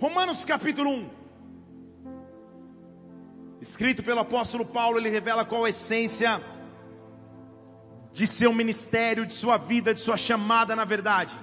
Romanos 0.00 0.44
capítulo 0.44 0.90
1. 0.92 1.10
Escrito 3.60 4.00
pelo 4.00 4.20
apóstolo 4.20 4.64
Paulo, 4.64 4.96
ele 4.96 5.10
revela 5.10 5.44
qual 5.44 5.64
a 5.64 5.70
essência 5.70 6.40
de 8.12 8.24
seu 8.24 8.52
ministério, 8.52 9.26
de 9.26 9.34
sua 9.34 9.56
vida, 9.56 9.92
de 9.92 9.98
sua 9.98 10.16
chamada 10.16 10.76
na 10.76 10.84
verdade. 10.84 11.34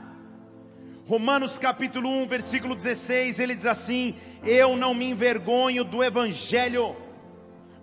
Romanos 1.06 1.60
capítulo 1.60 2.10
1, 2.10 2.28
versículo 2.28 2.76
16, 2.76 3.40
ele 3.40 3.56
diz 3.56 3.66
assim: 3.66 4.16
Eu 4.42 4.78
não 4.78 4.94
me 4.94 5.04
envergonho 5.04 5.84
do 5.84 6.02
evangelho, 6.02 6.96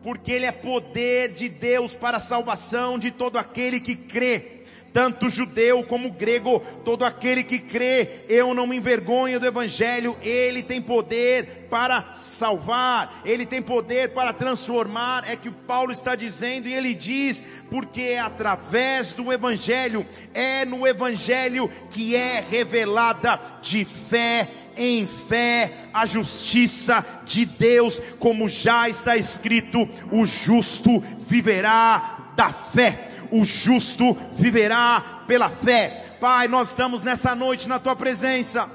porque 0.02 0.32
ele 0.32 0.46
é 0.46 0.52
poder 0.52 1.34
de 1.34 1.50
Deus 1.50 1.94
para 1.94 2.16
a 2.16 2.20
salvação 2.20 2.98
de 2.98 3.10
todo 3.10 3.36
aquele 3.36 3.78
que 3.78 3.94
crê 3.94 4.61
tanto 4.92 5.28
judeu 5.28 5.82
como 5.84 6.12
grego, 6.12 6.60
todo 6.84 7.04
aquele 7.04 7.42
que 7.42 7.58
crê, 7.58 8.24
eu 8.28 8.52
não 8.54 8.66
me 8.66 8.76
envergonho 8.76 9.40
do 9.40 9.46
Evangelho, 9.46 10.16
ele 10.22 10.62
tem 10.62 10.80
poder 10.80 11.66
para 11.70 12.12
salvar, 12.12 13.22
ele 13.24 13.46
tem 13.46 13.62
poder 13.62 14.10
para 14.10 14.32
transformar, 14.32 15.24
é 15.26 15.36
que 15.36 15.48
o 15.48 15.52
Paulo 15.52 15.90
está 15.90 16.14
dizendo, 16.14 16.68
e 16.68 16.74
ele 16.74 16.94
diz, 16.94 17.42
porque 17.70 18.02
é 18.02 18.20
através 18.20 19.12
do 19.14 19.32
Evangelho, 19.32 20.06
é 20.34 20.64
no 20.64 20.86
Evangelho 20.86 21.70
que 21.90 22.14
é 22.14 22.44
revelada 22.48 23.40
de 23.62 23.84
fé 23.84 24.48
em 24.76 25.06
fé 25.06 25.70
a 25.92 26.06
justiça 26.06 27.04
de 27.24 27.44
Deus, 27.44 28.00
como 28.18 28.48
já 28.48 28.88
está 28.88 29.18
escrito: 29.18 29.86
o 30.10 30.24
justo 30.24 31.00
viverá 31.18 32.32
da 32.34 32.50
fé 32.50 33.11
o 33.32 33.44
justo 33.44 34.16
viverá 34.32 35.22
pela 35.26 35.48
fé. 35.48 36.16
Pai, 36.20 36.46
nós 36.46 36.68
estamos 36.68 37.02
nessa 37.02 37.34
noite 37.34 37.68
na 37.68 37.78
tua 37.78 37.96
presença, 37.96 38.70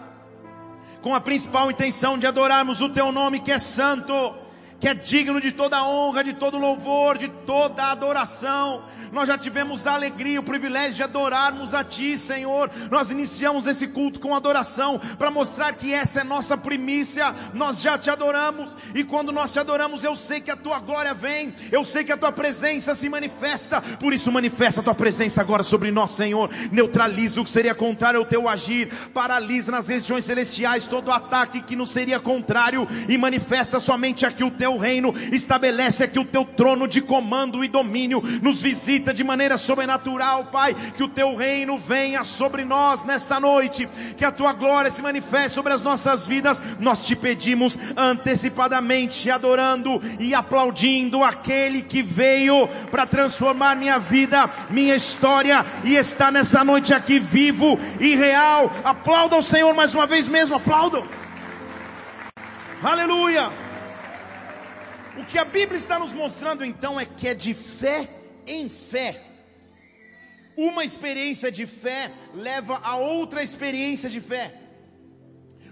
com 1.02 1.16
a 1.16 1.22
principal 1.22 1.72
intenção 1.72 2.18
de 2.18 2.28
adorarmos 2.28 2.82
o 2.82 2.90
teu 2.90 3.12
nome 3.12 3.40
que 3.40 3.52
é 3.52 3.60
santo 3.60 4.14
que 4.80 4.88
é 4.88 4.94
digno 4.94 5.42
de 5.42 5.52
toda 5.52 5.84
honra, 5.84 6.24
de 6.24 6.34
todo 6.34 6.58
louvor, 6.58 7.18
de 7.18 7.30
toda 7.30 7.92
adoração. 7.92 8.84
Nós 9.12 9.28
já 9.28 9.38
tivemos 9.38 9.88
a 9.88 9.94
alegria, 9.94 10.40
o 10.40 10.44
privilégio 10.44 10.96
de 10.96 11.04
adorarmos 11.04 11.74
a 11.74 11.84
Ti, 11.84 12.18
Senhor. 12.18 12.70
Nós 12.92 13.10
iniciamos 13.10 13.66
esse 13.66 13.88
culto 13.88 14.20
com 14.20 14.36
adoração, 14.36 15.00
para 15.18 15.32
mostrar 15.32 15.74
que 15.74 15.94
essa 15.94 16.22
é 16.22 16.24
nossa 16.24 16.58
primícia. 16.58 17.34
Nós 17.54 17.82
já 17.82 17.98
te 17.98 18.10
adoramos, 18.10 18.78
e 18.94 19.04
quando 19.04 19.32
nós 19.32 19.54
te 19.54 19.60
adoramos, 19.60 20.04
eu 20.04 20.16
sei 20.16 20.42
que 20.42 20.52
a 20.52 20.56
Tua 20.56 20.80
glória 20.80 21.14
vem, 21.14 21.56
eu 21.72 21.84
sei 21.84 22.04
que 22.04 22.12
a 22.12 22.18
Tua 22.18 22.32
presença 22.32 22.94
se 22.94 23.10
manifesta. 23.10 23.82
Por 23.82 24.14
isso, 24.14 24.32
manifesta 24.32 24.82
a 24.82 24.84
Tua 24.84 24.96
presença 24.96 25.42
agora 25.42 25.64
sobre 25.64 25.90
nós, 25.90 26.12
Senhor. 26.12 26.50
Neutraliza 26.72 27.42
o 27.42 27.44
que 27.44 27.50
seria 27.50 27.74
contrário 27.74 28.20
ao 28.20 28.26
Teu 28.26 28.48
agir, 28.48 28.94
paralisa 29.14 29.72
nas 29.72 29.88
regiões 29.88 30.26
celestiais 30.26 30.86
todo 30.86 31.12
ataque 31.12 31.62
que 31.62 31.76
nos 31.76 31.92
seria 31.92 32.20
contrário, 32.20 32.88
e 33.08 33.18
manifesta 33.18 33.80
somente 33.80 34.26
aqui 34.26 34.44
o 34.44 34.52
Teu 34.52 34.67
teu 34.68 34.78
reino, 34.78 35.16
estabelece 35.32 36.04
aqui 36.04 36.20
o 36.20 36.26
teu 36.26 36.44
trono 36.44 36.90
de 36.90 37.00
comando 37.00 37.64
e 37.64 37.70
domínio, 37.70 38.22
nos 38.42 38.62
visita 38.62 39.14
de 39.14 39.24
maneira 39.24 39.58
sobrenatural, 39.58 40.46
Pai, 40.46 40.76
que 40.96 41.04
o 41.04 41.08
teu 41.08 41.38
reino 41.38 41.78
venha 41.78 42.22
sobre 42.26 42.66
nós 42.66 43.06
nesta 43.06 43.40
noite, 43.40 43.88
que 44.18 44.26
a 44.26 44.32
tua 44.32 44.52
glória 44.52 44.92
se 44.92 45.02
manifeste 45.02 45.52
sobre 45.52 45.72
as 45.72 45.82
nossas 45.82 46.28
vidas. 46.28 46.62
Nós 46.82 47.06
te 47.06 47.16
pedimos 47.16 47.80
antecipadamente, 47.96 49.32
adorando 49.32 50.02
e 50.20 50.36
aplaudindo 50.36 51.24
aquele 51.24 51.82
que 51.82 52.04
veio 52.04 52.68
para 52.92 53.06
transformar 53.06 53.76
minha 53.78 53.98
vida, 53.98 54.50
minha 54.70 54.96
história 54.96 55.66
e 55.86 55.96
está 55.96 56.30
nessa 56.30 56.62
noite 56.62 56.94
aqui 56.94 57.20
vivo 57.20 57.80
e 58.02 58.16
real. 58.16 58.70
Aplauda 58.84 59.38
o 59.38 59.44
Senhor 59.44 59.74
mais 59.74 59.94
uma 59.94 60.06
vez 60.06 60.28
mesmo, 60.28 60.58
aplaudo. 60.58 61.08
Aleluia. 62.84 63.67
O 65.18 65.26
que 65.26 65.40
a 65.40 65.46
Bíblia 65.46 65.78
está 65.78 65.98
nos 65.98 66.14
mostrando 66.14 66.64
então 66.64 67.00
é 67.00 67.06
que 67.06 67.28
é 67.28 67.34
de 67.34 67.54
fé 67.54 68.08
em 68.46 68.70
fé. 68.70 69.24
Uma 70.56 70.86
experiência 70.86 71.52
de 71.52 71.66
fé 71.66 72.12
leva 72.34 72.80
a 72.84 72.98
outra 72.98 73.42
experiência 73.42 74.10
de 74.10 74.22
fé. 74.22 74.54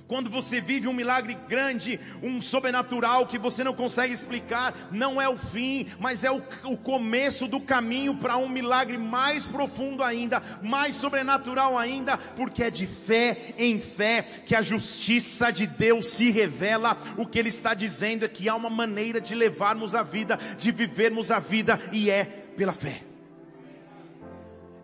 Quando 0.07 0.29
você 0.29 0.61
vive 0.61 0.87
um 0.87 0.93
milagre 0.93 1.35
grande, 1.49 1.99
um 2.21 2.39
sobrenatural 2.39 3.25
que 3.25 3.39
você 3.39 3.63
não 3.63 3.73
consegue 3.73 4.13
explicar, 4.13 4.87
não 4.91 5.19
é 5.19 5.27
o 5.27 5.35
fim, 5.35 5.87
mas 5.99 6.23
é 6.23 6.31
o, 6.31 6.43
o 6.63 6.77
começo 6.77 7.47
do 7.47 7.59
caminho 7.59 8.15
para 8.15 8.37
um 8.37 8.47
milagre 8.47 8.99
mais 8.99 9.47
profundo 9.47 10.03
ainda, 10.03 10.43
mais 10.61 10.95
sobrenatural 10.95 11.75
ainda, 11.75 12.17
porque 12.17 12.63
é 12.63 12.69
de 12.69 12.85
fé 12.85 13.55
em 13.57 13.79
fé 13.79 14.21
que 14.45 14.55
a 14.55 14.61
justiça 14.61 15.51
de 15.51 15.65
Deus 15.65 16.07
se 16.09 16.29
revela. 16.29 16.95
O 17.17 17.25
que 17.25 17.39
Ele 17.39 17.49
está 17.49 17.73
dizendo 17.73 18.25
é 18.25 18.27
que 18.27 18.47
há 18.47 18.53
uma 18.53 18.69
maneira 18.69 19.19
de 19.19 19.33
levarmos 19.33 19.95
a 19.95 20.03
vida, 20.03 20.39
de 20.59 20.71
vivermos 20.71 21.31
a 21.31 21.39
vida, 21.39 21.81
e 21.91 22.11
é 22.11 22.25
pela 22.55 22.73
fé. 22.73 23.01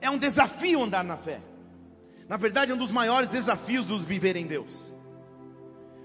É 0.01 0.09
um 0.09 0.17
desafio 0.17 0.81
andar 0.81 1.03
na 1.03 1.15
fé. 1.15 1.39
Na 2.27 2.37
verdade, 2.37 2.71
é 2.71 2.73
um 2.73 2.77
dos 2.77 2.91
maiores 2.91 3.29
desafios 3.29 3.85
do 3.85 3.99
viver 3.99 4.35
em 4.35 4.47
Deus. 4.47 4.90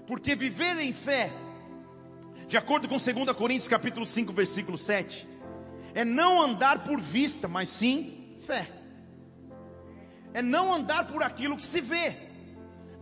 Porque 0.07 0.35
viver 0.35 0.79
em 0.79 0.93
fé, 0.93 1.33
de 2.47 2.55
acordo 2.55 2.87
com 2.87 2.95
2 2.95 3.31
Coríntios 3.33 3.67
capítulo 3.67 4.05
5, 4.05 4.31
versículo 4.31 4.77
7, 4.77 5.27
é 5.93 6.05
não 6.05 6.41
andar 6.41 6.85
por 6.85 6.99
vista, 6.99 7.45
mas 7.47 7.67
sim 7.67 8.37
fé. 8.39 8.71
É 10.33 10.41
não 10.41 10.73
andar 10.73 11.07
por 11.07 11.21
aquilo 11.21 11.57
que 11.57 11.63
se 11.63 11.81
vê, 11.81 12.15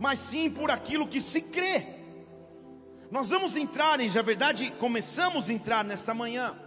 mas 0.00 0.18
sim 0.18 0.50
por 0.50 0.68
aquilo 0.68 1.06
que 1.06 1.20
se 1.20 1.40
crê. 1.40 1.94
Nós 3.08 3.30
vamos 3.30 3.54
entrar, 3.54 4.00
em, 4.00 4.10
na 4.10 4.22
verdade, 4.22 4.72
começamos 4.72 5.48
a 5.48 5.52
entrar 5.52 5.84
nesta 5.84 6.12
manhã, 6.12 6.58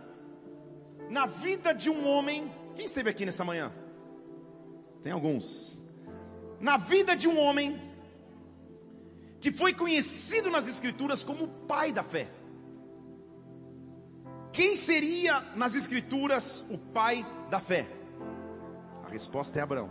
na 1.09 1.25
vida 1.25 1.73
de 1.73 1.89
um 1.89 2.07
homem. 2.07 2.49
Quem 2.75 2.85
esteve 2.85 3.09
aqui 3.09 3.25
nessa 3.25 3.43
manhã? 3.43 3.73
Tem 5.01 5.11
alguns. 5.11 5.77
Na 6.61 6.77
vida 6.77 7.13
de 7.13 7.27
um 7.27 7.37
homem 7.37 7.88
que 9.39 9.51
foi 9.51 9.73
conhecido 9.73 10.49
nas 10.49 10.67
Escrituras 10.67 11.23
como 11.23 11.45
o 11.45 11.47
pai 11.47 11.91
da 11.91 12.03
fé. 12.03 12.29
Quem 14.51 14.75
seria 14.75 15.41
nas 15.55 15.75
Escrituras 15.75 16.65
o 16.69 16.77
pai 16.77 17.25
da 17.49 17.59
fé? 17.59 17.87
A 19.05 19.09
resposta 19.09 19.59
é 19.59 19.61
Abraão. 19.61 19.89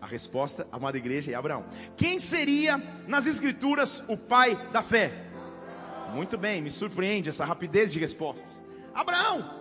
A 0.00 0.06
resposta, 0.06 0.66
amada 0.72 0.96
igreja, 0.96 1.30
é 1.30 1.34
Abraão. 1.34 1.66
Quem 1.96 2.18
seria 2.18 2.78
nas 3.06 3.26
Escrituras 3.26 4.02
o 4.08 4.16
pai 4.16 4.56
da 4.72 4.82
fé? 4.82 5.12
Muito 6.14 6.38
bem, 6.38 6.62
me 6.62 6.70
surpreende 6.70 7.28
essa 7.28 7.44
rapidez 7.44 7.92
de 7.92 8.00
respostas. 8.00 8.64
Abraão, 8.94 9.60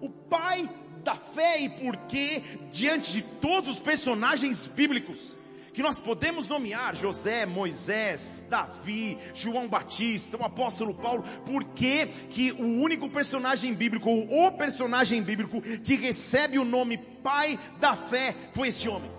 o 0.00 0.10
pai 0.10 0.68
da 1.02 1.14
fé, 1.14 1.60
e 1.60 1.68
por 1.68 1.96
que, 2.08 2.40
diante 2.70 3.12
de 3.12 3.22
todos 3.22 3.70
os 3.70 3.78
personagens 3.78 4.66
bíblicos, 4.66 5.38
que 5.76 5.82
nós 5.82 5.98
podemos 5.98 6.48
nomear 6.48 6.96
José, 6.96 7.44
Moisés, 7.44 8.46
Davi, 8.48 9.18
João 9.34 9.68
Batista, 9.68 10.38
o 10.38 10.42
apóstolo 10.42 10.94
Paulo, 10.94 11.22
porque 11.44 12.06
que 12.30 12.50
o 12.52 12.64
único 12.64 13.10
personagem 13.10 13.74
bíblico, 13.74 14.08
ou 14.08 14.46
o 14.46 14.52
personagem 14.52 15.22
bíblico 15.22 15.60
que 15.60 15.94
recebe 15.94 16.58
o 16.58 16.64
nome 16.64 16.96
pai 16.96 17.58
da 17.78 17.94
fé 17.94 18.34
foi 18.54 18.68
esse 18.68 18.88
homem. 18.88 19.10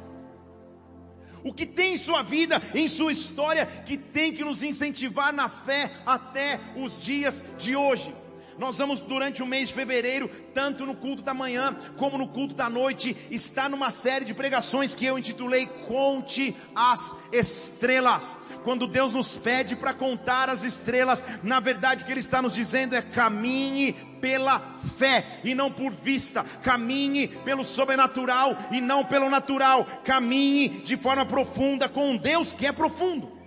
O 1.44 1.54
que 1.54 1.68
tem 1.68 1.94
em 1.94 1.98
sua 1.98 2.24
vida, 2.24 2.60
em 2.74 2.88
sua 2.88 3.12
história, 3.12 3.68
que 3.86 3.96
tem 3.96 4.34
que 4.34 4.44
nos 4.44 4.64
incentivar 4.64 5.32
na 5.32 5.48
fé 5.48 5.92
até 6.08 6.60
os 6.76 7.04
dias 7.04 7.46
de 7.60 7.76
hoje. 7.76 8.12
Nós 8.58 8.78
vamos 8.80 9.00
durante 9.00 9.44
o 9.44 9.46
mês 9.46 9.68
de 9.68 9.76
fevereiro, 9.76 10.30
tanto 10.54 10.86
no 10.86 10.96
culto 10.96 11.22
da 11.22 11.34
manhã 11.34 11.76
como 11.96 12.18
no 12.18 12.28
culto 12.28 12.56
da 12.56 12.70
noite, 12.70 13.16
estar 13.30 13.70
numa 13.70 13.92
série 13.92 14.26
de 14.26 14.34
pregações 14.34 14.96
que 14.96 15.06
eu 15.06 15.18
intitulei 15.18 15.68
Conte 15.88 16.56
as 16.76 17.16
Estrelas. 17.32 18.36
Quando 18.64 18.88
Deus 18.88 19.14
nos 19.14 19.38
pede 19.38 19.76
para 19.76 19.94
contar 19.94 20.50
as 20.50 20.64
estrelas, 20.64 21.24
na 21.44 21.60
verdade 21.60 22.04
o 22.04 22.06
que 22.06 22.12
Ele 22.12 22.20
está 22.20 22.42
nos 22.42 22.56
dizendo 22.56 22.96
é 22.96 23.02
caminhe 23.02 23.94
pela 24.20 24.60
fé 24.98 25.26
e 25.44 25.54
não 25.54 25.72
por 25.72 25.92
vista, 25.94 26.44
caminhe 26.64 27.28
pelo 27.28 27.64
sobrenatural 27.64 28.58
e 28.72 28.82
não 28.82 29.06
pelo 29.06 29.30
natural, 29.30 29.86
caminhe 30.04 30.82
de 30.82 30.98
forma 30.98 31.26
profunda 31.26 31.88
com 31.88 32.10
um 32.10 32.18
Deus 32.18 32.54
que 32.54 32.66
é 32.66 32.72
profundo. 32.72 33.38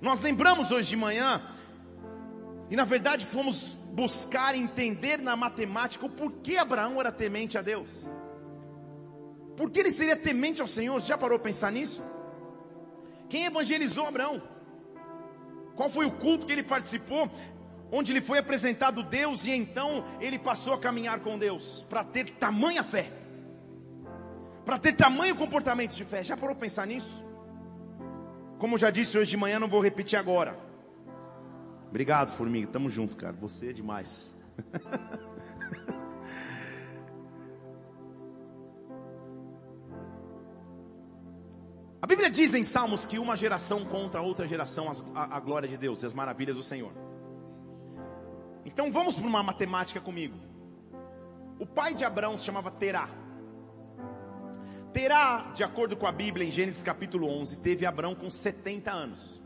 Nós 0.00 0.20
lembramos 0.20 0.70
hoje 0.70 0.90
de 0.90 0.96
manhã 0.96 1.42
e 2.70 2.76
na 2.76 2.84
verdade 2.84 3.24
fomos 3.24 3.68
buscar 3.92 4.54
entender 4.54 5.18
na 5.18 5.36
matemática 5.36 6.04
o 6.04 6.10
porquê 6.10 6.56
Abraão 6.56 7.00
era 7.00 7.12
temente 7.12 7.56
a 7.56 7.62
Deus. 7.62 7.88
Por 9.56 9.70
que 9.70 9.80
ele 9.80 9.90
seria 9.90 10.16
temente 10.16 10.60
ao 10.60 10.66
Senhor? 10.66 11.00
Você 11.00 11.08
já 11.08 11.18
parou 11.18 11.38
para 11.38 11.48
pensar 11.48 11.72
nisso? 11.72 12.02
Quem 13.28 13.46
evangelizou 13.46 14.06
Abraão? 14.06 14.42
Qual 15.74 15.90
foi 15.90 16.06
o 16.06 16.10
culto 16.10 16.46
que 16.46 16.52
ele 16.52 16.62
participou? 16.62 17.30
Onde 17.90 18.12
lhe 18.12 18.20
foi 18.20 18.38
apresentado 18.38 19.02
Deus 19.02 19.46
e 19.46 19.52
então 19.52 20.04
ele 20.20 20.38
passou 20.38 20.74
a 20.74 20.78
caminhar 20.78 21.20
com 21.20 21.38
Deus 21.38 21.86
para 21.88 22.02
ter 22.04 22.30
tamanha 22.32 22.82
fé, 22.82 23.10
para 24.64 24.76
ter 24.76 24.92
tamanho 24.94 25.36
comportamento 25.36 25.94
de 25.94 26.04
fé. 26.04 26.22
Já 26.22 26.36
parou 26.36 26.54
para 26.54 26.66
pensar 26.66 26.86
nisso? 26.86 27.24
Como 28.58 28.76
já 28.76 28.90
disse 28.90 29.16
hoje 29.16 29.30
de 29.30 29.36
manhã, 29.36 29.58
não 29.58 29.68
vou 29.68 29.80
repetir 29.80 30.18
agora. 30.18 30.65
Obrigado, 31.88 32.32
formiga. 32.32 32.66
Tamo 32.66 32.90
junto, 32.90 33.16
cara. 33.16 33.34
Você 33.34 33.70
é 33.70 33.72
demais. 33.72 34.36
A 42.06 42.06
Bíblia 42.06 42.30
diz 42.30 42.54
em 42.54 42.62
Salmos 42.62 43.04
que 43.04 43.18
uma 43.18 43.36
geração 43.36 43.84
contra 43.84 44.20
outra 44.20 44.46
geração 44.46 44.92
a, 45.12 45.36
a 45.36 45.40
glória 45.40 45.68
de 45.68 45.76
Deus 45.76 46.04
e 46.04 46.06
as 46.06 46.12
maravilhas 46.12 46.54
do 46.54 46.62
Senhor. 46.62 46.92
Então 48.64 48.92
vamos 48.92 49.16
para 49.16 49.26
uma 49.26 49.42
matemática 49.42 50.00
comigo. 50.00 50.38
O 51.58 51.66
pai 51.66 51.94
de 51.94 52.04
Abraão 52.04 52.38
se 52.38 52.44
chamava 52.44 52.70
Terá. 52.70 53.08
Terá, 54.92 55.50
de 55.52 55.64
acordo 55.64 55.96
com 55.96 56.06
a 56.06 56.12
Bíblia, 56.12 56.46
em 56.46 56.50
Gênesis 56.52 56.80
capítulo 56.80 57.28
11, 57.28 57.58
teve 57.58 57.84
Abraão 57.84 58.14
com 58.14 58.30
70 58.30 58.88
anos. 58.92 59.42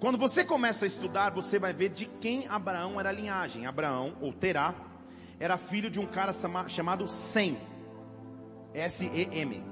Quando 0.00 0.18
você 0.18 0.44
começa 0.44 0.84
a 0.84 0.88
estudar, 0.88 1.30
você 1.30 1.58
vai 1.58 1.72
ver 1.72 1.90
de 1.90 2.06
quem 2.06 2.46
Abraão 2.48 2.98
era 2.98 3.08
a 3.08 3.12
linhagem. 3.12 3.66
Abraão, 3.66 4.16
ou 4.20 4.32
Terá, 4.32 4.74
era 5.38 5.56
filho 5.56 5.90
de 5.90 6.00
um 6.00 6.06
cara 6.06 6.32
chamado 6.68 7.06
Sem. 7.06 7.56
S-E-M. 8.72 9.62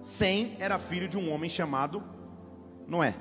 Sem 0.00 0.56
era 0.58 0.78
filho 0.78 1.08
de 1.08 1.16
um 1.16 1.32
homem 1.32 1.48
chamado 1.48 2.02
Noé. 2.86 3.14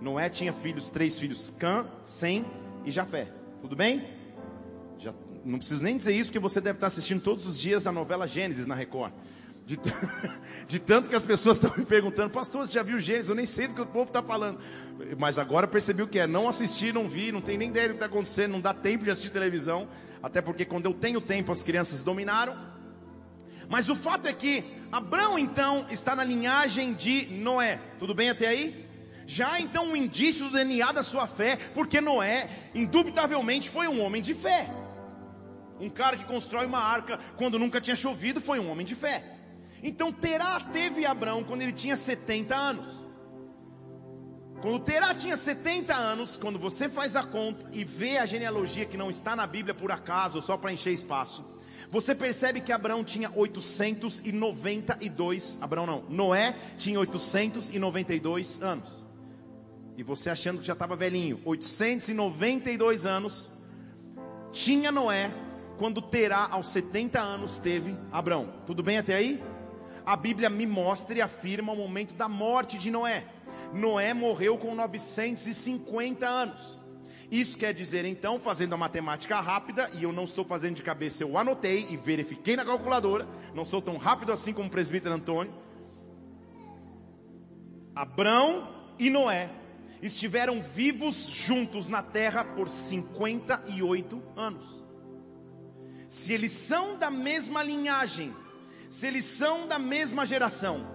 Noé 0.00 0.28
tinha 0.28 0.52
filhos, 0.52 0.90
três 0.90 1.18
filhos, 1.18 1.52
Cã, 1.58 1.86
Sem 2.02 2.44
e 2.84 2.90
Jafé. 2.90 3.28
Tudo 3.60 3.74
bem? 3.74 4.06
Já, 4.98 5.12
não 5.44 5.58
preciso 5.58 5.82
nem 5.82 5.96
dizer 5.96 6.14
isso, 6.14 6.28
porque 6.28 6.38
você 6.38 6.60
deve 6.60 6.76
estar 6.76 6.86
assistindo 6.86 7.20
todos 7.20 7.46
os 7.46 7.58
dias 7.58 7.86
a 7.86 7.92
novela 7.92 8.26
Gênesis 8.26 8.66
na 8.66 8.74
Record. 8.74 9.12
De, 9.66 9.78
de, 10.68 10.78
tanto 10.78 11.08
que 11.08 11.14
as 11.14 11.22
pessoas 11.22 11.56
estão 11.56 11.72
me 11.76 11.86
perguntando, 11.86 12.30
pastor, 12.30 12.66
você 12.66 12.74
já 12.74 12.82
viu 12.82 13.00
Gênesis? 13.00 13.30
Eu 13.30 13.34
nem 13.34 13.46
sei 13.46 13.66
do 13.66 13.74
que 13.74 13.80
o 13.80 13.86
povo 13.86 14.08
está 14.08 14.22
falando. 14.22 14.58
Mas 15.18 15.38
agora 15.38 15.66
percebi 15.66 16.02
o 16.02 16.08
que 16.08 16.18
é. 16.18 16.26
Não 16.26 16.48
assisti, 16.48 16.92
não 16.92 17.08
vi, 17.08 17.32
não 17.32 17.40
tem 17.40 17.56
nem 17.56 17.70
ideia 17.70 17.88
do 17.88 17.92
que 17.92 17.96
está 17.96 18.06
acontecendo, 18.06 18.52
não 18.52 18.60
dá 18.60 18.74
tempo 18.74 19.04
de 19.04 19.10
assistir 19.10 19.30
televisão. 19.30 19.88
Até 20.22 20.42
porque 20.42 20.64
quando 20.64 20.86
eu 20.86 20.92
tenho 20.92 21.20
tempo, 21.20 21.50
as 21.50 21.62
crianças 21.62 22.04
dominaram. 22.04 22.56
Mas 23.68 23.88
o 23.88 23.96
fato 23.96 24.28
é 24.28 24.32
que 24.32 24.64
Abraão 24.92 25.38
então 25.38 25.86
está 25.90 26.14
na 26.14 26.24
linhagem 26.24 26.92
de 26.92 27.26
Noé. 27.26 27.80
Tudo 27.98 28.14
bem 28.14 28.28
até 28.28 28.48
aí? 28.48 28.84
Já 29.26 29.58
então 29.58 29.86
um 29.86 29.96
indício 29.96 30.46
do 30.46 30.52
DNA 30.52 30.92
da 30.92 31.02
sua 31.02 31.26
fé, 31.26 31.56
porque 31.72 32.00
Noé, 32.00 32.48
indubitavelmente, 32.74 33.70
foi 33.70 33.88
um 33.88 34.02
homem 34.02 34.20
de 34.20 34.34
fé. 34.34 34.68
Um 35.80 35.88
cara 35.88 36.16
que 36.16 36.24
constrói 36.24 36.66
uma 36.66 36.78
arca 36.78 37.18
quando 37.36 37.58
nunca 37.58 37.80
tinha 37.80 37.96
chovido 37.96 38.40
foi 38.40 38.60
um 38.60 38.70
homem 38.70 38.84
de 38.84 38.94
fé. 38.94 39.33
Então 39.86 40.10
Terá 40.10 40.58
teve 40.72 41.04
Abraão 41.04 41.44
quando 41.44 41.60
ele 41.60 41.72
tinha 41.72 41.94
70 41.94 42.56
anos. 42.56 42.86
Quando 44.62 44.80
Terá 44.80 45.14
tinha 45.14 45.36
70 45.36 45.94
anos, 45.94 46.38
quando 46.38 46.58
você 46.58 46.88
faz 46.88 47.14
a 47.14 47.22
conta 47.22 47.68
e 47.70 47.84
vê 47.84 48.16
a 48.16 48.24
genealogia 48.24 48.86
que 48.86 48.96
não 48.96 49.10
está 49.10 49.36
na 49.36 49.46
Bíblia 49.46 49.74
por 49.74 49.92
acaso, 49.92 50.40
só 50.40 50.56
para 50.56 50.72
encher 50.72 50.94
espaço, 50.94 51.44
você 51.90 52.14
percebe 52.14 52.62
que 52.62 52.72
Abraão 52.72 53.04
tinha 53.04 53.30
892, 53.34 55.58
Abraão 55.60 55.84
não, 55.84 56.02
Noé 56.08 56.56
tinha 56.78 56.98
892 56.98 58.62
anos. 58.62 59.04
E 59.98 60.02
você 60.02 60.30
achando 60.30 60.60
que 60.60 60.66
já 60.66 60.72
estava 60.72 60.96
velhinho, 60.96 61.42
892 61.44 63.04
anos, 63.04 63.52
tinha 64.50 64.90
Noé, 64.90 65.30
quando 65.76 66.00
Terá 66.00 66.48
aos 66.50 66.68
70 66.68 67.20
anos 67.20 67.58
teve 67.58 67.94
Abraão. 68.10 68.48
Tudo 68.66 68.82
bem 68.82 68.96
até 68.96 69.14
aí? 69.14 69.44
A 70.04 70.16
Bíblia 70.16 70.50
me 70.50 70.66
mostra 70.66 71.16
e 71.18 71.22
afirma 71.22 71.72
o 71.72 71.76
momento 71.76 72.14
da 72.14 72.28
morte 72.28 72.76
de 72.76 72.90
Noé. 72.90 73.24
Noé 73.72 74.12
morreu 74.12 74.58
com 74.58 74.74
950 74.74 76.26
anos. 76.26 76.80
Isso 77.30 77.56
quer 77.58 77.72
dizer, 77.72 78.04
então, 78.04 78.38
fazendo 78.38 78.74
a 78.74 78.78
matemática 78.78 79.40
rápida, 79.40 79.90
e 79.94 80.04
eu 80.04 80.12
não 80.12 80.24
estou 80.24 80.44
fazendo 80.44 80.76
de 80.76 80.82
cabeça, 80.82 81.24
eu 81.24 81.36
anotei 81.38 81.86
e 81.90 81.96
verifiquei 81.96 82.54
na 82.54 82.64
calculadora, 82.64 83.26
não 83.54 83.64
sou 83.64 83.80
tão 83.80 83.96
rápido 83.96 84.30
assim 84.30 84.52
como 84.52 84.68
o 84.68 84.70
presbítero 84.70 85.14
Antônio. 85.14 85.52
Abrão 87.94 88.68
e 88.98 89.08
Noé 89.08 89.50
estiveram 90.02 90.60
vivos 90.60 91.26
juntos 91.26 91.88
na 91.88 92.02
terra 92.02 92.44
por 92.44 92.68
58 92.68 94.22
anos. 94.36 94.84
Se 96.08 96.32
eles 96.32 96.52
são 96.52 96.98
da 96.98 97.10
mesma 97.10 97.62
linhagem, 97.62 98.32
se 98.94 99.08
eles 99.08 99.24
são 99.24 99.66
da 99.66 99.76
mesma 99.76 100.24
geração, 100.24 100.86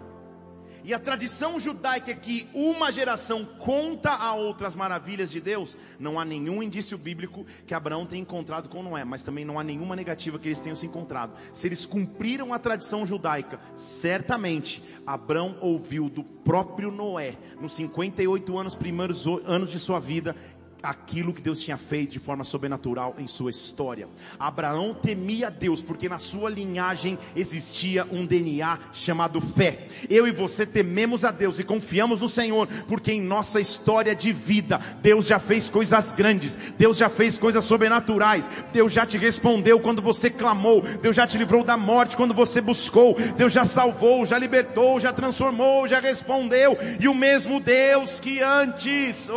e 0.85 0.93
a 0.93 0.99
tradição 0.99 1.59
judaica 1.59 2.11
é 2.11 2.15
que 2.15 2.47
uma 2.53 2.93
geração 2.93 3.43
conta 3.43 4.11
a 4.11 4.33
outras 4.35 4.73
maravilhas 4.73 5.29
de 5.29 5.41
Deus, 5.41 5.77
não 5.99 6.17
há 6.17 6.23
nenhum 6.23 6.63
indício 6.63 6.97
bíblico 6.97 7.45
que 7.67 7.73
Abraão 7.73 8.05
tenha 8.05 8.21
encontrado 8.21 8.69
com 8.69 8.81
Noé, 8.81 9.03
mas 9.03 9.21
também 9.21 9.43
não 9.43 9.59
há 9.59 9.65
nenhuma 9.65 9.97
negativa 9.97 10.39
que 10.39 10.47
eles 10.47 10.61
tenham 10.61 10.77
se 10.77 10.85
encontrado. 10.85 11.33
Se 11.51 11.67
eles 11.67 11.85
cumpriram 11.85 12.53
a 12.53 12.57
tradição 12.57 13.05
judaica, 13.05 13.59
certamente 13.75 14.81
Abraão 15.05 15.57
ouviu 15.59 16.09
do 16.09 16.23
próprio 16.23 16.91
Noé, 16.91 17.35
nos 17.59 17.73
58 17.73 18.57
anos 18.57 18.75
primeiros 18.75 19.27
anos 19.45 19.69
de 19.71 19.77
sua 19.77 19.99
vida, 19.99 20.37
aquilo 20.81 21.33
que 21.33 21.41
Deus 21.41 21.61
tinha 21.61 21.77
feito 21.77 22.11
de 22.11 22.19
forma 22.19 22.43
sobrenatural 22.43 23.15
em 23.17 23.27
sua 23.27 23.49
história. 23.49 24.07
Abraão 24.37 24.93
temia 24.93 25.49
Deus, 25.49 25.81
porque 25.81 26.07
na 26.07 26.17
sua 26.17 26.49
linhagem 26.49 27.17
existia 27.35 28.05
um 28.11 28.25
DNA 28.25 28.79
chamado 28.93 29.41
fé. 29.41 29.87
Eu 30.09 30.27
e 30.27 30.31
você 30.31 30.65
tememos 30.65 31.25
a 31.25 31.31
Deus 31.31 31.59
e 31.59 31.63
confiamos 31.63 32.21
no 32.21 32.29
Senhor, 32.29 32.67
porque 32.87 33.11
em 33.11 33.21
nossa 33.21 33.59
história 33.59 34.15
de 34.15 34.31
vida, 34.31 34.79
Deus 35.01 35.27
já 35.27 35.39
fez 35.39 35.69
coisas 35.69 36.11
grandes, 36.11 36.57
Deus 36.77 36.97
já 36.97 37.09
fez 37.09 37.37
coisas 37.37 37.65
sobrenaturais, 37.65 38.49
Deus 38.71 38.91
já 38.91 39.05
te 39.05 39.17
respondeu 39.17 39.79
quando 39.79 40.01
você 40.01 40.29
clamou, 40.29 40.81
Deus 41.01 41.15
já 41.15 41.27
te 41.27 41.37
livrou 41.37 41.63
da 41.63 41.77
morte 41.77 42.15
quando 42.15 42.33
você 42.33 42.61
buscou, 42.61 43.15
Deus 43.35 43.51
já 43.51 43.65
salvou, 43.65 44.25
já 44.25 44.37
libertou, 44.37 44.99
já 44.99 45.11
transformou, 45.11 45.87
já 45.87 45.99
respondeu, 45.99 46.77
e 46.99 47.07
o 47.07 47.13
mesmo 47.13 47.59
Deus 47.59 48.19
que 48.19 48.41
antes, 48.41 49.29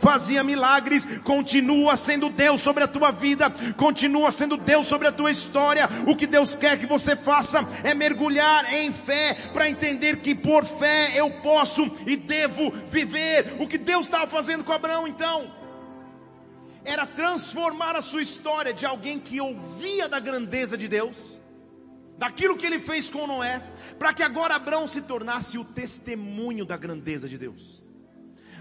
fazia 0.00 0.42
milagres, 0.42 1.06
continua 1.24 1.96
sendo 1.96 2.28
Deus 2.28 2.60
sobre 2.60 2.84
a 2.84 2.88
tua 2.88 3.10
vida, 3.10 3.50
continua 3.76 4.30
sendo 4.30 4.56
Deus 4.56 4.86
sobre 4.86 5.08
a 5.08 5.12
tua 5.12 5.30
história. 5.30 5.88
O 6.06 6.16
que 6.16 6.26
Deus 6.26 6.54
quer 6.54 6.78
que 6.78 6.86
você 6.86 7.16
faça 7.16 7.66
é 7.84 7.94
mergulhar 7.94 8.72
em 8.74 8.92
fé, 8.92 9.34
para 9.52 9.68
entender 9.68 10.18
que 10.18 10.34
por 10.34 10.64
fé 10.64 11.12
eu 11.14 11.30
posso 11.42 11.90
e 12.06 12.16
devo 12.16 12.70
viver. 12.88 13.56
O 13.58 13.66
que 13.66 13.78
Deus 13.78 14.06
estava 14.06 14.26
fazendo 14.26 14.64
com 14.64 14.72
Abraão 14.72 15.06
então? 15.06 15.52
Era 16.84 17.06
transformar 17.06 17.94
a 17.94 18.00
sua 18.00 18.22
história 18.22 18.72
de 18.72 18.84
alguém 18.84 19.18
que 19.18 19.40
ouvia 19.40 20.08
da 20.08 20.18
grandeza 20.18 20.76
de 20.76 20.88
Deus, 20.88 21.40
daquilo 22.18 22.56
que 22.56 22.66
ele 22.66 22.80
fez 22.80 23.08
com 23.08 23.26
Noé, 23.26 23.62
para 23.98 24.12
que 24.12 24.22
agora 24.22 24.56
Abraão 24.56 24.88
se 24.88 25.00
tornasse 25.00 25.58
o 25.58 25.64
testemunho 25.64 26.64
da 26.64 26.76
grandeza 26.76 27.28
de 27.28 27.38
Deus. 27.38 27.81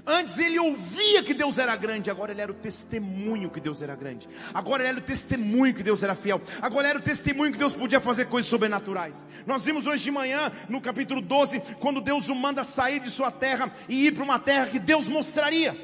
Antes 0.05 0.39
ele 0.39 0.57
ouvia 0.57 1.21
que 1.21 1.33
Deus 1.33 1.57
era 1.57 1.75
grande, 1.75 2.09
agora 2.09 2.31
ele 2.31 2.41
era 2.41 2.51
o 2.51 2.55
testemunho 2.55 3.49
que 3.49 3.59
Deus 3.59 3.81
era 3.81 3.95
grande. 3.95 4.27
Agora 4.53 4.81
ele 4.81 4.89
era 4.89 4.99
o 4.99 5.01
testemunho 5.01 5.73
que 5.73 5.83
Deus 5.83 6.01
era 6.01 6.15
fiel. 6.15 6.41
Agora 6.61 6.87
era 6.87 6.97
o 6.97 7.01
testemunho 7.01 7.51
que 7.51 7.57
Deus 7.57 7.73
podia 7.73 7.99
fazer 7.99 8.25
coisas 8.25 8.49
sobrenaturais. 8.49 9.25
Nós 9.45 9.63
vimos 9.63 9.85
hoje 9.85 10.03
de 10.03 10.11
manhã, 10.11 10.51
no 10.67 10.81
capítulo 10.81 11.21
12, 11.21 11.61
quando 11.79 12.01
Deus 12.01 12.29
o 12.29 12.35
manda 12.35 12.63
sair 12.63 12.99
de 12.99 13.11
sua 13.11 13.29
terra 13.29 13.71
e 13.87 14.07
ir 14.07 14.13
para 14.13 14.23
uma 14.23 14.39
terra 14.39 14.65
que 14.65 14.79
Deus 14.79 15.07
mostraria, 15.07 15.77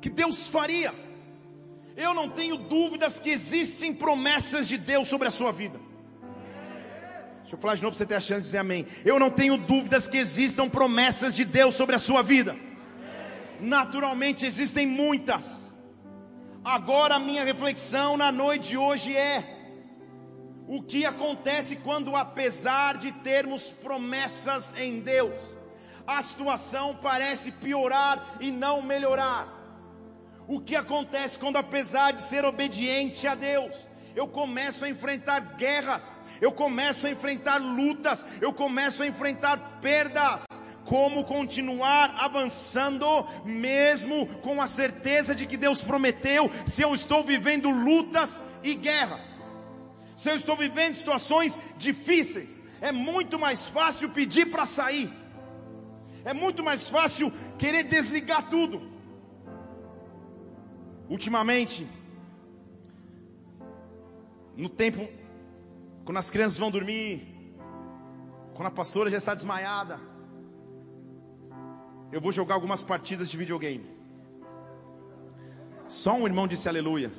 que 0.00 0.08
Deus 0.08 0.46
faria. 0.46 0.94
Eu 1.96 2.14
não 2.14 2.28
tenho 2.30 2.56
dúvidas 2.56 3.20
que 3.20 3.30
existem 3.30 3.94
promessas 3.94 4.66
de 4.66 4.78
Deus 4.78 5.06
sobre 5.06 5.28
a 5.28 5.30
sua 5.30 5.52
vida. 5.52 5.83
Deixa 7.54 7.60
eu 7.60 7.62
falar 7.62 7.74
de 7.76 7.82
novo 7.82 7.96
para 7.96 7.98
você 7.98 8.06
ter 8.06 8.14
a 8.16 8.20
chance 8.20 8.40
de 8.40 8.46
dizer 8.46 8.58
amém. 8.58 8.84
Eu 9.04 9.16
não 9.16 9.30
tenho 9.30 9.56
dúvidas 9.56 10.08
que 10.08 10.16
existam 10.16 10.68
promessas 10.68 11.36
de 11.36 11.44
Deus 11.44 11.76
sobre 11.76 11.94
a 11.94 12.00
sua 12.00 12.20
vida. 12.20 12.56
Naturalmente 13.60 14.44
existem 14.44 14.84
muitas. 14.84 15.72
Agora 16.64 17.14
a 17.14 17.20
minha 17.20 17.44
reflexão 17.44 18.16
na 18.16 18.32
noite 18.32 18.70
de 18.70 18.76
hoje 18.76 19.16
é: 19.16 19.44
o 20.66 20.82
que 20.82 21.06
acontece 21.06 21.76
quando, 21.76 22.16
apesar 22.16 22.96
de 22.96 23.12
termos 23.12 23.70
promessas 23.70 24.72
em 24.76 24.98
Deus, 24.98 25.40
a 26.04 26.20
situação 26.22 26.98
parece 27.00 27.52
piorar 27.52 28.36
e 28.40 28.50
não 28.50 28.82
melhorar? 28.82 29.46
O 30.48 30.58
que 30.58 30.74
acontece 30.74 31.38
quando, 31.38 31.56
apesar 31.56 32.10
de 32.14 32.22
ser 32.22 32.44
obediente 32.44 33.28
a 33.28 33.36
Deus, 33.36 33.88
eu 34.16 34.28
começo 34.28 34.84
a 34.84 34.88
enfrentar 34.88 35.56
guerras, 35.56 36.14
eu 36.40 36.52
começo 36.52 37.06
a 37.06 37.10
enfrentar 37.10 37.58
lutas, 37.58 38.24
eu 38.40 38.52
começo 38.52 39.02
a 39.02 39.06
enfrentar 39.06 39.78
perdas. 39.80 40.44
Como 40.84 41.24
continuar 41.24 42.14
avançando, 42.18 43.06
mesmo 43.44 44.26
com 44.42 44.60
a 44.60 44.66
certeza 44.66 45.34
de 45.34 45.46
que 45.46 45.56
Deus 45.56 45.82
prometeu, 45.82 46.50
se 46.66 46.82
eu 46.82 46.92
estou 46.92 47.24
vivendo 47.24 47.70
lutas 47.70 48.38
e 48.62 48.74
guerras, 48.74 49.24
se 50.14 50.28
eu 50.28 50.36
estou 50.36 50.54
vivendo 50.54 50.92
situações 50.92 51.58
difíceis, 51.78 52.60
É 52.84 52.92
muito 52.92 53.38
mais 53.38 53.66
fácil 53.66 54.10
pedir 54.10 54.50
para 54.50 54.66
sair. 54.66 55.10
É 56.22 56.34
muito 56.34 56.62
mais 56.62 56.86
fácil 56.86 57.32
querer 57.56 57.84
desligar 57.84 58.42
tudo. 58.50 58.82
Ultimamente, 61.08 61.86
no 64.54 64.68
tempo, 64.68 65.08
quando 66.04 66.18
as 66.18 66.30
crianças 66.30 66.58
vão 66.58 66.70
dormir, 66.70 67.26
quando 68.54 68.68
a 68.68 68.70
pastora 68.70 69.10
já 69.10 69.16
está 69.16 69.34
desmaiada, 69.34 69.98
eu 72.12 72.20
vou 72.20 72.30
jogar 72.30 72.54
algumas 72.54 72.82
partidas 72.82 73.30
de 73.30 73.36
videogame. 73.36 73.86
Só 75.88 76.14
um 76.14 76.26
irmão 76.26 76.46
disse 76.46 76.68
aleluia. 76.68 77.10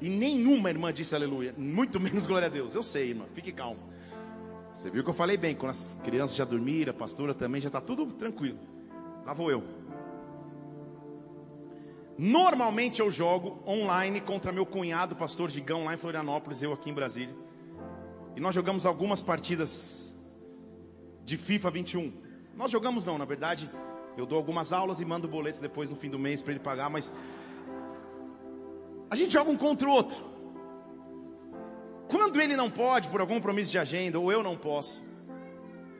E 0.00 0.08
nenhuma 0.08 0.70
irmã 0.70 0.92
disse 0.92 1.14
aleluia. 1.14 1.54
Muito 1.56 1.98
menos 2.00 2.26
glória 2.26 2.46
a 2.46 2.50
Deus. 2.50 2.74
Eu 2.74 2.82
sei, 2.82 3.10
irmã. 3.10 3.26
Fique 3.32 3.52
calmo. 3.52 3.80
Você 4.72 4.90
viu 4.90 5.04
que 5.04 5.10
eu 5.10 5.14
falei 5.14 5.36
bem. 5.36 5.54
Quando 5.54 5.70
as 5.70 5.98
crianças 6.02 6.34
já 6.34 6.44
dormiram, 6.44 6.90
a 6.90 6.94
pastora 6.94 7.32
também, 7.32 7.60
já 7.60 7.68
está 7.68 7.80
tudo 7.80 8.06
tranquilo. 8.06 8.58
Lá 9.24 9.32
vou 9.32 9.50
eu. 9.50 9.62
Normalmente 12.18 13.00
eu 13.00 13.10
jogo 13.10 13.62
online 13.66 14.20
contra 14.20 14.52
meu 14.52 14.64
cunhado, 14.64 15.16
pastor 15.16 15.50
Digão, 15.50 15.84
lá 15.84 15.94
em 15.94 15.96
Florianópolis, 15.96 16.62
eu 16.62 16.72
aqui 16.72 16.90
em 16.90 16.94
Brasília. 16.94 17.34
E 18.36 18.40
nós 18.40 18.54
jogamos 18.54 18.84
algumas 18.84 19.22
partidas 19.22 20.14
de 21.24 21.36
FIFA 21.36 21.70
21. 21.70 22.12
Nós 22.56 22.70
jogamos 22.70 23.06
não, 23.06 23.16
na 23.16 23.24
verdade, 23.24 23.70
eu 24.16 24.26
dou 24.26 24.36
algumas 24.36 24.72
aulas 24.72 25.00
e 25.00 25.04
mando 25.04 25.28
boletos 25.28 25.60
depois 25.60 25.90
no 25.90 25.96
fim 25.96 26.10
do 26.10 26.18
mês 26.18 26.42
para 26.42 26.52
ele 26.52 26.60
pagar, 26.60 26.90
mas 26.90 27.12
a 29.10 29.16
gente 29.16 29.32
joga 29.32 29.50
um 29.50 29.56
contra 29.56 29.88
o 29.88 29.92
outro. 29.92 30.16
Quando 32.08 32.40
ele 32.40 32.56
não 32.56 32.70
pode, 32.70 33.08
por 33.08 33.20
algum 33.20 33.34
compromisso 33.34 33.70
de 33.70 33.78
agenda, 33.78 34.18
ou 34.18 34.30
eu 34.30 34.42
não 34.42 34.56
posso, 34.56 35.02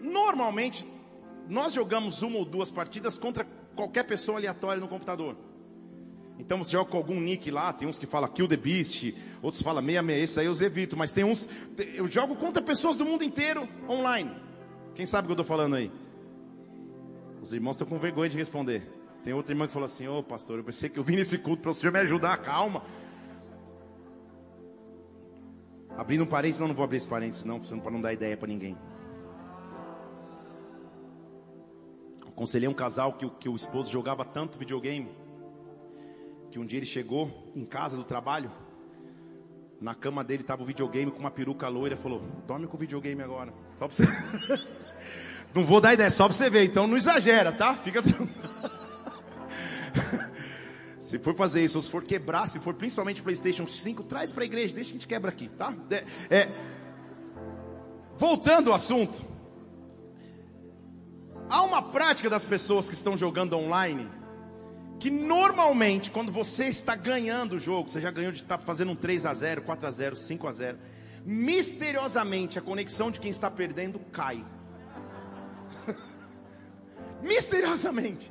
normalmente 0.01 0.87
nós 1.49 1.73
jogamos 1.73 2.23
uma 2.23 2.39
ou 2.39 2.45
duas 2.45 2.71
partidas 2.71 3.19
contra 3.19 3.47
qualquer 3.75 4.05
pessoa 4.05 4.39
aleatória 4.39 4.81
no 4.81 4.89
computador. 4.89 5.37
Então 6.39 6.59
você 6.59 6.73
joga 6.73 6.91
com 6.91 6.97
algum 6.97 7.21
nick 7.21 7.51
lá, 7.51 7.73
tem 7.73 7.87
uns 7.87 7.99
que 7.99 8.07
falam 8.07 8.29
Kill 8.29 8.49
the 8.49 8.57
Beast, 8.57 9.15
outros 9.41 9.63
falam 9.63 9.83
66, 9.83 10.23
esse 10.23 10.41
aí 10.41 10.47
eu 10.47 10.55
evito, 10.55 10.97
mas 10.97 11.13
tem 11.13 11.23
uns. 11.23 11.49
Eu 11.95 12.07
jogo 12.09 12.35
contra 12.35 12.61
pessoas 12.61 12.97
do 12.97 13.05
mundo 13.05 13.23
inteiro 13.23 13.69
online. 13.89 14.35
Quem 14.95 15.07
sabe 15.07 15.25
o 15.25 15.27
que 15.27 15.33
eu 15.33 15.43
estou 15.43 15.47
falando 15.47 15.77
aí? 15.77 15.91
Os 17.41 17.53
irmãos 17.53 17.73
estão 17.73 17.87
com 17.87 17.99
vergonha 17.99 18.29
de 18.29 18.37
responder. 18.37 18.83
Tem 19.23 19.33
outra 19.33 19.53
irmã 19.53 19.67
que 19.67 19.73
falou 19.73 19.87
assim: 19.87 20.09
Ô 20.09 20.19
oh, 20.19 20.23
pastor, 20.23 20.59
eu 20.59 20.65
pensei 20.65 20.89
que 20.91 20.99
eu 20.99 21.05
vim 21.05 21.17
nesse 21.17 21.39
culto 21.39 21.63
para 21.63 21.71
o 21.71 21.75
senhor 21.75 21.93
me 21.93 22.01
ajudar, 22.01 22.37
calma. 22.39 22.83
Abrindo 25.97 26.25
um 26.25 26.27
parênteses, 26.27 26.61
não, 26.61 26.69
não 26.69 26.75
vou 26.75 26.85
abrir 26.85 26.97
esse 26.97 27.09
parênteses, 27.09 27.45
não, 27.45 27.61
para 27.61 27.91
não 27.91 28.01
dar 28.01 28.13
ideia 28.13 28.37
para 28.37 28.49
ninguém. 28.49 28.77
Aconselhei 32.27 32.69
um 32.69 32.75
casal 32.75 33.13
que, 33.13 33.31
que 33.31 33.49
o 33.49 33.55
esposo 33.55 33.93
jogava 33.93 34.25
tanto 34.25 34.59
videogame, 34.59 35.09
que 36.55 36.59
um 36.61 36.65
dia 36.65 36.79
ele 36.79 36.87
chegou 36.87 37.53
em 37.57 37.65
casa 37.65 37.97
do 37.97 38.05
trabalho, 38.05 38.49
na 39.81 39.93
cama 39.93 40.23
dele 40.23 40.43
estava 40.43 40.63
o 40.63 40.65
videogame 40.65 41.11
com 41.11 41.19
uma 41.19 41.33
peruca 41.33 41.67
loira, 41.67 41.97
falou: 41.97 42.23
Dorme 42.47 42.69
com 42.69 42.77
o 42.77 42.79
videogame 42.79 43.21
agora, 43.21 43.53
só 43.75 43.89
para 43.89 43.97
você. 43.97 44.05
não 45.53 45.67
vou 45.67 45.81
dar 45.81 45.95
ideia, 45.95 46.13
só 46.13 46.29
para 46.29 46.37
você 46.37 46.49
ver, 46.49 46.63
então 46.63 46.87
não 46.87 46.97
exagera, 46.97 47.51
tá? 47.51 47.75
Fica. 47.75 48.01
Se 50.97 51.19
for 51.19 51.35
fazer 51.35 51.65
isso, 51.65 51.77
ou 51.77 51.83
se 51.83 51.91
for 51.91 52.03
quebrar, 52.03 52.47
se 52.47 52.59
for 52.61 52.73
principalmente 52.73 53.21
PlayStation 53.21 53.67
5, 53.67 54.05
traz 54.05 54.33
para 54.33 54.45
a 54.45 54.47
igreja, 54.47 54.73
deixa 54.75 54.91
que 54.91 54.97
a 54.97 55.01
gente 55.01 55.09
quebra 55.09 55.31
aqui, 55.31 55.49
tá? 55.49 55.75
É, 55.91 56.05
é, 56.35 56.49
voltando 58.17 58.71
ao 58.71 58.77
assunto, 58.77 59.23
há 61.51 61.63
uma 61.63 61.83
prática 61.83 62.31
das 62.31 62.45
pessoas 62.45 62.89
que 62.89 62.95
estão 62.95 63.19
jogando 63.19 63.55
online, 63.55 64.09
que 64.99 65.11
normalmente, 65.11 66.11
quando 66.11 66.33
você 66.33 66.67
está 66.67 66.95
ganhando 66.95 67.57
o 67.57 67.59
jogo, 67.59 67.89
você 67.89 68.01
já 68.01 68.11
ganhou 68.11 68.33
de 68.33 68.43
estar 68.43 68.59
tá 68.59 68.65
fazendo 68.65 68.93
um 68.93 68.97
3 68.97 69.27
a 69.27 69.35
0 69.35 69.63
4 69.63 69.87
a 69.87 69.91
0 69.91 70.17
5 70.17 70.47
a 70.47 70.53
0 70.53 70.79
misteriosamente 71.25 72.59
a 72.59 72.63
conexão 72.63 73.11
de 73.11 73.19
quem 73.19 73.31
está 73.31 73.51
perdendo 73.51 73.99
cai. 74.13 74.45
misteriosamente. 77.23 78.31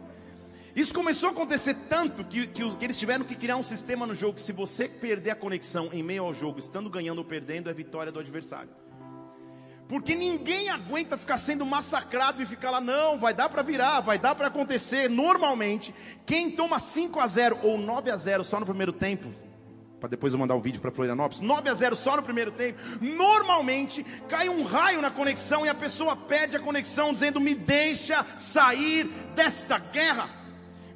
Isso 0.76 0.94
começou 0.94 1.30
a 1.30 1.32
acontecer 1.32 1.76
tanto 1.88 2.24
que, 2.24 2.48
que, 2.48 2.76
que, 2.76 2.86
eles 2.86 2.98
tiveram 2.98 3.24
que 3.24 3.36
criar 3.36 3.58
um 3.58 3.64
sistema 3.64 4.08
no 4.08 4.16
jogo 4.16 4.36
que 4.36 4.42
se 4.42 4.52
você 4.52 4.88
perder 4.88 5.32
a 5.32 5.36
conexão 5.36 5.90
em 5.94 6.02
meio 6.02 6.24
ao 6.24 6.34
jogo, 6.34 6.58
estando 6.58 6.90
ganhando 6.90 7.20
ou 7.20 7.26
perdendo, 7.26 7.70
é 7.70 7.74
vitória 7.74 8.12
do 8.12 8.20
adversário. 8.20 8.70
Porque 9.88 10.16
ninguém 10.16 10.70
aguenta 10.70 11.18
ficar 11.18 11.38
sendo 11.38 11.66
massacrado 11.66 12.42
e 12.42 12.46
ficar 12.46 12.72
lá, 12.72 12.82
não, 12.82 13.20
vai 13.20 13.34
dar 13.34 13.50
para 13.50 13.62
virar, 13.62 14.00
vai 14.00 14.18
dar 14.18 14.34
para 14.34 14.48
acontecer. 14.48 15.10
Normalmente, 15.10 15.94
quem 16.26 16.50
toma 16.50 16.80
5 16.80 17.20
a 17.20 17.28
0 17.28 17.60
ou 17.64 17.78
9 17.78 18.10
a 18.10 18.16
0 18.16 18.44
só 18.44 18.60
no 18.60 18.66
primeiro 18.66 18.94
tempo, 18.94 19.30
para 20.00 20.10
depois 20.10 20.34
eu 20.34 20.40
mandar 20.40 20.56
o 20.56 20.58
um 20.58 20.62
vídeo 20.62 20.82
para 20.82 20.92
Florianópolis, 20.92 21.42
9 21.42 21.70
a 21.70 21.74
0 21.74 21.96
só 21.96 22.16
no 22.16 22.24
primeiro 22.24 22.52
tempo, 22.52 22.80
normalmente 23.02 24.04
cai 24.28 24.50
um 24.50 24.64
raio 24.64 25.02
na 25.02 25.12
conexão 25.12 25.66
e 25.66 25.70
a 25.70 25.76
pessoa 25.76 26.16
perde 26.16 26.58
a 26.58 26.60
conexão 26.60 27.14
dizendo: 27.14 27.40
"Me 27.40 27.54
deixa 27.54 28.26
sair 28.38 29.06
desta 29.36 29.78
guerra". 29.78 30.30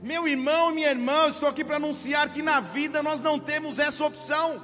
Meu 0.02 0.28
irmão, 0.28 0.72
minha 0.72 0.90
irmã, 0.90 1.28
estou 1.28 1.50
aqui 1.50 1.64
para 1.64 1.78
anunciar 1.78 2.30
que 2.30 2.42
na 2.42 2.60
vida 2.60 3.02
nós 3.02 3.22
não 3.22 3.40
temos 3.40 3.80
essa 3.80 4.06
opção 4.06 4.62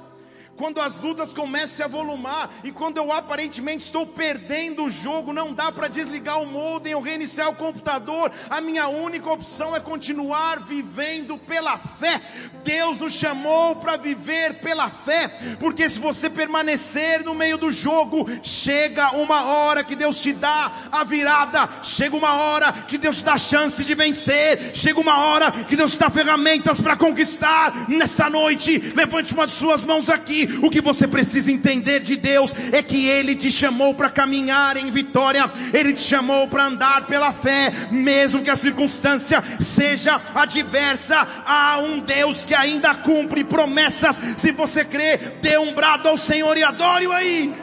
quando 0.56 0.80
as 0.80 1.00
lutas 1.00 1.32
começam 1.32 1.64
a 1.64 1.68
se 1.68 1.82
avolumar 1.82 2.50
e 2.62 2.70
quando 2.70 2.98
eu 2.98 3.10
aparentemente 3.12 3.84
estou 3.84 4.06
perdendo 4.06 4.84
o 4.84 4.90
jogo, 4.90 5.32
não 5.32 5.52
dá 5.52 5.72
para 5.72 5.88
desligar 5.88 6.40
o 6.40 6.46
modem 6.46 6.94
ou 6.94 7.00
reiniciar 7.00 7.48
o 7.48 7.56
computador. 7.56 8.30
A 8.48 8.60
minha 8.60 8.88
única 8.88 9.30
opção 9.30 9.74
é 9.74 9.80
continuar 9.80 10.60
vivendo 10.60 11.38
pela 11.38 11.78
fé. 11.78 12.20
Deus 12.62 12.98
nos 12.98 13.12
chamou 13.12 13.76
para 13.76 13.96
viver 13.96 14.54
pela 14.60 14.88
fé, 14.88 15.28
porque 15.58 15.88
se 15.88 15.98
você 15.98 16.30
permanecer 16.30 17.24
no 17.24 17.34
meio 17.34 17.58
do 17.58 17.70
jogo, 17.70 18.26
chega 18.42 19.10
uma 19.16 19.44
hora 19.44 19.84
que 19.84 19.94
Deus 19.94 20.20
te 20.20 20.32
dá 20.32 20.72
a 20.90 21.04
virada, 21.04 21.68
chega 21.82 22.16
uma 22.16 22.34
hora 22.34 22.72
que 22.72 22.96
Deus 22.96 23.18
te 23.18 23.24
dá 23.24 23.34
a 23.34 23.38
chance 23.38 23.84
de 23.84 23.94
vencer, 23.94 24.74
chega 24.74 25.00
uma 25.00 25.18
hora 25.18 25.50
que 25.52 25.76
Deus 25.76 25.92
te 25.92 25.98
dá 25.98 26.08
ferramentas 26.08 26.80
para 26.80 26.96
conquistar. 26.96 27.88
Nesta 27.88 28.30
noite, 28.30 28.78
levante 28.94 29.34
uma 29.34 29.46
de 29.46 29.52
suas 29.52 29.82
mãos 29.82 30.08
aqui 30.08 30.43
o 30.62 30.70
que 30.70 30.80
você 30.80 31.06
precisa 31.06 31.50
entender 31.50 32.00
de 32.00 32.16
Deus 32.16 32.54
é 32.72 32.82
que 32.82 33.08
Ele 33.08 33.34
te 33.34 33.50
chamou 33.50 33.94
para 33.94 34.10
caminhar 34.10 34.76
em 34.76 34.90
vitória, 34.90 35.50
Ele 35.72 35.92
te 35.92 36.02
chamou 36.02 36.48
para 36.48 36.64
andar 36.64 37.06
pela 37.06 37.32
fé, 37.32 37.72
mesmo 37.90 38.42
que 38.42 38.50
a 38.50 38.56
circunstância 38.56 39.42
seja 39.60 40.20
adversa. 40.34 41.26
Há 41.46 41.78
um 41.78 42.00
Deus 42.00 42.44
que 42.44 42.54
ainda 42.54 42.94
cumpre 42.94 43.44
promessas. 43.44 44.20
Se 44.36 44.52
você 44.52 44.84
crê, 44.84 45.16
dê 45.40 45.58
um 45.58 45.74
brado 45.74 46.08
ao 46.08 46.16
Senhor 46.16 46.56
e 46.56 46.62
adore-o 46.62 47.12
aí. 47.12 47.54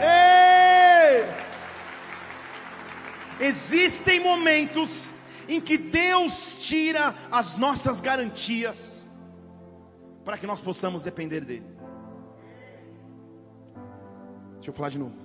Ei! 0.00 1.42
Existem 3.40 4.20
momentos 4.20 5.12
em 5.48 5.60
que 5.60 5.76
Deus 5.76 6.56
tira 6.60 7.14
as 7.30 7.56
nossas 7.56 8.00
garantias 8.00 9.08
para 10.24 10.38
que 10.38 10.46
nós 10.46 10.60
possamos 10.60 11.02
depender 11.02 11.40
dEle. 11.40 11.81
Deixa 14.62 14.70
eu 14.70 14.74
falar 14.74 14.90
de 14.90 14.98
novo. 15.00 15.16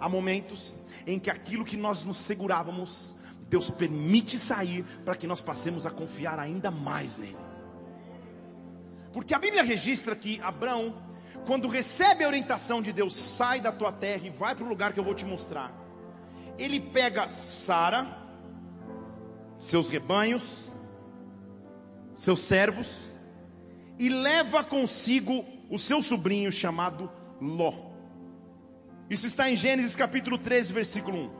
Há 0.00 0.08
momentos 0.08 0.74
em 1.06 1.16
que 1.16 1.30
aquilo 1.30 1.64
que 1.64 1.76
nós 1.76 2.02
nos 2.02 2.16
segurávamos, 2.16 3.14
Deus 3.48 3.70
permite 3.70 4.36
sair 4.36 4.84
para 5.04 5.14
que 5.14 5.28
nós 5.28 5.40
passemos 5.40 5.86
a 5.86 5.92
confiar 5.92 6.40
ainda 6.40 6.72
mais 6.72 7.16
nele. 7.16 7.36
Porque 9.12 9.32
a 9.32 9.38
Bíblia 9.38 9.62
registra 9.62 10.16
que 10.16 10.40
Abraão, 10.42 10.92
quando 11.46 11.68
recebe 11.68 12.24
a 12.24 12.26
orientação 12.26 12.82
de 12.82 12.92
Deus, 12.92 13.14
sai 13.14 13.60
da 13.60 13.70
tua 13.70 13.92
terra 13.92 14.26
e 14.26 14.30
vai 14.30 14.56
para 14.56 14.64
o 14.64 14.68
lugar 14.68 14.92
que 14.92 14.98
eu 14.98 15.04
vou 15.04 15.14
te 15.14 15.24
mostrar. 15.24 15.72
Ele 16.58 16.80
pega 16.80 17.28
Sara, 17.28 18.08
seus 19.56 19.88
rebanhos, 19.88 20.68
seus 22.12 22.40
servos, 22.40 23.08
e 24.00 24.08
leva 24.08 24.64
consigo 24.64 25.44
o 25.70 25.78
seu 25.78 26.02
sobrinho 26.02 26.50
chamado 26.50 27.08
Ló. 27.40 27.93
Isso 29.14 29.28
está 29.28 29.48
em 29.48 29.54
Gênesis 29.54 29.94
capítulo 29.94 30.36
13, 30.36 30.72
versículo 30.72 31.16
1. 31.16 31.30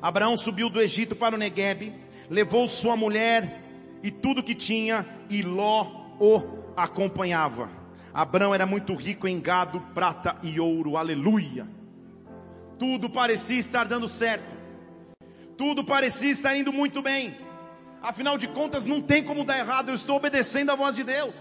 Abraão 0.00 0.36
subiu 0.36 0.70
do 0.70 0.80
Egito 0.80 1.16
para 1.16 1.34
o 1.34 1.38
Negueb, 1.38 1.92
levou 2.30 2.68
sua 2.68 2.96
mulher 2.96 3.60
e 4.00 4.12
tudo 4.12 4.44
que 4.44 4.54
tinha, 4.54 5.04
e 5.28 5.42
Ló 5.42 6.14
o 6.20 6.40
acompanhava. 6.76 7.68
Abraão 8.14 8.54
era 8.54 8.64
muito 8.64 8.94
rico 8.94 9.26
em 9.26 9.40
gado, 9.40 9.80
prata 9.92 10.36
e 10.40 10.60
ouro, 10.60 10.96
aleluia. 10.96 11.66
Tudo 12.78 13.10
parecia 13.10 13.58
estar 13.58 13.82
dando 13.82 14.06
certo, 14.06 14.54
tudo 15.58 15.82
parecia 15.82 16.30
estar 16.30 16.56
indo 16.56 16.72
muito 16.72 17.02
bem. 17.02 17.36
Afinal 18.00 18.38
de 18.38 18.46
contas, 18.46 18.86
não 18.86 19.02
tem 19.02 19.24
como 19.24 19.44
dar 19.44 19.58
errado, 19.58 19.88
eu 19.88 19.96
estou 19.96 20.16
obedecendo 20.16 20.70
a 20.70 20.76
voz 20.76 20.94
de 20.94 21.02
Deus. 21.02 21.34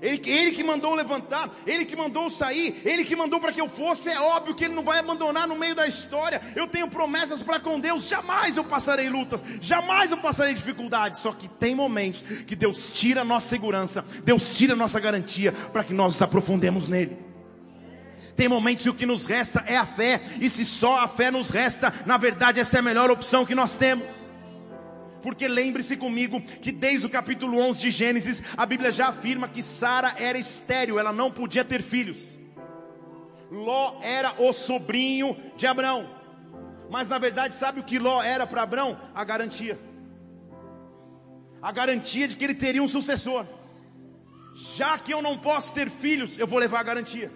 Ele, 0.00 0.20
ele 0.28 0.50
que 0.52 0.62
mandou 0.62 0.94
levantar, 0.94 1.50
Ele 1.66 1.84
que 1.84 1.96
mandou 1.96 2.30
sair, 2.30 2.80
Ele 2.84 3.04
que 3.04 3.16
mandou 3.16 3.40
para 3.40 3.52
que 3.52 3.60
eu 3.60 3.68
fosse. 3.68 4.08
É 4.10 4.20
óbvio 4.20 4.54
que 4.54 4.64
Ele 4.64 4.74
não 4.74 4.84
vai 4.84 4.98
abandonar 4.98 5.46
no 5.46 5.56
meio 5.56 5.74
da 5.74 5.86
história. 5.86 6.40
Eu 6.54 6.66
tenho 6.66 6.88
promessas 6.88 7.42
para 7.42 7.60
com 7.60 7.78
Deus. 7.78 8.08
Jamais 8.08 8.56
eu 8.56 8.64
passarei 8.64 9.08
lutas, 9.08 9.42
jamais 9.60 10.10
eu 10.10 10.18
passarei 10.18 10.54
dificuldades. 10.54 11.18
Só 11.20 11.32
que 11.32 11.48
tem 11.48 11.74
momentos 11.74 12.22
que 12.46 12.56
Deus 12.56 12.88
tira 12.88 13.22
a 13.22 13.24
nossa 13.24 13.48
segurança, 13.48 14.04
Deus 14.24 14.56
tira 14.56 14.74
a 14.74 14.76
nossa 14.76 15.00
garantia 15.00 15.52
para 15.52 15.84
que 15.84 15.92
nós 15.92 16.14
nos 16.14 16.22
aprofundemos 16.22 16.88
nele. 16.88 17.28
Tem 18.38 18.46
momentos 18.48 18.84
que 18.84 18.90
o 18.90 18.94
que 18.94 19.04
nos 19.04 19.26
resta 19.26 19.64
é 19.66 19.76
a 19.76 19.84
fé, 19.84 20.22
e 20.40 20.48
se 20.48 20.64
só 20.64 21.00
a 21.00 21.08
fé 21.08 21.28
nos 21.28 21.50
resta, 21.50 21.92
na 22.06 22.16
verdade 22.16 22.60
essa 22.60 22.76
é 22.76 22.78
a 22.78 22.82
melhor 22.82 23.10
opção 23.10 23.44
que 23.44 23.52
nós 23.52 23.74
temos. 23.74 24.27
Porque 25.22 25.48
lembre-se 25.48 25.96
comigo 25.96 26.40
que 26.40 26.70
desde 26.70 27.06
o 27.06 27.10
capítulo 27.10 27.58
11 27.58 27.80
de 27.80 27.90
Gênesis, 27.90 28.42
a 28.56 28.64
Bíblia 28.64 28.92
já 28.92 29.08
afirma 29.08 29.48
que 29.48 29.62
Sara 29.62 30.14
era 30.18 30.38
estéril, 30.38 30.98
ela 30.98 31.12
não 31.12 31.30
podia 31.30 31.64
ter 31.64 31.82
filhos. 31.82 32.38
Ló 33.50 33.98
era 34.02 34.34
o 34.38 34.52
sobrinho 34.52 35.36
de 35.56 35.66
Abraão. 35.66 36.08
Mas 36.90 37.08
na 37.08 37.18
verdade, 37.18 37.54
sabe 37.54 37.80
o 37.80 37.84
que 37.84 37.98
Ló 37.98 38.22
era 38.22 38.46
para 38.46 38.62
Abraão? 38.62 38.98
A 39.14 39.24
garantia. 39.24 39.78
A 41.60 41.72
garantia 41.72 42.28
de 42.28 42.36
que 42.36 42.44
ele 42.44 42.54
teria 42.54 42.82
um 42.82 42.88
sucessor. 42.88 43.46
Já 44.54 44.98
que 44.98 45.12
eu 45.12 45.20
não 45.20 45.36
posso 45.36 45.72
ter 45.72 45.90
filhos, 45.90 46.38
eu 46.38 46.46
vou 46.46 46.58
levar 46.58 46.80
a 46.80 46.84
garantia. 46.84 47.30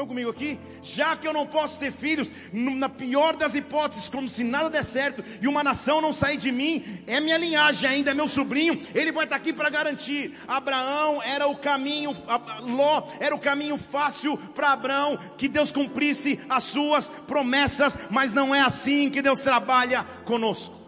Estão 0.00 0.08
comigo 0.08 0.30
aqui? 0.30 0.58
Já 0.82 1.14
que 1.14 1.28
eu 1.28 1.32
não 1.34 1.46
posso 1.46 1.78
ter 1.78 1.92
filhos, 1.92 2.32
na 2.54 2.88
pior 2.88 3.36
das 3.36 3.54
hipóteses, 3.54 4.08
como 4.08 4.30
se 4.30 4.42
nada 4.42 4.70
der 4.70 4.82
certo 4.82 5.22
e 5.42 5.46
uma 5.46 5.62
nação 5.62 6.00
não 6.00 6.10
sair 6.10 6.38
de 6.38 6.50
mim, 6.50 7.02
é 7.06 7.20
minha 7.20 7.36
linhagem 7.36 7.86
ainda, 7.86 8.12
é 8.12 8.14
meu 8.14 8.26
sobrinho, 8.26 8.80
ele 8.94 9.12
vai 9.12 9.24
estar 9.24 9.36
aqui 9.36 9.52
para 9.52 9.68
garantir. 9.68 10.38
Abraão 10.48 11.22
era 11.22 11.46
o 11.46 11.54
caminho, 11.54 12.16
Ló 12.62 13.08
era 13.20 13.34
o 13.34 13.38
caminho 13.38 13.76
fácil 13.76 14.38
para 14.38 14.72
Abraão 14.72 15.18
que 15.36 15.48
Deus 15.48 15.70
cumprisse 15.70 16.40
as 16.48 16.62
suas 16.62 17.10
promessas, 17.10 17.98
mas 18.08 18.32
não 18.32 18.54
é 18.54 18.62
assim 18.62 19.10
que 19.10 19.20
Deus 19.20 19.40
trabalha 19.40 20.02
conosco. 20.24 20.79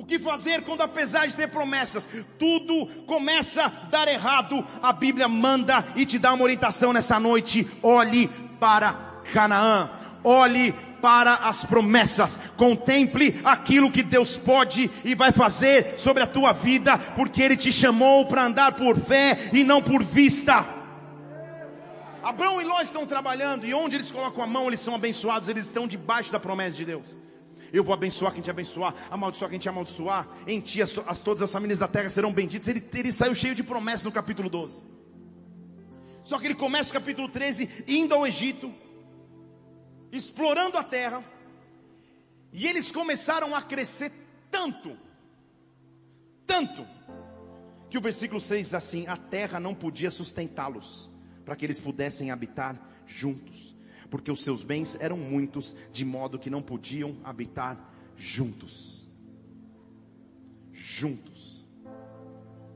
O 0.00 0.04
que 0.06 0.18
fazer 0.18 0.62
quando, 0.62 0.80
apesar 0.80 1.26
de 1.26 1.36
ter 1.36 1.48
promessas, 1.48 2.08
tudo 2.38 2.86
começa 3.04 3.66
a 3.66 3.68
dar 3.68 4.08
errado? 4.08 4.64
A 4.82 4.94
Bíblia 4.94 5.28
manda 5.28 5.86
e 5.94 6.06
te 6.06 6.18
dá 6.18 6.32
uma 6.32 6.42
orientação 6.42 6.90
nessa 6.90 7.20
noite. 7.20 7.68
Olhe 7.82 8.28
para 8.58 8.94
Canaã, 9.30 9.90
olhe 10.24 10.72
para 11.02 11.34
as 11.34 11.66
promessas, 11.66 12.40
contemple 12.56 13.42
aquilo 13.44 13.90
que 13.90 14.02
Deus 14.02 14.38
pode 14.38 14.90
e 15.04 15.14
vai 15.14 15.32
fazer 15.32 15.98
sobre 15.98 16.22
a 16.22 16.26
tua 16.26 16.52
vida, 16.52 16.96
porque 17.14 17.42
Ele 17.42 17.54
te 17.54 17.70
chamou 17.70 18.24
para 18.24 18.46
andar 18.46 18.72
por 18.72 18.96
fé 18.98 19.50
e 19.52 19.62
não 19.62 19.82
por 19.82 20.02
vista. 20.02 20.66
Abraão 22.22 22.58
e 22.58 22.64
Ló 22.64 22.80
estão 22.80 23.04
trabalhando, 23.06 23.66
e 23.66 23.74
onde 23.74 23.96
eles 23.96 24.10
colocam 24.10 24.42
a 24.42 24.46
mão, 24.46 24.66
eles 24.66 24.80
são 24.80 24.94
abençoados, 24.94 25.50
eles 25.50 25.66
estão 25.66 25.86
debaixo 25.86 26.32
da 26.32 26.40
promessa 26.40 26.78
de 26.78 26.86
Deus. 26.86 27.29
Eu 27.72 27.84
vou 27.84 27.94
abençoar 27.94 28.32
quem 28.32 28.42
te 28.42 28.50
abençoar, 28.50 28.94
amaldiçoar 29.10 29.50
quem 29.50 29.58
te 29.58 29.68
amaldiçoar. 29.68 30.28
Em 30.46 30.60
ti 30.60 30.82
as, 30.82 30.96
as, 31.06 31.20
todas 31.20 31.42
as 31.42 31.52
famílias 31.52 31.78
da 31.78 31.88
terra 31.88 32.08
serão 32.10 32.32
benditas. 32.32 32.68
Ele, 32.68 32.84
ele 32.94 33.12
saiu 33.12 33.34
cheio 33.34 33.54
de 33.54 33.62
promessas 33.62 34.04
no 34.04 34.12
capítulo 34.12 34.48
12. 34.48 34.82
Só 36.24 36.38
que 36.38 36.46
ele 36.46 36.54
começa 36.54 36.90
o 36.90 36.92
capítulo 36.92 37.28
13 37.28 37.84
indo 37.86 38.14
ao 38.14 38.26
Egito, 38.26 38.72
explorando 40.12 40.76
a 40.76 40.84
terra. 40.84 41.24
E 42.52 42.66
eles 42.66 42.90
começaram 42.90 43.54
a 43.54 43.62
crescer 43.62 44.10
tanto, 44.50 44.96
tanto, 46.44 46.84
que 47.88 47.96
o 47.96 48.00
versículo 48.00 48.40
6 48.40 48.66
diz 48.66 48.74
assim: 48.74 49.06
a 49.06 49.16
terra 49.16 49.60
não 49.60 49.74
podia 49.74 50.10
sustentá-los, 50.10 51.08
para 51.44 51.54
que 51.54 51.64
eles 51.64 51.80
pudessem 51.80 52.32
habitar 52.32 52.76
juntos 53.06 53.79
porque 54.10 54.30
os 54.30 54.42
seus 54.42 54.64
bens 54.64 54.96
eram 55.00 55.16
muitos, 55.16 55.76
de 55.92 56.04
modo 56.04 56.38
que 56.38 56.50
não 56.50 56.60
podiam 56.60 57.16
habitar 57.22 57.78
juntos. 58.16 59.08
Juntos. 60.72 61.64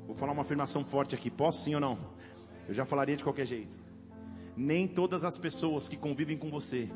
Vou 0.07 0.15
falar 0.15 0.33
uma 0.33 0.43
afirmação 0.43 0.85
forte 0.85 1.15
aqui, 1.15 1.31
posso 1.31 1.65
sim 1.65 1.75
ou 1.75 1.81
não? 1.81 1.99
Eu 2.69 2.75
já 2.75 2.85
falaria 2.85 3.17
de 3.17 3.25
qualquer 3.25 3.47
jeito. 3.47 3.85
Nem 4.57 4.87
todas 4.87 5.25
as 5.25 5.37
pessoas 5.37 5.89
que 5.89 5.97
convivem 5.97 6.39
com 6.39 6.49
você 6.49 6.89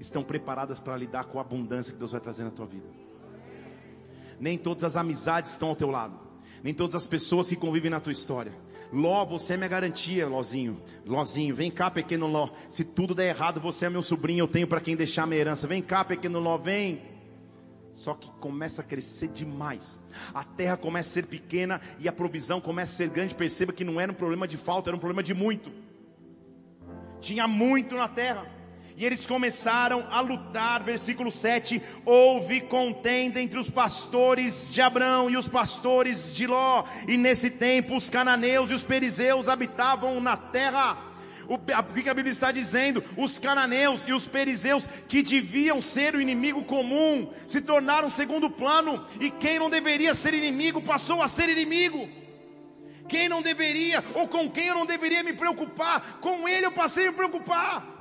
estão 0.00 0.24
preparadas 0.24 0.80
para 0.80 0.96
lidar 0.96 1.26
com 1.26 1.38
a 1.38 1.42
abundância 1.42 1.92
que 1.92 1.98
Deus 1.98 2.10
vai 2.10 2.20
trazer 2.20 2.42
na 2.42 2.50
tua 2.50 2.66
vida. 2.66 2.88
Nem 4.40 4.58
todas 4.58 4.82
as 4.82 4.96
amizades 4.96 5.52
estão 5.52 5.68
ao 5.68 5.76
teu 5.76 5.90
lado. 5.90 6.18
Nem 6.62 6.74
todas 6.74 6.96
as 6.96 7.06
pessoas 7.06 7.48
que 7.48 7.56
convivem 7.56 7.90
na 7.90 8.00
tua 8.00 8.12
história 8.12 8.52
Ló, 8.92 9.24
você 9.24 9.54
é 9.54 9.56
minha 9.56 9.68
garantia, 9.68 10.26
Lózinho. 10.26 10.80
Lózinho, 11.04 11.54
vem 11.54 11.70
cá, 11.70 11.90
pequeno 11.90 12.26
Ló. 12.26 12.48
Se 12.68 12.84
tudo 12.84 13.14
der 13.14 13.28
errado, 13.28 13.60
você 13.60 13.86
é 13.86 13.90
meu 13.90 14.02
sobrinho, 14.02 14.42
eu 14.42 14.48
tenho 14.48 14.66
para 14.66 14.80
quem 14.80 14.96
deixar 14.96 15.26
minha 15.26 15.40
herança. 15.40 15.66
Vem 15.66 15.82
cá, 15.82 16.04
pequeno 16.04 16.38
Ló, 16.38 16.56
vem. 16.56 17.02
Só 17.94 18.14
que 18.14 18.30
começa 18.40 18.82
a 18.82 18.84
crescer 18.84 19.28
demais. 19.28 20.00
A 20.34 20.42
terra 20.42 20.76
começa 20.76 21.08
a 21.10 21.12
ser 21.12 21.26
pequena 21.26 21.80
e 21.98 22.08
a 22.08 22.12
provisão 22.12 22.60
começa 22.60 22.92
a 22.92 22.96
ser 22.96 23.08
grande. 23.08 23.34
Perceba 23.34 23.72
que 23.72 23.84
não 23.84 24.00
era 24.00 24.10
um 24.10 24.14
problema 24.14 24.48
de 24.48 24.56
falta, 24.56 24.90
era 24.90 24.96
um 24.96 25.00
problema 25.00 25.22
de 25.22 25.32
muito. 25.32 25.70
Tinha 27.20 27.46
muito 27.46 27.94
na 27.94 28.08
terra. 28.08 28.46
E 28.96 29.04
eles 29.04 29.26
começaram 29.26 30.06
a 30.08 30.20
lutar, 30.20 30.80
versículo 30.82 31.32
7. 31.32 31.82
Houve 32.04 32.60
contenda 32.60 33.40
entre 33.40 33.58
os 33.58 33.68
pastores 33.68 34.70
de 34.70 34.80
Abrão 34.80 35.28
e 35.28 35.36
os 35.36 35.48
pastores 35.48 36.32
de 36.32 36.46
Ló. 36.46 36.84
E 37.08 37.16
nesse 37.16 37.50
tempo 37.50 37.96
os 37.96 38.08
cananeus 38.08 38.70
e 38.70 38.74
os 38.74 38.84
perizeus 38.84 39.48
habitavam 39.48 40.20
na 40.20 40.36
terra. 40.36 40.96
O 41.48 41.58
que 41.58 42.08
a 42.08 42.14
Bíblia 42.14 42.32
está 42.32 42.52
dizendo? 42.52 43.02
Os 43.16 43.40
cananeus 43.40 44.06
e 44.06 44.12
os 44.12 44.28
perizeus, 44.28 44.88
que 45.08 45.22
deviam 45.22 45.82
ser 45.82 46.14
o 46.14 46.20
inimigo 46.20 46.62
comum, 46.62 47.28
se 47.48 47.60
tornaram 47.60 48.08
segundo 48.08 48.48
plano. 48.48 49.04
E 49.20 49.28
quem 49.28 49.58
não 49.58 49.68
deveria 49.68 50.14
ser 50.14 50.34
inimigo 50.34 50.80
passou 50.80 51.20
a 51.20 51.26
ser 51.26 51.48
inimigo. 51.48 52.08
Quem 53.08 53.28
não 53.28 53.42
deveria, 53.42 54.02
ou 54.14 54.26
com 54.28 54.48
quem 54.48 54.68
eu 54.68 54.74
não 54.76 54.86
deveria 54.86 55.22
me 55.22 55.34
preocupar, 55.34 56.18
com 56.22 56.48
ele 56.48 56.64
eu 56.64 56.72
passei 56.72 57.08
a 57.08 57.10
me 57.10 57.16
preocupar 57.16 57.93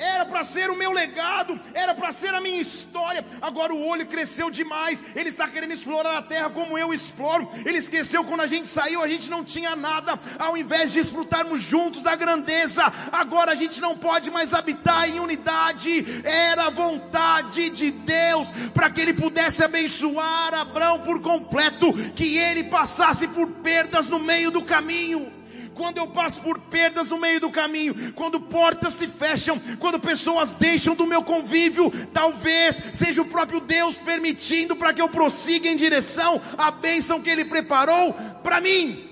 era 0.00 0.24
para 0.24 0.42
ser 0.42 0.70
o 0.70 0.76
meu 0.76 0.90
legado, 0.92 1.60
era 1.74 1.94
para 1.94 2.10
ser 2.10 2.34
a 2.34 2.40
minha 2.40 2.60
história. 2.60 3.24
Agora 3.40 3.74
o 3.74 3.86
olho 3.86 4.06
cresceu 4.06 4.50
demais, 4.50 5.04
ele 5.14 5.28
está 5.28 5.46
querendo 5.46 5.72
explorar 5.72 6.16
a 6.16 6.22
terra 6.22 6.48
como 6.48 6.78
eu 6.78 6.92
exploro. 6.92 7.46
Ele 7.66 7.76
esqueceu 7.76 8.24
quando 8.24 8.40
a 8.40 8.46
gente 8.46 8.66
saiu, 8.66 9.02
a 9.02 9.08
gente 9.08 9.30
não 9.30 9.44
tinha 9.44 9.76
nada, 9.76 10.18
ao 10.38 10.56
invés 10.56 10.92
de 10.92 11.00
desfrutarmos 11.00 11.60
juntos 11.60 12.02
da 12.02 12.16
grandeza, 12.16 12.90
agora 13.12 13.52
a 13.52 13.54
gente 13.54 13.80
não 13.80 13.96
pode 13.96 14.30
mais 14.30 14.54
habitar 14.54 15.08
em 15.08 15.20
unidade. 15.20 16.22
Era 16.24 16.66
a 16.66 16.70
vontade 16.70 17.68
de 17.68 17.90
Deus 17.90 18.48
para 18.72 18.88
que 18.88 19.02
ele 19.02 19.12
pudesse 19.12 19.62
abençoar 19.62 20.54
Abraão 20.54 21.00
por 21.00 21.20
completo, 21.20 21.92
que 22.14 22.38
ele 22.38 22.64
passasse 22.64 23.28
por 23.28 23.46
perdas 23.48 24.06
no 24.06 24.18
meio 24.18 24.50
do 24.50 24.62
caminho 24.62 25.39
quando 25.80 25.96
eu 25.96 26.06
passo 26.06 26.42
por 26.42 26.58
perdas 26.58 27.08
no 27.08 27.16
meio 27.16 27.40
do 27.40 27.48
caminho, 27.48 28.12
quando 28.12 28.38
portas 28.38 28.92
se 28.92 29.08
fecham, 29.08 29.58
quando 29.78 29.98
pessoas 29.98 30.52
deixam 30.52 30.94
do 30.94 31.06
meu 31.06 31.22
convívio, 31.22 31.90
talvez 32.12 32.82
seja 32.92 33.22
o 33.22 33.24
próprio 33.24 33.60
Deus 33.60 33.96
permitindo 33.96 34.76
para 34.76 34.92
que 34.92 35.00
eu 35.00 35.08
prossiga 35.08 35.70
em 35.70 35.76
direção 35.76 36.38
à 36.58 36.70
bênção 36.70 37.22
que 37.22 37.30
Ele 37.30 37.46
preparou 37.46 38.12
para 38.42 38.60
mim. 38.60 39.09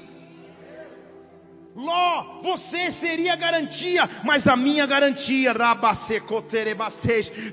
Ló, 1.78 2.40
você 2.42 2.90
seria 2.90 3.36
garantia, 3.36 4.10
mas 4.24 4.48
a 4.48 4.56
minha 4.56 4.84
garantia, 4.84 5.54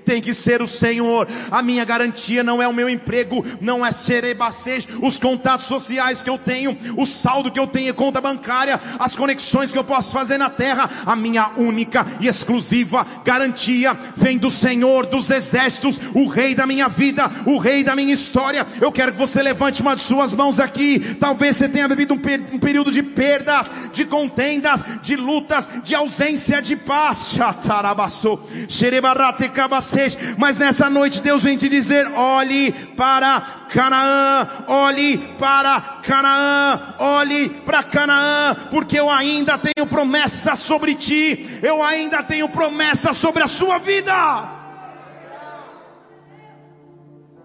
tem 0.03 0.19
que 0.19 0.33
ser 0.33 0.63
o 0.63 0.67
Senhor. 0.67 1.27
A 1.51 1.61
minha 1.61 1.85
garantia 1.85 2.43
não 2.43 2.59
é 2.59 2.67
o 2.67 2.73
meu 2.73 2.89
emprego, 2.89 3.45
não 3.61 3.85
é 3.85 3.91
serebacês, 3.91 4.88
os 4.99 5.19
contatos 5.19 5.67
sociais 5.67 6.23
que 6.23 6.29
eu 6.29 6.39
tenho, 6.39 6.75
o 6.97 7.05
saldo 7.05 7.51
que 7.51 7.59
eu 7.59 7.67
tenho, 7.67 7.93
conta 7.93 8.19
bancária, 8.19 8.81
as 8.97 9.15
conexões 9.15 9.71
que 9.71 9.77
eu 9.77 9.83
posso 9.83 10.11
fazer 10.11 10.39
na 10.39 10.49
terra. 10.49 10.89
A 11.05 11.15
minha 11.15 11.51
única 11.55 12.03
e 12.19 12.27
exclusiva 12.27 13.05
garantia 13.23 13.95
vem 14.15 14.39
do 14.39 14.49
Senhor 14.49 15.05
dos 15.05 15.29
exércitos, 15.29 15.99
o 16.15 16.25
Rei 16.25 16.55
da 16.55 16.65
minha 16.65 16.89
vida, 16.89 17.29
o 17.45 17.59
Rei 17.59 17.83
da 17.83 17.95
minha 17.95 18.15
história. 18.15 18.65
Eu 18.81 18.91
quero 18.91 19.11
que 19.11 19.19
você 19.19 19.43
levante 19.43 19.83
uma 19.83 19.95
de 19.95 20.01
suas 20.01 20.33
mãos 20.33 20.59
aqui. 20.59 21.15
Talvez 21.19 21.57
você 21.57 21.69
tenha 21.69 21.88
vivido 21.88 22.15
um, 22.15 22.55
um 22.55 22.59
período 22.59 22.91
de 22.91 23.03
perdas, 23.03 23.69
de 23.93 24.14
contendas, 24.15 24.82
de 25.01 25.17
lutas, 25.17 25.67
de 25.84 25.93
ausência 25.93 26.62
de 26.62 26.78
paz. 26.78 27.36
Mas 30.38 30.58
nessa 30.58 30.89
noite 30.89 31.21
Deus 31.21 31.43
vem 31.43 31.58
te 31.58 31.67
dizer: 31.67 32.08
olhe 32.13 32.71
para 32.95 33.41
Canaã, 33.69 34.47
olhe 34.67 35.17
para 35.38 35.82
Canaã, 36.01 36.95
olhe 36.99 37.49
para 37.49 37.84
Canaã, 37.84 38.56
porque 38.71 38.97
eu 38.97 39.10
ainda 39.10 39.58
tenho 39.58 39.86
promessa 39.86 40.56
sobre 40.56 40.95
ti, 40.95 41.60
eu 41.62 41.84
ainda 41.84 42.23
tenho 42.23 42.47
promessa 42.47 43.13
sobre 43.13 43.43
a 43.43 43.47
sua 43.47 43.78
vida. 43.80 44.13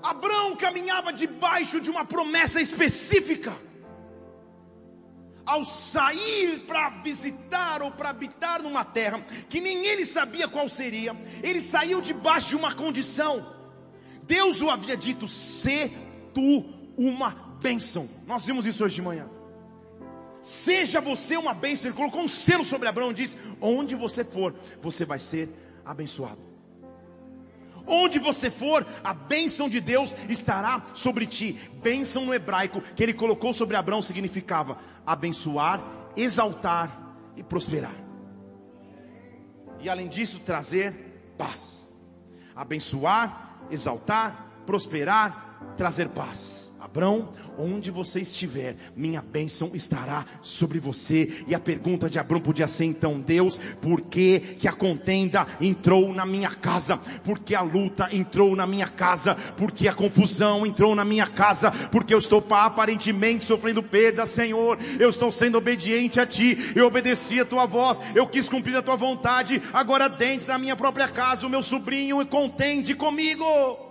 Abraão 0.02 0.54
caminhava 0.56 1.12
debaixo 1.12 1.80
de 1.80 1.90
uma 1.90 2.04
promessa 2.04 2.60
específica. 2.60 3.52
Ao 5.50 5.64
sair 5.64 6.60
para 6.60 6.90
visitar 7.02 7.82
ou 7.82 7.90
para 7.90 8.10
habitar 8.10 8.62
numa 8.62 8.84
terra 8.84 9.20
que 9.48 9.60
nem 9.60 9.84
ele 9.84 10.06
sabia 10.06 10.46
qual 10.46 10.68
seria, 10.68 11.16
ele 11.42 11.60
saiu 11.60 12.00
debaixo 12.00 12.50
de 12.50 12.56
uma 12.56 12.72
condição. 12.72 13.52
Deus 14.22 14.60
o 14.60 14.70
havia 14.70 14.96
dito: 14.96 15.26
"Se 15.26 15.90
tu 16.32 16.64
uma 16.96 17.30
bênção". 17.60 18.08
Nós 18.28 18.46
vimos 18.46 18.64
isso 18.64 18.84
hoje 18.84 18.94
de 18.94 19.02
manhã. 19.02 19.28
Seja 20.40 21.00
você 21.00 21.36
uma 21.36 21.52
bênção. 21.52 21.88
Ele 21.88 21.96
colocou 21.96 22.22
um 22.22 22.28
selo 22.28 22.64
sobre 22.64 22.86
Abraão 22.86 23.10
e 23.10 23.14
disse: 23.14 23.36
Onde 23.60 23.96
você 23.96 24.22
for, 24.22 24.54
você 24.80 25.04
vai 25.04 25.18
ser 25.18 25.48
abençoado. 25.84 26.50
Onde 27.86 28.20
você 28.20 28.50
for, 28.50 28.86
a 29.02 29.12
bênção 29.12 29.68
de 29.68 29.80
Deus 29.80 30.14
estará 30.28 30.86
sobre 30.94 31.26
ti. 31.26 31.58
Bênção 31.82 32.24
no 32.24 32.32
hebraico 32.32 32.80
que 32.80 33.02
ele 33.02 33.12
colocou 33.12 33.52
sobre 33.52 33.76
Abraão 33.76 34.00
significava 34.00 34.78
abençoar, 35.06 35.82
exaltar 36.16 37.14
e 37.36 37.42
prosperar. 37.42 37.94
E 39.80 39.88
além 39.88 40.08
disso, 40.08 40.40
trazer 40.40 41.32
paz. 41.38 41.88
Abençoar, 42.54 43.58
exaltar, 43.70 44.62
prosperar, 44.66 45.74
trazer 45.76 46.08
paz. 46.10 46.69
Abrão, 46.90 47.28
onde 47.56 47.88
você 47.88 48.20
estiver, 48.20 48.74
minha 48.96 49.22
bênção 49.22 49.70
estará 49.74 50.26
sobre 50.42 50.80
você. 50.80 51.44
E 51.46 51.54
a 51.54 51.60
pergunta 51.60 52.10
de 52.10 52.18
Abrão 52.18 52.40
podia 52.40 52.66
ser 52.66 52.86
então, 52.86 53.20
Deus, 53.20 53.58
por 53.80 54.00
que, 54.00 54.40
que 54.40 54.66
a 54.66 54.72
contenda 54.72 55.46
entrou 55.60 56.12
na 56.12 56.26
minha 56.26 56.50
casa? 56.50 56.96
Porque 57.22 57.54
a 57.54 57.62
luta 57.62 58.08
entrou 58.10 58.56
na 58.56 58.66
minha 58.66 58.88
casa? 58.88 59.36
Porque 59.56 59.86
a 59.86 59.94
confusão 59.94 60.66
entrou 60.66 60.96
na 60.96 61.04
minha 61.04 61.28
casa? 61.28 61.70
Porque 61.92 62.12
eu 62.12 62.18
estou 62.18 62.44
aparentemente 62.50 63.44
sofrendo 63.44 63.84
perda, 63.84 64.26
Senhor. 64.26 64.76
Eu 64.98 65.10
estou 65.10 65.30
sendo 65.30 65.58
obediente 65.58 66.18
a 66.18 66.26
Ti. 66.26 66.72
Eu 66.74 66.88
obedeci 66.88 67.38
a 67.38 67.44
Tua 67.44 67.66
voz. 67.66 68.00
Eu 68.16 68.26
quis 68.26 68.48
cumprir 68.48 68.76
a 68.76 68.82
Tua 68.82 68.96
vontade. 68.96 69.62
Agora 69.72 70.08
dentro 70.08 70.48
da 70.48 70.58
minha 70.58 70.74
própria 70.74 71.06
casa, 71.06 71.46
o 71.46 71.50
meu 71.50 71.62
sobrinho 71.62 72.26
contende 72.26 72.96
comigo. 72.96 73.89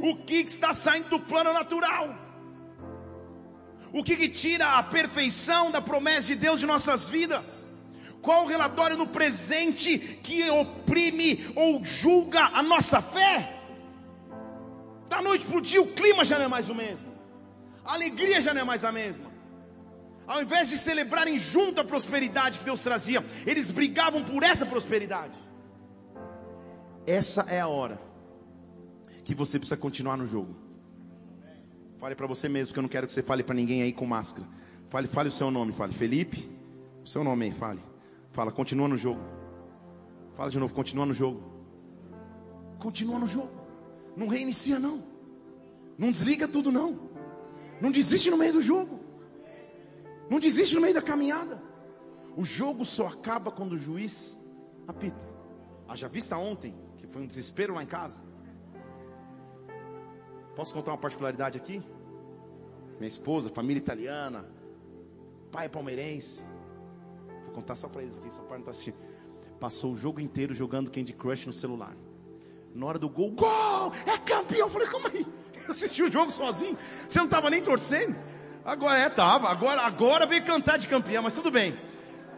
O 0.00 0.16
que 0.24 0.36
está 0.36 0.72
saindo 0.72 1.08
do 1.08 1.20
plano 1.20 1.52
natural? 1.52 2.14
O 3.92 4.04
que, 4.04 4.16
que 4.16 4.28
tira 4.28 4.78
a 4.78 4.82
perfeição 4.82 5.70
da 5.70 5.80
promessa 5.80 6.28
de 6.28 6.36
Deus 6.36 6.60
de 6.60 6.66
nossas 6.66 7.08
vidas? 7.08 7.66
Qual 8.22 8.44
o 8.44 8.48
relatório 8.48 8.96
no 8.96 9.06
presente 9.06 9.98
que 10.22 10.48
oprime 10.50 11.50
ou 11.54 11.84
julga 11.84 12.42
a 12.52 12.62
nossa 12.62 13.00
fé? 13.00 13.60
Da 15.08 15.22
noite 15.22 15.44
para 15.44 15.58
o 15.58 15.60
dia 15.60 15.80
o 15.80 15.92
clima 15.92 16.24
já 16.24 16.38
não 16.38 16.46
é 16.46 16.48
mais 16.48 16.68
o 16.68 16.74
mesmo, 16.74 17.12
a 17.84 17.94
alegria 17.94 18.40
já 18.40 18.52
não 18.52 18.62
é 18.62 18.64
mais 18.64 18.84
a 18.84 18.92
mesma. 18.92 19.32
Ao 20.26 20.42
invés 20.42 20.70
de 20.70 20.78
celebrarem 20.78 21.38
junto 21.38 21.80
a 21.80 21.84
prosperidade 21.84 22.58
que 22.58 22.64
Deus 22.64 22.80
trazia, 22.80 23.24
eles 23.46 23.70
brigavam 23.70 24.24
por 24.24 24.42
essa 24.42 24.66
prosperidade. 24.66 25.45
Essa 27.06 27.42
é 27.42 27.60
a 27.60 27.68
hora 27.68 28.00
que 29.24 29.32
você 29.32 29.60
precisa 29.60 29.76
continuar 29.76 30.16
no 30.16 30.26
jogo. 30.26 30.56
Fale 31.98 32.16
para 32.16 32.26
você 32.26 32.48
mesmo, 32.48 32.72
que 32.72 32.78
eu 32.80 32.82
não 32.82 32.88
quero 32.88 33.06
que 33.06 33.12
você 33.12 33.22
fale 33.22 33.44
para 33.44 33.54
ninguém 33.54 33.82
aí 33.82 33.92
com 33.92 34.04
máscara. 34.04 34.46
Fale, 34.88 35.06
fale 35.06 35.28
o 35.28 35.32
seu 35.32 35.48
nome, 35.50 35.72
fale 35.72 35.94
Felipe, 35.94 36.50
o 37.04 37.08
seu 37.08 37.22
nome 37.22 37.44
aí, 37.44 37.52
fale. 37.52 37.80
Fala, 38.32 38.50
continua 38.50 38.88
no 38.88 38.98
jogo. 38.98 39.20
Fala 40.34 40.50
de 40.50 40.58
novo, 40.58 40.74
continua 40.74 41.06
no 41.06 41.14
jogo. 41.14 41.42
Continua 42.80 43.20
no 43.20 43.26
jogo. 43.26 43.50
Não 44.16 44.26
reinicia 44.26 44.80
não. 44.80 45.02
Não 45.96 46.10
desliga 46.10 46.48
tudo 46.48 46.72
não. 46.72 47.08
Não 47.80 47.92
desiste 47.92 48.30
no 48.30 48.36
meio 48.36 48.54
do 48.54 48.60
jogo. 48.60 49.00
Não 50.28 50.40
desiste 50.40 50.74
no 50.74 50.80
meio 50.80 50.94
da 50.94 51.02
caminhada. 51.02 51.62
O 52.36 52.44
jogo 52.44 52.84
só 52.84 53.06
acaba 53.06 53.50
quando 53.52 53.72
o 53.72 53.78
juiz 53.78 54.38
apita. 54.88 55.26
Haja 55.88 56.08
vista 56.08 56.36
ontem 56.36 56.74
que 56.96 57.06
foi 57.06 57.22
um 57.22 57.26
desespero 57.26 57.74
lá 57.74 57.82
em 57.82 57.86
casa. 57.86 58.22
Posso 60.54 60.72
contar 60.72 60.92
uma 60.92 60.98
particularidade 60.98 61.58
aqui? 61.58 61.82
Minha 62.98 63.08
esposa, 63.08 63.50
família 63.50 63.78
italiana, 63.78 64.46
pai 65.52 65.68
palmeirense. 65.68 66.42
Vou 67.44 67.54
contar 67.54 67.76
só 67.76 67.88
para 67.88 68.02
eles 68.02 68.16
aqui, 68.16 68.30
só 68.30 68.40
para 68.42 68.58
não 68.58 68.60
estar 68.60 68.64
tá 68.64 68.70
assistindo. 68.70 68.96
Passou 69.60 69.92
o 69.92 69.96
jogo 69.96 70.20
inteiro 70.20 70.54
jogando 70.54 70.90
Candy 70.90 71.12
Crush 71.12 71.46
no 71.46 71.52
celular. 71.52 71.94
Na 72.74 72.86
hora 72.86 72.98
do 72.98 73.08
gol, 73.08 73.30
gol! 73.32 73.92
É 74.06 74.18
campeão! 74.18 74.66
Eu 74.66 74.70
falei, 74.70 74.88
como 74.88 75.08
aí? 75.08 75.26
Eu 75.66 75.72
assisti 75.72 76.02
o 76.02 76.12
jogo 76.12 76.30
sozinho. 76.30 76.76
Você 77.08 77.18
não 77.18 77.26
estava 77.26 77.50
nem 77.50 77.62
torcendo? 77.62 78.16
Agora 78.64 78.98
é, 78.98 79.08
tava. 79.08 79.48
Agora, 79.48 79.82
agora 79.82 80.26
veio 80.26 80.44
cantar 80.44 80.76
de 80.76 80.88
campeão, 80.88 81.22
mas 81.22 81.34
tudo 81.34 81.50
bem. 81.50 81.78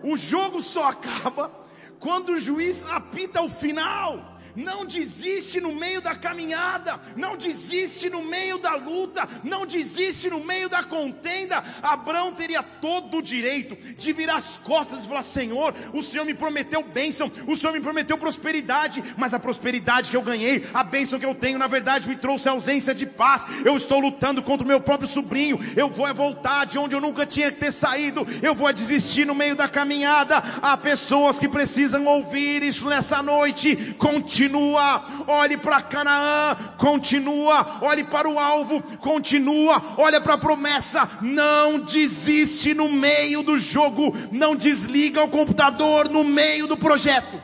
O 0.02 0.16
jogo 0.16 0.62
só 0.62 0.88
acaba 0.88 1.52
quando 1.98 2.30
o 2.30 2.38
juiz 2.38 2.86
apita 2.88 3.42
o 3.42 3.48
final. 3.48 4.37
Não 4.58 4.84
desiste 4.84 5.60
no 5.60 5.72
meio 5.72 6.00
da 6.00 6.16
caminhada, 6.16 6.98
não 7.14 7.36
desiste 7.36 8.10
no 8.10 8.24
meio 8.24 8.58
da 8.58 8.74
luta, 8.74 9.28
não 9.44 9.64
desiste 9.64 10.28
no 10.28 10.40
meio 10.40 10.68
da 10.68 10.82
contenda. 10.82 11.62
Abraão 11.80 12.34
teria 12.34 12.60
todo 12.60 13.18
o 13.18 13.22
direito 13.22 13.76
de 13.94 14.12
virar 14.12 14.34
as 14.34 14.56
costas 14.56 15.04
e 15.04 15.08
falar: 15.08 15.22
Senhor, 15.22 15.72
o 15.94 16.02
Senhor 16.02 16.24
me 16.24 16.34
prometeu 16.34 16.82
bênção, 16.82 17.30
o 17.46 17.54
Senhor 17.54 17.72
me 17.72 17.80
prometeu 17.80 18.18
prosperidade, 18.18 19.04
mas 19.16 19.32
a 19.32 19.38
prosperidade 19.38 20.10
que 20.10 20.16
eu 20.16 20.22
ganhei, 20.22 20.66
a 20.74 20.82
bênção 20.82 21.20
que 21.20 21.26
eu 21.26 21.36
tenho, 21.36 21.56
na 21.56 21.68
verdade 21.68 22.08
me 22.08 22.16
trouxe 22.16 22.48
ausência 22.48 22.92
de 22.92 23.06
paz. 23.06 23.46
Eu 23.64 23.76
estou 23.76 24.00
lutando 24.00 24.42
contra 24.42 24.64
o 24.64 24.68
meu 24.68 24.80
próprio 24.80 25.08
sobrinho, 25.08 25.60
eu 25.76 25.88
vou 25.88 26.12
voltar 26.12 26.64
de 26.64 26.80
onde 26.80 26.96
eu 26.96 27.00
nunca 27.00 27.24
tinha 27.24 27.52
que 27.52 27.60
ter 27.60 27.70
saído, 27.70 28.26
eu 28.42 28.56
vou 28.56 28.72
desistir 28.72 29.24
no 29.24 29.36
meio 29.36 29.54
da 29.54 29.68
caminhada. 29.68 30.42
Há 30.60 30.76
pessoas 30.76 31.38
que 31.38 31.48
precisam 31.48 32.04
ouvir 32.06 32.64
isso 32.64 32.88
nessa 32.88 33.22
noite. 33.22 33.94
Continue 33.96 34.47
continua, 34.48 35.04
olhe 35.26 35.56
para 35.56 35.82
Canaã, 35.82 36.56
continua, 36.78 37.78
olhe 37.82 38.04
para 38.04 38.28
o 38.28 38.38
alvo, 38.38 38.82
continua, 38.98 39.94
olha 39.98 40.20
para 40.20 40.34
a 40.34 40.38
promessa, 40.38 41.08
não 41.20 41.80
desiste 41.80 42.72
no 42.72 42.88
meio 42.88 43.42
do 43.42 43.58
jogo, 43.58 44.12
não 44.32 44.56
desliga 44.56 45.22
o 45.22 45.28
computador 45.28 46.08
no 46.08 46.24
meio 46.24 46.66
do 46.66 46.76
projeto, 46.76 47.40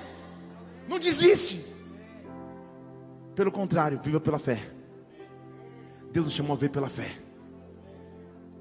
não 0.88 0.98
desiste, 0.98 1.64
pelo 3.34 3.52
contrário, 3.52 4.00
viva 4.02 4.20
pela 4.20 4.38
fé. 4.38 4.70
Deus 6.10 6.26
nos 6.26 6.34
chamou 6.34 6.54
a 6.56 6.58
ver 6.58 6.70
pela 6.70 6.88
fé. 6.88 7.10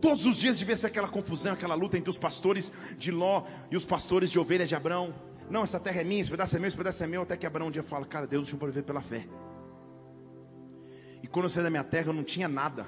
Todos 0.01 0.25
os 0.25 0.37
dias 0.37 0.59
devia 0.59 0.75
ser 0.75 0.87
aquela 0.87 1.07
confusão, 1.07 1.53
aquela 1.53 1.75
luta 1.75 1.97
entre 1.97 2.09
os 2.09 2.17
pastores 2.17 2.73
de 2.97 3.09
Ló 3.09 3.43
e 3.71 3.77
os 3.77 3.85
pastores 3.85 4.29
de 4.31 4.39
ovelhas 4.39 4.67
de 4.67 4.75
Abraão. 4.75 5.13
Não, 5.49 5.63
essa 5.63 5.79
terra 5.79 6.01
é 6.01 6.03
minha, 6.03 6.21
esse 6.21 6.31
pedaço 6.31 6.55
é 6.55 6.59
meu, 6.59 6.67
esse 6.67 6.77
pedaço 6.77 7.03
é 7.03 7.07
meu. 7.07 7.21
Até 7.23 7.37
que 7.37 7.45
Abraão 7.45 7.67
um 7.67 7.71
dia 7.71 7.83
fala: 7.83 8.05
Cara, 8.05 8.25
Deus 8.25 8.45
deixou 8.45 8.59
para 8.59 8.67
viver 8.67 8.83
pela 8.83 9.01
fé. 9.01 9.27
E 11.21 11.27
quando 11.27 11.45
eu 11.45 11.49
saí 11.49 11.63
da 11.63 11.69
minha 11.69 11.83
terra, 11.83 12.09
eu 12.09 12.13
não 12.13 12.23
tinha 12.23 12.47
nada 12.47 12.85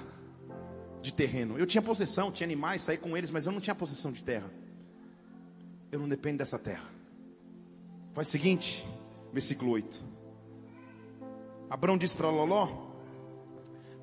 de 1.02 1.14
terreno. 1.14 1.58
Eu 1.58 1.66
tinha 1.66 1.82
possessão, 1.82 2.32
tinha 2.32 2.48
animais, 2.48 2.82
saí 2.82 2.98
com 2.98 3.16
eles, 3.16 3.30
mas 3.30 3.46
eu 3.46 3.52
não 3.52 3.62
tinha 3.62 3.76
possessão 3.76 4.12
de 4.12 4.24
terra. 4.24 4.50
Eu 5.92 6.00
não 6.00 6.10
dependo 6.10 6.40
dessa 6.40 6.58
terra. 6.58 6.90
Faz 8.14 8.28
o 8.28 8.32
seguinte, 8.32 8.88
versículo 9.32 9.72
8. 9.72 10.04
Abraão 11.70 11.98
disse 11.98 12.18
para 12.18 12.30
Loló: 12.30 12.68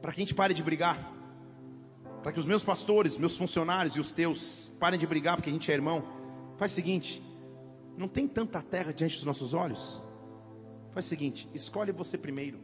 Para 0.01 0.13
que 0.13 0.21
a 0.21 0.23
gente 0.23 0.35
pare 0.35 0.55
de 0.55 0.63
brigar. 0.63 1.13
Para 2.23 2.31
que 2.31 2.39
os 2.39 2.47
meus 2.47 2.63
pastores, 2.63 3.19
meus 3.19 3.37
funcionários 3.37 3.97
e 3.97 4.01
os 4.01 4.13
teus 4.13 4.71
parem 4.79 4.99
de 4.99 5.07
brigar, 5.07 5.37
porque 5.37 5.51
a 5.51 5.53
gente 5.53 5.71
é 5.71 5.75
irmão. 5.75 6.05
Faz 6.57 6.73
o 6.73 6.75
seguinte: 6.75 7.23
não 8.03 8.09
tem 8.09 8.27
tanta 8.27 8.61
terra 8.61 8.93
diante 8.93 9.15
dos 9.15 9.25
nossos 9.25 9.55
olhos? 9.55 10.03
Faz 10.91 11.07
o 11.07 11.09
seguinte: 11.09 11.49
escolhe 11.55 11.93
você 11.93 12.19
primeiro. 12.19 12.59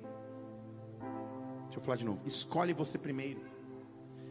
Deixa 1.65 1.79
eu 1.79 1.81
falar 1.81 1.97
de 1.97 2.05
novo. 2.05 2.21
Escolhe 2.27 2.73
você 2.73 2.99
primeiro. 2.99 3.41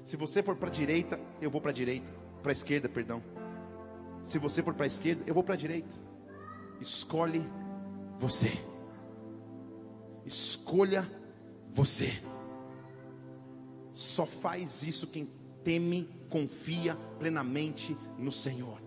Se 0.04 0.18
você 0.18 0.44
for 0.44 0.56
para 0.58 0.68
a 0.68 0.72
direita, 0.72 1.20
eu 1.42 1.50
vou 1.50 1.62
para 1.62 1.72
a 1.72 1.74
direita. 1.74 2.12
Para 2.44 2.52
a 2.52 2.54
esquerda, 2.54 2.90
perdão. 2.90 3.24
Se 4.22 4.38
você 4.38 4.62
for 4.62 4.74
para 4.74 4.84
a 4.84 4.88
esquerda, 4.88 5.24
eu 5.26 5.34
vou 5.34 5.44
para 5.44 5.54
a 5.54 5.58
direita. 5.58 5.96
Escolhe 6.82 7.44
você. 8.20 8.52
Escolha 10.26 11.10
você. 11.72 12.22
Só 13.94 14.26
faz 14.26 14.84
isso 14.84 15.08
quem 15.08 15.30
teme, 15.64 16.10
confia 16.30 16.96
plenamente 17.18 17.98
no 18.18 18.32
Senhor. 18.32 18.87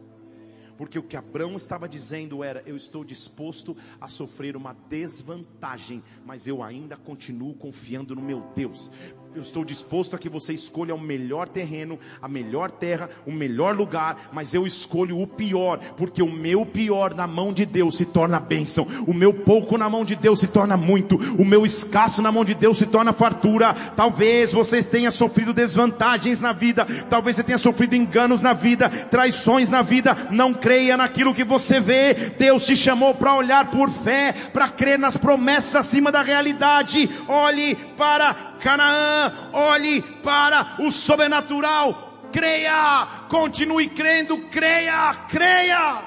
Porque 0.80 0.98
o 0.98 1.02
que 1.02 1.14
Abraão 1.14 1.58
estava 1.58 1.86
dizendo 1.86 2.42
era: 2.42 2.62
eu 2.64 2.74
estou 2.74 3.04
disposto 3.04 3.76
a 4.00 4.08
sofrer 4.08 4.56
uma 4.56 4.72
desvantagem, 4.88 6.02
mas 6.24 6.46
eu 6.46 6.62
ainda 6.62 6.96
continuo 6.96 7.52
confiando 7.52 8.14
no 8.14 8.22
meu 8.22 8.40
Deus. 8.54 8.90
Eu 9.32 9.42
estou 9.42 9.64
disposto 9.64 10.16
a 10.16 10.18
que 10.18 10.28
você 10.28 10.52
escolha 10.52 10.92
o 10.92 11.00
melhor 11.00 11.48
terreno, 11.48 12.00
a 12.20 12.26
melhor 12.26 12.68
terra, 12.68 13.08
o 13.24 13.30
melhor 13.30 13.76
lugar, 13.76 14.28
mas 14.32 14.54
eu 14.54 14.66
escolho 14.66 15.20
o 15.20 15.26
pior, 15.26 15.78
porque 15.96 16.20
o 16.20 16.30
meu 16.30 16.66
pior 16.66 17.14
na 17.14 17.28
mão 17.28 17.52
de 17.52 17.64
Deus 17.64 17.96
se 17.96 18.04
torna 18.04 18.40
bênção, 18.40 18.88
o 19.06 19.14
meu 19.14 19.32
pouco 19.32 19.78
na 19.78 19.88
mão 19.88 20.04
de 20.04 20.16
Deus 20.16 20.40
se 20.40 20.48
torna 20.48 20.76
muito, 20.76 21.14
o 21.40 21.44
meu 21.44 21.64
escasso 21.64 22.20
na 22.20 22.32
mão 22.32 22.44
de 22.44 22.54
Deus 22.54 22.78
se 22.78 22.86
torna 22.86 23.12
fartura. 23.12 23.72
Talvez 23.94 24.52
você 24.52 24.82
tenha 24.82 25.12
sofrido 25.12 25.52
desvantagens 25.52 26.40
na 26.40 26.52
vida, 26.52 26.84
talvez 27.08 27.36
você 27.36 27.44
tenha 27.44 27.58
sofrido 27.58 27.94
enganos 27.94 28.40
na 28.40 28.52
vida, 28.52 28.88
traições 28.88 29.68
na 29.68 29.80
vida. 29.80 30.16
Não 30.32 30.52
creia 30.52 30.96
naquilo 30.96 31.32
que 31.32 31.44
você 31.44 31.78
vê. 31.78 32.14
Deus 32.36 32.66
te 32.66 32.76
chamou 32.76 33.14
para 33.14 33.36
olhar 33.36 33.70
por 33.70 33.90
fé, 33.90 34.34
para 34.52 34.68
crer 34.68 34.98
nas 34.98 35.16
promessas 35.16 35.76
acima 35.76 36.10
da 36.10 36.20
realidade. 36.20 37.08
Olhe 37.28 37.76
para 37.96 38.49
Canaã, 38.60 39.50
olhe 39.52 40.02
para 40.02 40.76
o 40.78 40.92
sobrenatural, 40.92 42.28
creia, 42.30 43.26
continue 43.28 43.88
crendo, 43.88 44.38
creia, 44.48 45.14
creia, 45.28 46.04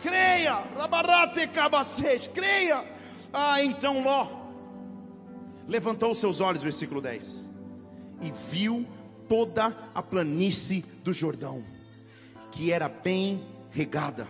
creia, 0.00 0.64
rabarate 0.76 1.46
cabacete, 1.48 2.30
creia. 2.30 2.84
Ah, 3.32 3.62
então 3.62 4.02
Ló 4.02 4.42
levantou 5.68 6.10
os 6.10 6.18
seus 6.18 6.40
olhos, 6.40 6.62
versículo 6.62 7.00
10, 7.00 7.50
e 8.20 8.32
viu 8.50 8.86
toda 9.28 9.76
a 9.94 10.02
planície 10.02 10.84
do 11.02 11.12
Jordão, 11.12 11.62
que 12.50 12.70
era 12.70 12.88
bem 12.88 13.42
regada, 13.70 14.28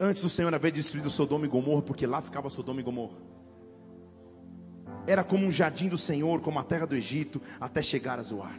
antes 0.00 0.22
do 0.22 0.30
Senhor 0.30 0.54
haver 0.54 0.72
destruído 0.72 1.10
Sodoma 1.10 1.44
e 1.44 1.48
Gomorra, 1.48 1.82
porque 1.82 2.06
lá 2.06 2.20
ficava 2.20 2.48
Sodoma 2.48 2.80
e 2.80 2.82
Gomorra 2.82 3.31
era 5.06 5.24
como 5.24 5.46
um 5.46 5.50
jardim 5.50 5.88
do 5.88 5.98
Senhor, 5.98 6.40
como 6.40 6.58
a 6.58 6.64
terra 6.64 6.86
do 6.86 6.94
Egito, 6.94 7.40
até 7.60 7.82
chegar 7.82 8.18
a 8.18 8.22
Zoar. 8.22 8.58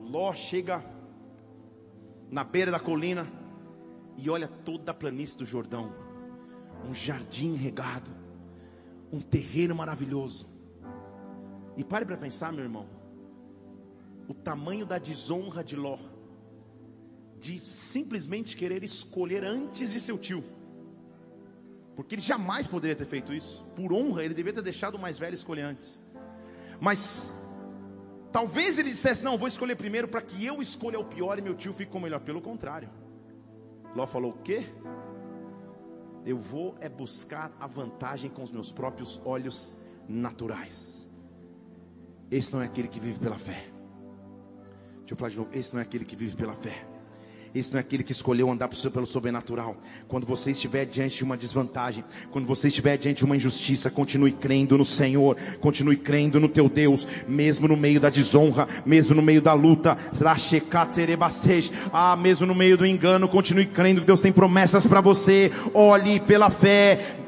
Ló 0.00 0.32
chega 0.32 0.84
na 2.30 2.44
beira 2.44 2.70
da 2.70 2.78
colina 2.78 3.26
e 4.16 4.28
olha 4.28 4.48
toda 4.48 4.90
a 4.90 4.94
planície 4.94 5.38
do 5.38 5.44
Jordão, 5.44 5.92
um 6.88 6.94
jardim 6.94 7.54
regado, 7.54 8.10
um 9.10 9.20
terreno 9.20 9.74
maravilhoso. 9.74 10.46
E 11.76 11.82
pare 11.82 12.04
para 12.04 12.16
pensar, 12.16 12.52
meu 12.52 12.62
irmão, 12.62 12.86
o 14.28 14.34
tamanho 14.34 14.86
da 14.86 14.98
desonra 14.98 15.64
de 15.64 15.76
Ló, 15.76 15.98
de 17.40 17.58
simplesmente 17.60 18.56
querer 18.56 18.82
escolher 18.84 19.44
antes 19.44 19.92
de 19.92 20.00
seu 20.00 20.16
tio. 20.18 20.44
Porque 21.96 22.14
ele 22.16 22.22
jamais 22.22 22.66
poderia 22.66 22.96
ter 22.96 23.06
feito 23.06 23.32
isso. 23.32 23.64
Por 23.76 23.92
honra, 23.92 24.24
ele 24.24 24.34
deveria 24.34 24.60
ter 24.60 24.64
deixado 24.64 24.96
o 24.96 24.98
mais 24.98 25.18
velho 25.18 25.34
escolher 25.34 25.62
antes. 25.62 26.00
Mas 26.80 27.34
talvez 28.32 28.78
ele 28.78 28.90
dissesse: 28.90 29.22
Não, 29.22 29.38
vou 29.38 29.46
escolher 29.46 29.76
primeiro 29.76 30.08
para 30.08 30.20
que 30.20 30.44
eu 30.44 30.60
escolha 30.60 30.98
o 30.98 31.04
pior 31.04 31.38
e 31.38 31.42
meu 31.42 31.54
tio 31.54 31.72
fique 31.72 31.90
com 31.90 31.98
o 31.98 32.00
melhor. 32.00 32.20
Pelo 32.20 32.40
contrário, 32.40 32.90
Ló 33.94 34.06
falou: 34.06 34.32
O 34.32 34.38
quê? 34.38 34.64
Eu 36.26 36.38
vou 36.38 36.74
é 36.80 36.88
buscar 36.88 37.52
a 37.60 37.66
vantagem 37.66 38.30
com 38.30 38.42
os 38.42 38.50
meus 38.50 38.72
próprios 38.72 39.20
olhos 39.24 39.74
naturais. 40.08 41.08
Esse 42.30 42.54
não 42.54 42.62
é 42.62 42.64
aquele 42.64 42.88
que 42.88 42.98
vive 42.98 43.18
pela 43.18 43.38
fé. 43.38 43.70
Deixa 44.98 45.12
eu 45.12 45.16
falar 45.16 45.30
de 45.30 45.38
novo: 45.38 45.50
Esse 45.52 45.74
não 45.74 45.80
é 45.80 45.84
aquele 45.84 46.04
que 46.04 46.16
vive 46.16 46.34
pela 46.34 46.56
fé. 46.56 46.93
Esse 47.54 47.72
não 47.72 47.78
é 47.78 47.80
aquele 47.82 48.02
que 48.02 48.10
escolheu 48.10 48.50
andar 48.50 48.68
pelo 48.68 49.06
sobrenatural. 49.06 49.76
Quando 50.08 50.26
você 50.26 50.50
estiver 50.50 50.84
diante 50.84 51.18
de 51.18 51.22
uma 51.22 51.36
desvantagem, 51.36 52.04
quando 52.32 52.46
você 52.46 52.66
estiver 52.66 52.96
diante 52.96 53.18
de 53.18 53.24
uma 53.24 53.36
injustiça, 53.36 53.88
continue 53.88 54.32
crendo 54.32 54.76
no 54.76 54.84
Senhor, 54.84 55.36
continue 55.60 55.96
crendo 55.96 56.40
no 56.40 56.48
teu 56.48 56.68
Deus, 56.68 57.06
mesmo 57.28 57.68
no 57.68 57.76
meio 57.76 58.00
da 58.00 58.10
desonra, 58.10 58.66
mesmo 58.84 59.14
no 59.14 59.22
meio 59.22 59.40
da 59.40 59.52
luta, 59.52 59.96
ah, 61.92 62.16
mesmo 62.16 62.46
no 62.46 62.54
meio 62.56 62.76
do 62.76 62.84
engano, 62.84 63.28
continue 63.28 63.66
crendo 63.66 64.00
que 64.00 64.06
Deus 64.08 64.20
tem 64.20 64.32
promessas 64.32 64.84
para 64.84 65.00
você. 65.00 65.52
Olhe 65.72 66.18
pela 66.18 66.50
fé, 66.50 67.18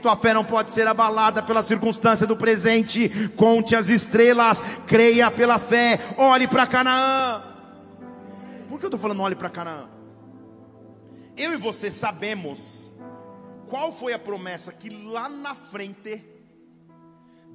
tua 0.00 0.16
fé 0.16 0.34
não 0.34 0.44
pode 0.44 0.70
ser 0.70 0.86
abalada 0.86 1.42
pela 1.42 1.62
circunstância 1.62 2.26
do 2.26 2.36
presente. 2.36 3.08
Conte 3.34 3.74
as 3.74 3.88
estrelas, 3.88 4.62
creia 4.86 5.30
pela 5.32 5.58
fé, 5.58 5.98
olhe 6.16 6.46
para 6.46 6.66
Canaã. 6.66 7.53
Por 8.68 8.78
que 8.78 8.86
eu 8.86 8.88
estou 8.88 9.00
falando 9.00 9.20
olhe 9.22 9.36
para 9.36 9.50
Canaã? 9.50 9.88
Eu 11.36 11.52
e 11.52 11.56
você 11.56 11.90
sabemos 11.90 12.94
qual 13.68 13.92
foi 13.92 14.12
a 14.12 14.18
promessa 14.18 14.72
que 14.72 14.88
lá 14.88 15.28
na 15.28 15.54
frente, 15.54 16.24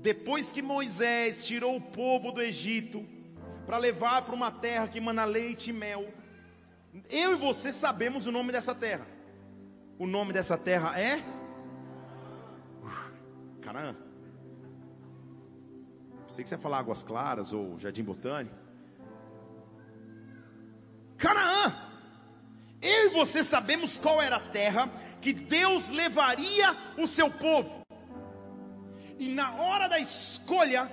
depois 0.02 0.52
que 0.52 0.62
Moisés 0.62 1.46
tirou 1.46 1.76
o 1.76 1.82
povo 1.82 2.32
do 2.32 2.42
Egito, 2.42 3.06
para 3.66 3.78
levar 3.78 4.24
para 4.24 4.36
uma 4.36 4.52
terra 4.52 4.88
que 4.88 5.00
mana 5.00 5.26
leite 5.26 5.70
e 5.70 5.74
mel, 5.74 6.12
eu 7.10 7.34
e 7.34 7.36
você 7.36 7.72
sabemos 7.72 8.26
o 8.26 8.32
nome 8.32 8.52
dessa 8.52 8.74
terra. 8.74 9.06
O 9.98 10.08
nome 10.08 10.34
dessa 10.34 10.58
terra 10.58 11.00
é 11.00 11.24
Canaã. 13.62 13.96
Sei 16.28 16.44
que 16.44 16.50
você 16.50 16.56
ia 16.56 16.60
falar 16.60 16.80
Águas 16.80 17.04
Claras 17.04 17.54
ou 17.54 17.80
Jardim 17.80 18.04
Botânico. 18.04 18.69
Canaã. 21.20 21.76
Eu 22.82 23.08
e 23.08 23.10
você 23.10 23.44
sabemos 23.44 23.98
qual 23.98 24.22
era 24.22 24.38
a 24.38 24.40
terra 24.40 24.90
que 25.22 25.34
Deus 25.34 25.90
levaria 25.90 26.76
o 26.98 27.06
seu 27.06 27.30
povo. 27.30 27.84
E 29.20 29.28
na 29.28 29.52
hora 29.56 29.90
da 29.90 30.00
escolha, 30.00 30.90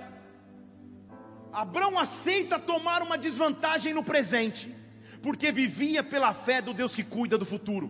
Abraão 1.51 1.97
aceita 1.97 2.59
tomar 2.59 3.01
uma 3.01 3.17
desvantagem 3.17 3.93
no 3.93 4.03
presente, 4.03 4.75
porque 5.23 5.49
vivia 5.49 6.03
pela 6.03 6.33
fé 6.33 6.61
do 6.61 6.73
Deus 6.73 6.93
que 6.93 7.03
cuida 7.03 7.37
do 7.37 7.45
futuro. 7.45 7.89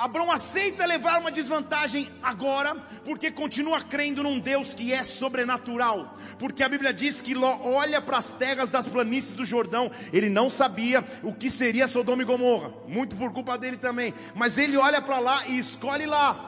Abraão 0.00 0.32
aceita 0.32 0.86
levar 0.86 1.20
uma 1.20 1.30
desvantagem 1.30 2.10
agora, 2.22 2.74
porque 3.04 3.30
continua 3.30 3.82
crendo 3.82 4.22
num 4.22 4.38
Deus 4.38 4.72
que 4.72 4.94
é 4.94 5.02
sobrenatural. 5.02 6.16
Porque 6.38 6.62
a 6.62 6.70
Bíblia 6.70 6.90
diz 6.90 7.20
que 7.20 7.34
Ló 7.34 7.58
olha 7.60 8.00
para 8.00 8.16
as 8.16 8.32
terras 8.32 8.70
das 8.70 8.86
planícies 8.86 9.34
do 9.34 9.44
Jordão, 9.44 9.90
ele 10.10 10.30
não 10.30 10.48
sabia 10.48 11.04
o 11.22 11.34
que 11.34 11.50
seria 11.50 11.86
Sodoma 11.86 12.22
e 12.22 12.24
Gomorra, 12.24 12.72
muito 12.88 13.14
por 13.14 13.30
culpa 13.30 13.58
dele 13.58 13.76
também, 13.76 14.14
mas 14.34 14.56
ele 14.56 14.78
olha 14.78 15.02
para 15.02 15.18
lá 15.18 15.46
e 15.46 15.58
escolhe 15.58 16.06
lá. 16.06 16.46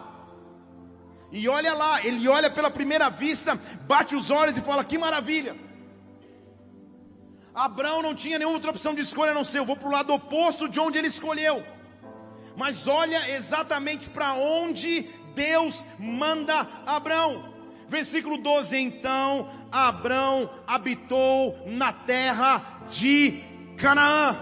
E 1.30 1.46
olha 1.46 1.74
lá, 1.74 2.02
ele 2.06 2.26
olha 2.26 2.48
pela 2.48 2.70
primeira 2.70 3.10
vista, 3.10 3.60
bate 3.86 4.16
os 4.16 4.30
olhos 4.30 4.56
e 4.56 4.62
fala: 4.62 4.82
Que 4.82 4.96
maravilha! 4.96 5.54
Abraão 7.54 8.00
não 8.00 8.14
tinha 8.14 8.38
nenhuma 8.38 8.56
outra 8.56 8.70
opção 8.70 8.94
de 8.94 9.02
escolha 9.02 9.32
a 9.32 9.34
não 9.34 9.44
ser 9.44 9.58
eu 9.58 9.66
vou 9.66 9.76
para 9.76 9.88
o 9.88 9.92
lado 9.92 10.14
oposto 10.14 10.70
de 10.70 10.80
onde 10.80 10.96
ele 10.96 11.08
escolheu 11.08 11.62
mas 12.56 12.86
olha 12.86 13.30
exatamente 13.30 14.08
para 14.08 14.34
onde 14.34 15.08
Deus 15.34 15.86
manda 15.98 16.68
Abraão. 16.86 17.52
Versículo 17.88 18.38
12: 18.38 18.76
Então 18.76 19.50
Abraão 19.70 20.50
habitou 20.66 21.62
na 21.66 21.92
terra 21.92 22.82
de 22.90 23.42
Canaã. 23.76 24.36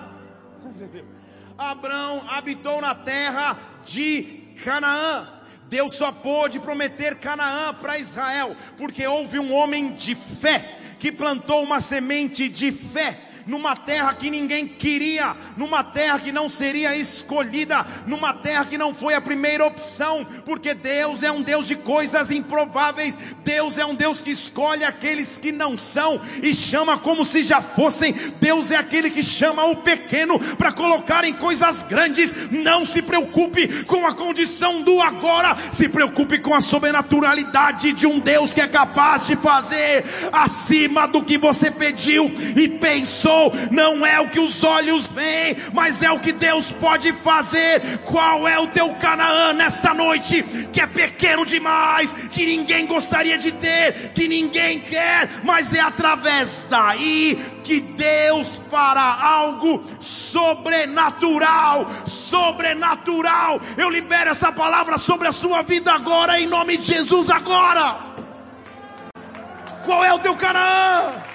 Abraão 1.57 2.25
habitou 2.29 2.81
na 2.81 2.95
terra 2.95 3.59
de 3.85 4.55
Canaã. 4.65 5.29
Deus 5.69 5.95
só 5.95 6.11
pôde 6.11 6.59
prometer 6.59 7.19
Canaã 7.19 7.73
para 7.75 7.99
Israel, 7.99 8.57
porque 8.77 9.07
houve 9.07 9.39
um 9.39 9.53
homem 9.53 9.93
de 9.93 10.15
fé 10.15 10.77
que 10.99 11.13
plantou 11.13 11.63
uma 11.63 11.81
semente 11.81 12.49
de 12.49 12.73
fé 12.73 13.30
numa 13.47 13.77
terra 13.77 14.15
que 14.15 14.31
ninguém 14.31 14.67
queria, 14.67 15.37
numa 15.57 15.83
terra 15.83 16.19
que 16.19 16.33
não 16.33 16.49
seria 16.49 16.97
escolhida, 16.97 17.87
numa 18.07 18.33
terra 18.33 18.65
que 18.65 18.79
não 18.79 18.95
foi 18.95 19.15
a 19.15 19.21
primeira 19.21 19.65
opção, 19.67 20.27
porque 20.45 20.75
Deus 20.75 21.23
é 21.23 21.31
um 21.31 21.43
Deus 21.43 21.67
de 21.67 21.77
coisas 21.77 22.31
improváveis, 22.31 23.19
Deus 23.45 23.79
é 23.79 23.87
um 23.87 23.95
Deus 23.95 24.23
que 24.23 24.31
escolhe 24.31 24.85
aqueles 24.85 25.39
que 25.39 25.53
não 25.53 25.77
são 25.79 26.21
e 26.43 26.55
chama 26.55 26.99
como 26.99 27.25
se 27.25 27.43
já 27.43 27.61
fossem. 27.61 28.13
Deus 28.41 28.71
é 28.71 28.77
aquele 28.77 29.11
que 29.11 29.23
chama 29.23 29.65
o 29.65 29.77
pequeno 29.77 30.39
para 30.57 30.73
colocar 30.73 31.25
em 31.25 31.33
coisas 31.33 31.85
grandes. 31.85 32.35
Não 32.51 32.85
se 32.85 33.03
preocupe 33.03 33.85
com 33.85 34.07
a 34.07 34.15
condição 34.15 34.83
do 34.83 35.01
agora, 35.01 35.57
se 35.73 35.89
preocupe 35.89 36.39
com 36.39 36.55
a 36.55 36.61
sobrenaturalidade 36.61 37.93
de 37.93 38.07
um 38.07 38.19
Deus 38.19 38.53
que 38.53 38.61
é 38.61 38.69
capaz 38.69 39.27
de 39.27 39.37
fazer 39.37 40.05
acima 40.33 41.07
do 41.07 41.23
que 41.23 41.39
você 41.39 41.71
pediu 41.71 42.31
e 42.57 42.69
pensou 42.69 43.30
não 43.71 44.05
é 44.05 44.21
o 44.21 44.29
que 44.29 44.39
os 44.41 44.63
olhos 44.63 45.07
veem, 45.07 45.57
mas 45.73 46.03
é 46.03 46.11
o 46.11 46.19
que 46.19 46.33
Deus 46.33 46.71
pode 46.71 47.13
fazer. 47.13 47.99
Qual 48.05 48.47
é 48.47 48.59
o 48.59 48.67
teu 48.69 48.95
Canaã 48.95 49.53
nesta 49.53 49.95
noite? 49.95 50.43
Que 50.73 50.81
é 50.81 50.87
pequeno 50.87 51.45
demais, 51.45 52.13
que 52.31 52.47
ninguém 52.47 52.87
gostaria 52.87 53.39
de 53.39 53.53
ter, 53.53 54.13
que 54.15 54.29
ninguém 54.29 54.81
quer, 54.81 55.29
mas 55.45 55.73
é 55.73 55.81
através 55.81 56.67
daí 56.69 57.39
que 57.63 57.81
Deus 57.81 58.61
fará 58.71 59.23
algo 59.23 59.85
sobrenatural, 60.01 61.87
sobrenatural. 62.05 63.61
Eu 63.77 63.91
libero 63.91 64.31
essa 64.31 64.51
palavra 64.51 64.99
sobre 64.99 65.29
a 65.29 65.33
sua 65.33 65.63
vida 65.63 65.93
agora, 65.93 66.41
em 66.41 66.47
nome 66.47 66.77
de 66.77 66.85
Jesus, 66.85 67.31
agora. 67.31 67.97
Qual 69.85 70.05
é 70.05 70.13
o 70.13 70.19
teu 70.19 70.37
Canaã? 70.37 71.30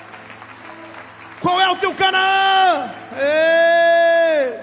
Qual 1.45 1.61
é 1.61 1.69
o 1.69 1.75
teu 1.75 1.93
Canaã? 1.93 2.89
Ei! 3.15 4.59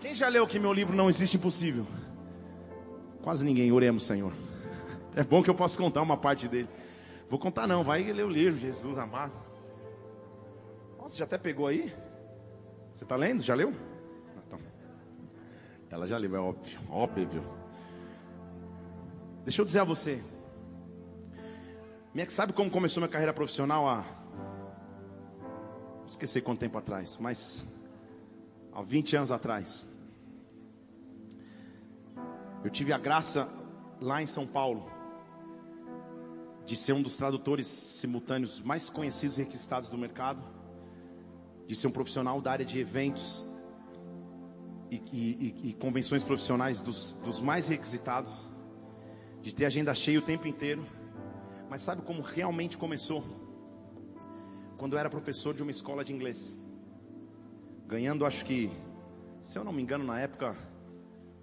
Quem 0.00 0.12
já 0.16 0.26
leu 0.28 0.44
que 0.48 0.58
meu 0.58 0.72
livro 0.72 0.96
Não 0.96 1.08
Existe 1.08 1.36
Impossível? 1.36 1.86
Quase 3.22 3.44
ninguém, 3.44 3.70
oremos, 3.70 4.02
Senhor. 4.02 4.32
É 5.14 5.22
bom 5.22 5.40
que 5.40 5.48
eu 5.48 5.54
possa 5.54 5.78
contar 5.78 6.02
uma 6.02 6.16
parte 6.16 6.48
dele. 6.48 6.68
Vou 7.30 7.38
contar 7.38 7.68
não, 7.68 7.84
vai 7.84 8.02
ler 8.02 8.24
o 8.24 8.28
livro, 8.28 8.58
Jesus 8.58 8.98
amado. 8.98 9.32
Nossa, 10.98 11.16
já 11.16 11.22
até 11.22 11.38
pegou 11.38 11.68
aí? 11.68 11.94
Você 12.92 13.04
está 13.04 13.14
lendo? 13.14 13.44
Já 13.44 13.54
leu? 13.54 13.72
Então. 14.44 14.58
Ela 15.88 16.04
já 16.04 16.18
leu, 16.18 16.34
é 16.34 16.40
óbvio, 16.40 16.80
óbvio. 16.90 17.44
Deixa 19.44 19.62
eu 19.62 19.64
dizer 19.64 19.78
a 19.78 19.84
você. 19.84 20.20
Sabe 22.28 22.52
como 22.52 22.68
começou 22.68 23.00
minha 23.00 23.08
carreira 23.08 23.32
profissional 23.32 23.88
há. 23.88 24.21
Esqueci 26.12 26.42
quanto 26.42 26.58
tempo 26.58 26.76
atrás, 26.76 27.16
mas 27.18 27.66
há 28.70 28.82
20 28.82 29.16
anos 29.16 29.32
atrás. 29.32 29.88
Eu 32.62 32.70
tive 32.70 32.92
a 32.92 32.98
graça 32.98 33.48
lá 33.98 34.20
em 34.20 34.26
São 34.26 34.46
Paulo 34.46 34.92
de 36.66 36.76
ser 36.76 36.92
um 36.92 37.00
dos 37.00 37.16
tradutores 37.16 37.66
simultâneos 37.66 38.60
mais 38.60 38.90
conhecidos 38.90 39.38
e 39.38 39.42
requisitados 39.42 39.88
do 39.88 39.96
mercado, 39.96 40.44
de 41.66 41.74
ser 41.74 41.88
um 41.88 41.90
profissional 41.90 42.42
da 42.42 42.52
área 42.52 42.64
de 42.64 42.78
eventos 42.78 43.46
e, 44.90 44.96
e, 45.10 45.68
e, 45.70 45.72
convenções 45.72 46.22
profissionais 46.22 46.82
dos, 46.82 47.12
dos 47.24 47.40
mais 47.40 47.68
requisitados, 47.68 48.50
de 49.40 49.54
ter 49.54 49.64
agenda 49.64 49.94
cheia 49.94 50.18
o 50.18 50.22
tempo 50.22 50.46
inteiro. 50.46 50.86
Mas 51.70 51.80
sabe 51.80 52.02
como 52.02 52.20
realmente 52.20 52.76
começou? 52.76 53.41
Quando 54.82 54.94
eu 54.94 54.98
era 54.98 55.08
professor 55.08 55.54
de 55.54 55.62
uma 55.62 55.70
escola 55.70 56.02
de 56.02 56.12
inglês, 56.12 56.56
ganhando 57.86 58.26
acho 58.26 58.44
que, 58.44 58.68
se 59.40 59.56
eu 59.56 59.62
não 59.62 59.72
me 59.72 59.80
engano, 59.80 60.02
na 60.02 60.18
época 60.18 60.56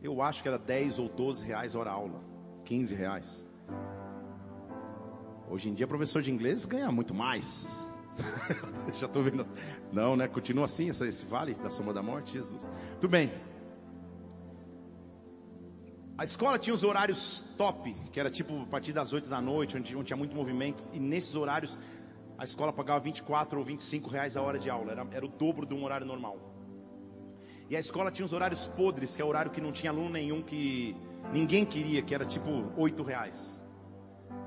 eu 0.04 0.22
acho 0.22 0.44
que 0.44 0.50
era 0.50 0.60
10 0.60 1.00
ou 1.00 1.08
12 1.08 1.46
reais 1.46 1.74
hora 1.74 1.90
aula. 1.90 2.22
15 2.66 2.96
reais. 2.96 3.48
Hoje 5.50 5.70
em 5.70 5.74
dia, 5.74 5.88
professor 5.88 6.22
de 6.22 6.30
inglês 6.30 6.66
ganha 6.66 6.92
muito 6.92 7.14
mais. 7.14 7.88
Já 9.00 9.08
estou 9.08 9.24
vendo. 9.24 9.48
Não, 9.90 10.18
né? 10.18 10.28
Continua 10.28 10.66
assim, 10.66 10.90
esse 10.90 11.26
vale 11.26 11.54
da 11.54 11.70
sombra 11.70 11.94
da 11.94 12.04
morte, 12.04 12.34
Jesus. 12.34 12.68
Tudo 13.00 13.10
bem. 13.10 13.32
A 16.18 16.26
escola 16.26 16.60
tinha 16.60 16.74
os 16.74 16.84
horários 16.84 17.46
top, 17.58 17.96
que 18.12 18.20
era 18.20 18.30
tipo 18.30 18.64
a 18.64 18.66
partir 18.66 18.92
das 18.92 19.14
8 19.14 19.30
da 19.30 19.40
noite, 19.40 19.78
onde, 19.78 19.96
onde 19.96 20.08
tinha 20.08 20.18
muito 20.18 20.36
movimento. 20.36 20.84
E 20.92 21.00
nesses 21.00 21.34
horários, 21.36 21.80
a 22.40 22.46
escola 22.46 22.72
pagava 22.72 23.02
24 23.02 23.60
ou 23.60 23.66
25 23.66 24.10
reais 24.10 24.38
a 24.38 24.42
hora 24.42 24.58
de 24.58 24.70
aula. 24.70 24.94
Era, 24.94 25.06
era 25.12 25.26
o 25.26 25.28
dobro 25.28 25.66
de 25.66 25.74
um 25.74 25.84
horário 25.84 26.08
normal. 26.08 26.38
E 27.70 27.76
a 27.76 27.80
escola 27.80 28.10
tinha 28.10 28.26
os 28.26 28.32
horários 28.32 28.66
podres, 28.66 29.14
que 29.14 29.22
é 29.22 29.26
o 29.26 29.28
horário 29.28 29.52
que 29.52 29.60
não 29.60 29.74
tinha 29.74 29.92
aluno 29.92 30.10
nenhum, 30.12 30.42
que 30.42 30.96
ninguém 31.34 31.66
queria, 31.66 32.02
que 32.02 32.16
era 32.16 32.26
tipo 32.26 32.72
8 32.78 33.04
reais. 33.04 33.62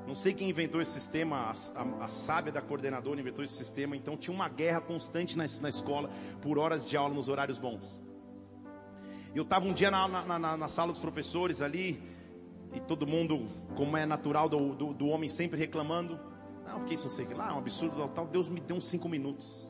Não 0.07 0.15
sei 0.15 0.33
quem 0.33 0.49
inventou 0.49 0.81
esse 0.81 0.93
sistema, 0.93 1.37
a, 1.37 1.51
a, 1.51 2.05
a 2.05 2.09
sábia 2.09 2.51
da 2.51 2.63
coordenadora 2.63 3.21
inventou 3.21 3.45
esse 3.45 3.55
sistema, 3.55 3.95
então 3.95 4.17
tinha 4.17 4.35
uma 4.35 4.49
guerra 4.49 4.81
constante 4.81 5.37
na, 5.37 5.45
na 5.61 5.69
escola 5.69 6.09
por 6.41 6.59
horas 6.59 6.89
de 6.89 6.97
aula 6.97 7.15
nos 7.15 7.29
horários 7.29 7.59
bons. 7.59 8.03
Eu 9.35 9.43
estava 9.43 9.67
um 9.67 9.73
dia 9.73 9.91
na, 9.91 10.09
na, 10.09 10.39
na, 10.39 10.57
na, 10.57 10.69
sala 10.69 10.93
dos 10.93 11.01
professores 11.01 11.61
ali, 11.61 12.03
e 12.73 12.81
todo 12.81 13.07
mundo, 13.07 13.47
como 13.77 13.99
é 13.99 14.07
natural 14.07 14.49
do, 14.49 14.75
do, 14.75 14.95
do 14.95 15.07
homem, 15.09 15.29
sempre 15.29 15.59
reclamando. 15.59 16.32
Não, 16.65 16.79
porque 16.79 16.95
isso 16.95 17.05
não 17.05 17.11
sei 17.11 17.25
o 17.25 17.29
que 17.29 17.35
lá, 17.35 17.51
é 17.51 17.53
um 17.53 17.59
absurdo, 17.59 18.09
tal. 18.09 18.27
Deus 18.27 18.49
me 18.49 18.61
deu 18.61 18.77
uns 18.77 18.87
cinco 18.87 19.09
minutos. 19.09 19.69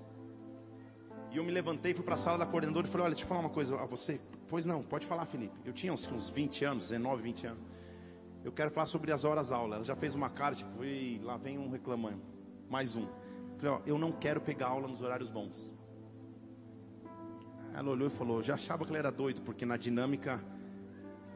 E 1.33 1.39
eu 1.39 1.45
me 1.45 1.51
levantei, 1.51 1.95
fui 1.95 2.05
para 2.05 2.15
a 2.15 2.19
sala 2.19 2.39
da 2.39 2.47
coordenadora 2.47 2.87
e 2.87 2.91
falei: 2.91 3.07
Olha, 3.07 3.15
deixa 3.15 3.25
eu 3.25 3.29
falar 3.29 3.41
uma 3.41 3.51
coisa 3.51 3.75
a 3.77 3.87
você. 3.87 4.21
Pois 4.49 4.67
não, 4.67 4.83
pode 4.83 5.07
falar, 5.07 5.25
Felipe. 5.25 5.59
Eu 5.65 5.73
tinha 5.73 5.93
uns, 5.93 6.07
uns 6.13 6.29
20 6.29 6.65
anos, 6.65 6.91
19, 6.91 7.23
20 7.23 7.47
anos. 7.47 7.63
Eu 8.45 8.53
quero 8.53 8.71
falar 8.71 8.87
sobre 8.87 9.11
as 9.13 9.25
horas 9.25 9.51
aula. 9.51 9.77
Ela 9.77 9.85
já 9.85 9.97
fez 9.97 10.15
uma 10.15 10.29
cara, 10.29 10.55
tipo, 10.55 10.71
lá 11.23 11.39
vem 11.39 11.59
um 11.59 11.71
reclamando. 11.71 12.21
Mais 12.69 12.95
um. 12.95 13.07
Falei: 13.57 13.75
Ó, 13.75 13.81
eu 13.87 13.99
não 13.99 14.13
quero 14.13 14.43
pegar 14.43 14.67
aula 14.67 14.87
nos 14.87 15.01
horários 15.01 15.31
bons. 15.31 15.75
Ela 17.75 17.91
olhou 17.91 18.09
e 18.09 18.11
falou: 18.11 18.43
Já 18.43 18.55
achava 18.55 18.85
que 18.85 18.91
ele 18.91 18.99
era 18.99 19.11
doido, 19.11 19.41
porque 19.41 19.65
na 19.65 19.79
dinâmica 19.79 20.39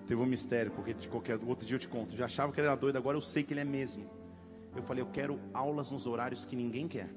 teve 0.06 0.20
um 0.20 0.26
mistério. 0.26 0.70
De 0.98 1.08
qualquer 1.08 1.38
outro 1.42 1.66
dia 1.66 1.76
eu 1.76 1.80
te 1.80 1.88
conto. 1.88 2.14
Já 2.14 2.26
achava 2.26 2.52
que 2.52 2.60
ele 2.60 2.66
era 2.66 2.76
doido, 2.76 2.96
agora 2.96 3.16
eu 3.16 3.22
sei 3.22 3.42
que 3.42 3.54
ele 3.54 3.60
é 3.60 3.64
mesmo. 3.64 4.25
Eu 4.76 4.82
falei: 4.82 5.02
Eu 5.02 5.08
quero 5.08 5.40
aulas 5.52 5.90
nos 5.90 6.06
horários 6.06 6.44
que 6.44 6.54
ninguém 6.54 6.86
quer 6.86 7.10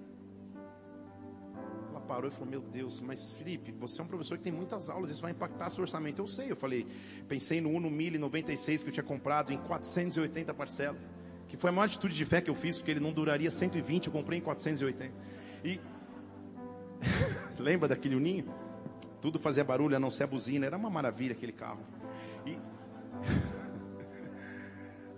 parou 2.10 2.28
e 2.28 2.34
falou: 2.34 2.50
Meu 2.50 2.62
Deus, 2.62 3.00
mas 3.00 3.32
Felipe, 3.32 3.72
você 3.72 4.02
é 4.02 4.04
um 4.04 4.08
professor 4.08 4.36
que 4.40 4.44
tem 4.44 4.52
muitas 4.52 4.90
aulas, 4.90 5.12
isso 5.12 5.22
vai 5.22 5.30
impactar 5.30 5.70
seu 5.70 5.84
orçamento. 5.84 6.20
Eu 6.20 6.26
sei, 6.26 6.52
eu 6.52 6.56
falei, 6.56 6.88
pensei 7.28 7.62
no 7.62 7.70
Uno 7.70 7.92
1096 7.92 8.82
que 8.82 8.90
eu 8.90 8.94
tinha 8.94 9.04
comprado 9.04 9.54
em 9.54 9.58
480 9.58 10.52
parcelas, 10.56 11.08
que 11.48 11.56
foi 11.56 11.70
a 11.70 11.74
maior 11.74 11.86
atitude 11.86 12.16
de 12.16 12.26
fé 12.26 12.42
que 12.42 12.50
eu 12.50 12.56
fiz, 12.56 12.80
porque 12.80 12.90
ele 12.90 13.00
não 13.00 13.12
duraria 13.12 13.52
120, 13.52 14.08
eu 14.08 14.12
comprei 14.12 14.40
em 14.40 14.42
480. 14.42 15.14
E 15.64 15.80
lembra 17.60 17.88
daquele 17.88 18.16
Uninho? 18.16 18.52
Tudo 19.22 19.38
fazia 19.38 19.64
barulho, 19.64 19.96
a 19.96 20.00
não 20.00 20.10
ser 20.10 20.24
a 20.24 20.28
buzina, 20.28 20.66
era 20.66 20.78
uma 20.78 20.90
maravilha 20.90 21.34
aquele 21.34 21.52
carro. 21.52 21.82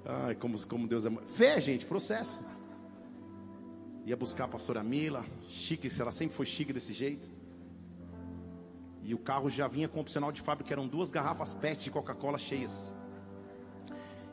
Ai, 0.05 0.35
como, 0.35 0.59
como 0.67 0.87
Deus 0.87 1.05
é. 1.05 1.11
Fé, 1.27 1.59
gente, 1.61 1.85
processo. 1.85 2.43
Ia 4.05 4.17
buscar 4.17 4.45
a 4.45 4.47
pastora 4.47 4.83
Mila, 4.83 5.23
chique, 5.47 5.89
ela 5.99 6.11
sempre 6.11 6.35
foi 6.35 6.45
chique 6.45 6.73
desse 6.73 6.91
jeito. 6.91 7.29
E 9.03 9.13
o 9.13 9.17
carro 9.17 9.49
já 9.49 9.67
vinha 9.67 9.87
com 9.87 9.99
opcional 9.99 10.31
de 10.31 10.41
fábrica, 10.41 10.73
eram 10.73 10.87
duas 10.87 11.11
garrafas 11.11 11.53
PET 11.53 11.83
de 11.83 11.91
Coca-Cola 11.91 12.37
cheias. 12.37 12.95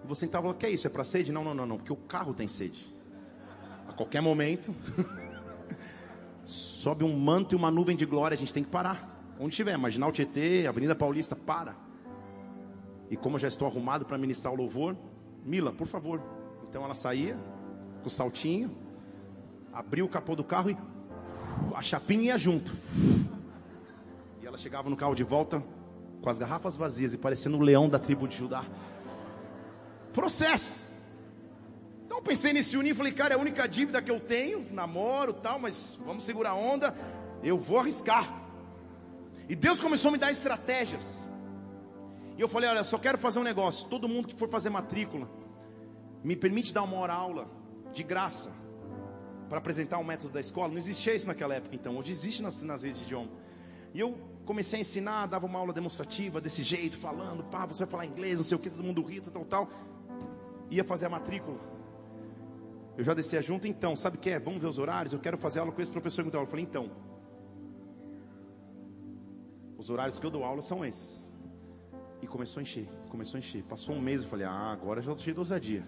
E 0.02 0.06
você 0.06 0.26
então 0.26 0.40
falou, 0.40 0.56
que 0.56 0.66
é 0.66 0.70
isso? 0.70 0.86
É 0.86 0.90
para 0.90 1.04
sede? 1.04 1.32
Não, 1.32 1.44
não, 1.44 1.54
não, 1.54 1.66
não, 1.66 1.76
porque 1.76 1.92
o 1.92 1.96
carro 1.96 2.32
tem 2.32 2.48
sede. 2.48 2.94
A 3.86 3.92
qualquer 3.92 4.20
momento, 4.20 4.74
sobe 6.44 7.04
um 7.04 7.18
manto 7.18 7.54
e 7.54 7.56
uma 7.56 7.70
nuvem 7.70 7.96
de 7.96 8.06
glória, 8.06 8.34
a 8.34 8.38
gente 8.38 8.52
tem 8.52 8.64
que 8.64 8.70
parar. 8.70 9.16
Onde 9.38 9.50
estiver, 9.50 9.76
Marginal 9.76 10.12
Tietê, 10.12 10.66
Avenida 10.66 10.94
Paulista, 10.94 11.36
para. 11.36 11.76
E 13.10 13.16
como 13.16 13.36
eu 13.36 13.40
já 13.40 13.48
estou 13.48 13.66
arrumado 13.68 14.04
para 14.04 14.18
ministrar 14.18 14.52
o 14.52 14.56
louvor, 14.56 14.96
Mila, 15.44 15.72
por 15.72 15.86
favor. 15.86 16.22
Então 16.68 16.84
ela 16.84 16.94
saía 16.94 17.38
com 18.02 18.08
o 18.08 18.10
saltinho, 18.10 18.70
abria 19.72 20.04
o 20.04 20.08
capô 20.08 20.36
do 20.36 20.44
carro 20.44 20.70
e 20.70 20.76
a 21.74 21.82
chapinha 21.82 22.24
ia 22.24 22.38
junto. 22.38 22.76
E 24.42 24.46
ela 24.46 24.58
chegava 24.58 24.90
no 24.90 24.96
carro 24.96 25.14
de 25.14 25.24
volta 25.24 25.62
com 26.20 26.28
as 26.28 26.38
garrafas 26.38 26.76
vazias 26.76 27.14
e 27.14 27.18
parecendo 27.18 27.56
o 27.56 27.60
leão 27.60 27.88
da 27.88 27.98
tribo 27.98 28.26
de 28.26 28.36
Judá. 28.36 28.64
Processo. 30.12 30.74
Então 32.04 32.22
pensei 32.22 32.52
nesse 32.52 32.76
unir 32.76 32.90
e 32.90 32.94
falei, 32.94 33.12
cara, 33.12 33.34
é 33.34 33.36
a 33.36 33.40
única 33.40 33.66
dívida 33.68 34.02
que 34.02 34.10
eu 34.10 34.18
tenho, 34.18 34.64
namoro 34.72 35.32
tal, 35.32 35.58
mas 35.58 35.98
vamos 36.04 36.24
segurar 36.24 36.50
a 36.50 36.54
onda, 36.54 36.96
eu 37.42 37.58
vou 37.58 37.78
arriscar. 37.78 38.42
E 39.48 39.54
Deus 39.54 39.80
começou 39.80 40.08
a 40.08 40.12
me 40.12 40.18
dar 40.18 40.30
estratégias. 40.30 41.27
E 42.38 42.40
eu 42.40 42.46
falei, 42.46 42.70
olha, 42.70 42.84
só 42.84 42.96
quero 42.96 43.18
fazer 43.18 43.40
um 43.40 43.42
negócio. 43.42 43.88
Todo 43.88 44.08
mundo 44.08 44.28
que 44.28 44.34
for 44.36 44.48
fazer 44.48 44.70
matrícula, 44.70 45.28
me 46.22 46.36
permite 46.36 46.72
dar 46.72 46.84
uma 46.84 46.96
hora 46.96 47.12
aula 47.12 47.50
de 47.92 48.04
graça 48.04 48.52
para 49.48 49.58
apresentar 49.58 49.98
o 49.98 50.04
método 50.04 50.32
da 50.32 50.38
escola. 50.38 50.68
Não 50.68 50.78
existia 50.78 51.16
isso 51.16 51.26
naquela 51.26 51.56
época, 51.56 51.74
então. 51.74 51.98
Hoje 51.98 52.12
existe 52.12 52.40
nas, 52.40 52.62
nas 52.62 52.84
redes 52.84 53.00
de 53.00 53.06
idioma. 53.06 53.28
E 53.92 53.98
eu 53.98 54.16
comecei 54.44 54.78
a 54.78 54.80
ensinar, 54.82 55.26
dava 55.26 55.46
uma 55.46 55.58
aula 55.58 55.72
demonstrativa 55.72 56.40
desse 56.40 56.62
jeito, 56.62 56.96
falando, 56.96 57.42
pá, 57.42 57.66
você 57.66 57.80
vai 57.80 57.90
falar 57.90 58.06
inglês, 58.06 58.38
não 58.38 58.44
sei 58.44 58.56
o 58.56 58.60
que, 58.60 58.70
todo 58.70 58.84
mundo 58.84 59.02
ria, 59.02 59.20
tal, 59.20 59.44
tal. 59.44 59.68
Ia 60.70 60.84
fazer 60.84 61.06
a 61.06 61.08
matrícula. 61.08 61.58
Eu 62.96 63.02
já 63.02 63.14
descia 63.14 63.42
junto, 63.42 63.66
então, 63.66 63.96
sabe 63.96 64.16
o 64.16 64.20
que 64.20 64.30
é? 64.30 64.38
Vamos 64.38 64.60
ver 64.60 64.68
os 64.68 64.78
horários, 64.78 65.12
eu 65.12 65.18
quero 65.18 65.36
fazer 65.36 65.58
aula 65.58 65.72
com 65.72 65.82
esse 65.82 65.90
professor 65.90 66.24
que 66.24 66.30
dá 66.30 66.38
aula. 66.38 66.46
Eu 66.46 66.50
falei, 66.50 66.64
então, 66.64 66.90
os 69.76 69.90
horários 69.90 70.18
que 70.18 70.26
eu 70.26 70.30
dou 70.30 70.44
aula 70.44 70.62
são 70.62 70.84
esses. 70.84 71.27
E 72.20 72.26
começou 72.26 72.60
a 72.60 72.62
encher, 72.62 72.86
começou 73.08 73.36
a 73.36 73.38
encher. 73.38 73.62
Passou 73.62 73.94
um 73.94 74.00
mês, 74.00 74.22
eu 74.22 74.28
falei, 74.28 74.46
ah, 74.46 74.72
agora 74.72 75.00
já 75.00 75.12
estou 75.12 75.24
cheio 75.24 75.34
de 75.34 75.40
ousadia. 75.40 75.86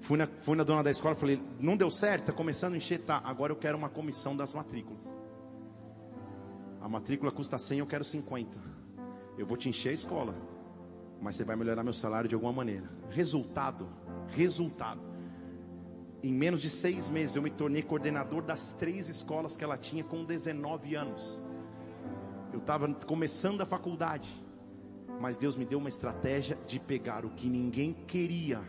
Fui 0.00 0.16
na, 0.16 0.26
fui 0.26 0.56
na 0.56 0.64
dona 0.64 0.82
da 0.82 0.90
escola, 0.90 1.14
falei, 1.14 1.42
não 1.58 1.76
deu 1.76 1.90
certo, 1.90 2.22
está 2.22 2.32
começando 2.32 2.74
a 2.74 2.76
encher, 2.76 3.00
tá, 3.00 3.20
agora 3.24 3.52
eu 3.52 3.56
quero 3.56 3.76
uma 3.76 3.88
comissão 3.88 4.36
das 4.36 4.54
matrículas. 4.54 5.04
A 6.80 6.88
matrícula 6.88 7.30
custa 7.30 7.58
100, 7.58 7.80
eu 7.80 7.86
quero 7.86 8.04
50. 8.04 8.58
Eu 9.36 9.46
vou 9.46 9.56
te 9.56 9.68
encher 9.68 9.90
a 9.90 9.92
escola, 9.92 10.34
mas 11.20 11.36
você 11.36 11.44
vai 11.44 11.54
melhorar 11.54 11.82
meu 11.82 11.92
salário 11.92 12.28
de 12.28 12.34
alguma 12.34 12.52
maneira. 12.52 12.90
Resultado, 13.10 13.88
resultado. 14.28 15.00
Em 16.22 16.32
menos 16.32 16.60
de 16.60 16.68
seis 16.68 17.08
meses 17.08 17.36
eu 17.36 17.42
me 17.42 17.50
tornei 17.50 17.82
coordenador 17.82 18.42
das 18.42 18.74
três 18.74 19.08
escolas 19.08 19.56
que 19.56 19.64
ela 19.64 19.76
tinha 19.76 20.04
com 20.04 20.24
19 20.24 20.94
anos. 20.94 21.42
Eu 22.52 22.58
estava 22.58 22.92
começando 23.06 23.60
a 23.60 23.66
faculdade, 23.66 24.28
mas 25.20 25.36
Deus 25.36 25.54
me 25.54 25.66
deu 25.66 25.78
uma 25.78 25.90
estratégia 25.90 26.58
de 26.66 26.80
pegar 26.80 27.26
o 27.26 27.30
que 27.30 27.48
ninguém 27.48 27.92
queria 27.92 28.60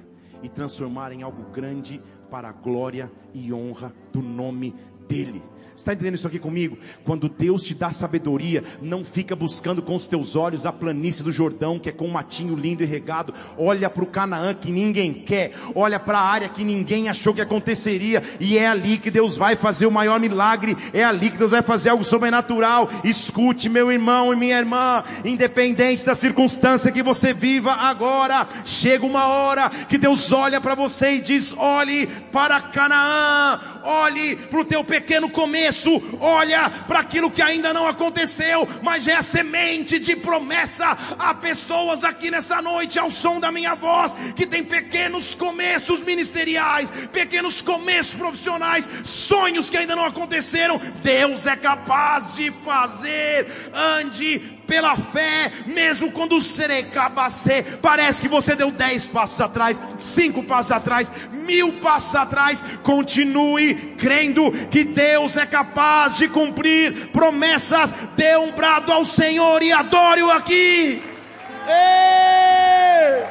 e 0.43 0.49
transformar 0.49 1.13
em 1.13 1.23
algo 1.23 1.49
grande 1.51 2.01
para 2.29 2.49
a 2.49 2.51
glória 2.51 3.09
e 3.33 3.53
honra 3.53 3.93
do 4.11 4.21
nome 4.21 4.75
dEle 5.07 5.41
está 5.75 5.93
entendendo 5.93 6.15
isso 6.15 6.27
aqui 6.27 6.39
comigo? 6.39 6.77
Quando 7.03 7.29
Deus 7.29 7.63
te 7.63 7.73
dá 7.73 7.91
sabedoria, 7.91 8.63
não 8.81 9.03
fica 9.03 9.35
buscando 9.35 9.81
com 9.81 9.95
os 9.95 10.07
teus 10.07 10.35
olhos 10.35 10.65
a 10.65 10.71
planície 10.71 11.23
do 11.23 11.31
Jordão, 11.31 11.79
que 11.79 11.89
é 11.89 11.91
com 11.91 12.05
um 12.05 12.11
matinho 12.11 12.55
lindo 12.55 12.83
e 12.83 12.85
regado. 12.85 13.33
Olha 13.57 13.89
para 13.89 14.03
o 14.03 14.07
Canaã 14.07 14.53
que 14.53 14.71
ninguém 14.71 15.13
quer. 15.13 15.53
Olha 15.75 15.99
para 15.99 16.19
a 16.19 16.23
área 16.23 16.49
que 16.49 16.63
ninguém 16.63 17.09
achou 17.09 17.33
que 17.33 17.41
aconteceria. 17.41 18.23
E 18.39 18.57
é 18.57 18.67
ali 18.67 18.97
que 18.97 19.11
Deus 19.11 19.35
vai 19.37 19.55
fazer 19.55 19.85
o 19.85 19.91
maior 19.91 20.19
milagre. 20.19 20.77
É 20.93 21.03
ali 21.03 21.29
que 21.29 21.37
Deus 21.37 21.51
vai 21.51 21.61
fazer 21.61 21.89
algo 21.89 22.03
sobrenatural. 22.03 22.89
Escute, 23.03 23.69
meu 23.69 23.91
irmão 23.91 24.33
e 24.33 24.35
minha 24.35 24.57
irmã, 24.57 25.03
independente 25.23 26.05
da 26.05 26.15
circunstância 26.15 26.91
que 26.91 27.03
você 27.03 27.33
viva 27.33 27.71
agora, 27.71 28.47
chega 28.65 29.05
uma 29.05 29.27
hora 29.27 29.69
que 29.69 29.97
Deus 29.97 30.31
olha 30.31 30.59
para 30.61 30.75
você 30.75 31.15
e 31.15 31.21
diz: 31.21 31.53
olhe 31.57 32.07
para 32.31 32.61
Canaã, 32.61 33.59
olhe 33.83 34.35
para 34.35 34.59
o 34.59 34.65
teu 34.65 34.83
pequeno 34.83 35.29
começo 35.29 36.01
olha 36.19 36.69
para 36.87 36.99
aquilo 36.99 37.31
que 37.31 37.41
ainda 37.41 37.73
não 37.73 37.87
aconteceu, 37.87 38.67
mas 38.81 39.07
é 39.07 39.15
a 39.15 39.21
semente 39.21 39.99
de 39.99 40.15
promessa. 40.15 40.97
Há 41.17 41.33
pessoas 41.33 42.03
aqui 42.03 42.29
nessa 42.29 42.61
noite, 42.61 42.99
ao 42.99 43.09
som 43.09 43.39
da 43.39 43.51
minha 43.51 43.75
voz, 43.75 44.15
que 44.35 44.45
tem 44.45 44.63
pequenos 44.63 45.35
começos 45.35 46.01
ministeriais, 46.01 46.89
pequenos 47.11 47.61
começos 47.61 48.13
profissionais, 48.13 48.89
sonhos 49.03 49.69
que 49.69 49.77
ainda 49.77 49.95
não 49.95 50.05
aconteceram. 50.05 50.79
Deus 51.01 51.45
é 51.45 51.55
capaz 51.55 52.35
de 52.35 52.51
fazer. 52.51 53.47
Ande 53.73 54.60
pela 54.71 54.95
fé, 54.95 55.51
mesmo 55.65 56.13
quando 56.13 56.37
o 56.37 56.41
serecabacê 56.41 57.61
parece 57.81 58.21
que 58.21 58.29
você 58.29 58.55
deu 58.55 58.71
dez 58.71 59.05
passos 59.05 59.41
atrás, 59.41 59.81
cinco 59.99 60.43
passos 60.43 60.71
atrás, 60.71 61.11
mil 61.33 61.73
passos 61.81 62.15
atrás, 62.15 62.63
continue 62.81 63.75
crendo 63.97 64.49
que 64.69 64.85
Deus 64.85 65.35
é 65.35 65.45
capaz 65.45 66.15
de 66.15 66.29
cumprir 66.29 67.07
promessas. 67.07 67.93
Dê 68.15 68.37
um 68.37 68.53
brado 68.53 68.93
ao 68.93 69.03
Senhor 69.03 69.61
e 69.61 69.73
adore-o 69.73 70.31
aqui. 70.31 71.03
Ei! 71.67 73.25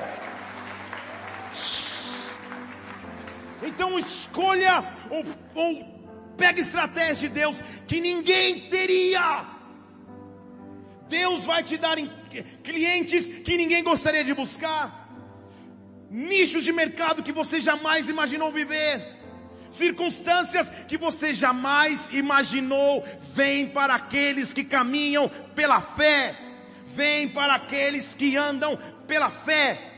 Então 3.62 3.98
escolha 3.98 4.84
ou, 5.08 5.24
ou 5.54 5.88
pega 6.36 6.60
estratégia 6.60 7.30
de 7.30 7.34
Deus 7.34 7.64
que 7.86 7.98
ninguém 7.98 8.60
teria. 8.68 9.58
Deus 11.10 11.42
vai 11.42 11.62
te 11.64 11.76
dar 11.76 11.96
clientes 12.62 13.26
que 13.26 13.56
ninguém 13.56 13.82
gostaria 13.82 14.22
de 14.22 14.32
buscar, 14.32 15.10
nichos 16.08 16.62
de 16.62 16.72
mercado 16.72 17.22
que 17.22 17.32
você 17.32 17.58
jamais 17.60 18.08
imaginou 18.08 18.52
viver, 18.52 19.04
circunstâncias 19.70 20.70
que 20.86 20.96
você 20.96 21.34
jamais 21.34 22.08
imaginou, 22.12 23.04
vêm 23.34 23.66
para 23.68 23.96
aqueles 23.96 24.54
que 24.54 24.62
caminham 24.62 25.28
pela 25.54 25.80
fé, 25.80 26.36
vêm 26.86 27.28
para 27.28 27.56
aqueles 27.56 28.14
que 28.14 28.36
andam 28.36 28.78
pela 29.08 29.30
fé. 29.30 29.89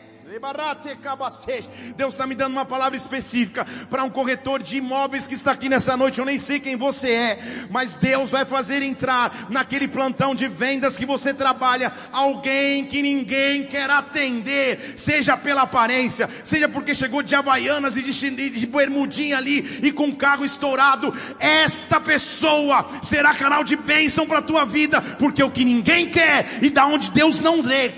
Deus 1.94 2.14
está 2.14 2.26
me 2.26 2.34
dando 2.34 2.52
uma 2.52 2.64
palavra 2.64 2.96
específica 2.96 3.66
para 3.90 4.02
um 4.02 4.08
corretor 4.08 4.62
de 4.62 4.78
imóveis 4.78 5.26
que 5.26 5.34
está 5.34 5.52
aqui 5.52 5.68
nessa 5.68 5.94
noite. 5.94 6.20
Eu 6.20 6.24
nem 6.24 6.38
sei 6.38 6.58
quem 6.58 6.74
você 6.74 7.10
é, 7.10 7.38
mas 7.70 7.94
Deus 7.94 8.30
vai 8.30 8.46
fazer 8.46 8.82
entrar 8.82 9.48
naquele 9.50 9.86
plantão 9.86 10.34
de 10.34 10.48
vendas 10.48 10.96
que 10.96 11.04
você 11.04 11.34
trabalha 11.34 11.92
alguém 12.10 12.86
que 12.86 13.02
ninguém 13.02 13.64
quer 13.64 13.90
atender, 13.90 14.94
seja 14.96 15.36
pela 15.36 15.62
aparência, 15.62 16.30
seja 16.42 16.66
porque 16.66 16.94
chegou 16.94 17.22
de 17.22 17.34
Havaianas 17.34 17.98
e 17.98 18.02
de, 18.02 18.50
de 18.50 18.66
bermudinha 18.66 19.36
ali 19.36 19.80
e 19.82 19.92
com 19.92 20.16
carro 20.16 20.46
estourado. 20.46 21.14
Esta 21.38 22.00
pessoa 22.00 22.88
será 23.02 23.34
canal 23.34 23.62
de 23.62 23.76
bênção 23.76 24.26
para 24.26 24.38
a 24.38 24.42
tua 24.42 24.64
vida, 24.64 25.02
porque 25.18 25.42
o 25.42 25.50
que 25.50 25.64
ninguém 25.64 26.08
quer 26.08 26.58
e 26.62 26.70
da 26.70 26.86
onde 26.86 27.10
Deus 27.10 27.38
não 27.38 27.60
lê, 27.60 27.90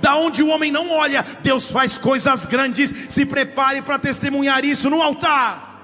da 0.00 0.16
onde 0.16 0.42
o 0.42 0.48
homem 0.48 0.72
não 0.72 0.93
olha, 0.96 1.22
Deus 1.42 1.70
faz 1.70 1.98
coisas 1.98 2.46
grandes. 2.46 3.12
Se 3.12 3.26
prepare 3.26 3.82
para 3.82 3.98
testemunhar 3.98 4.64
isso 4.64 4.88
no 4.88 5.02
altar. 5.02 5.74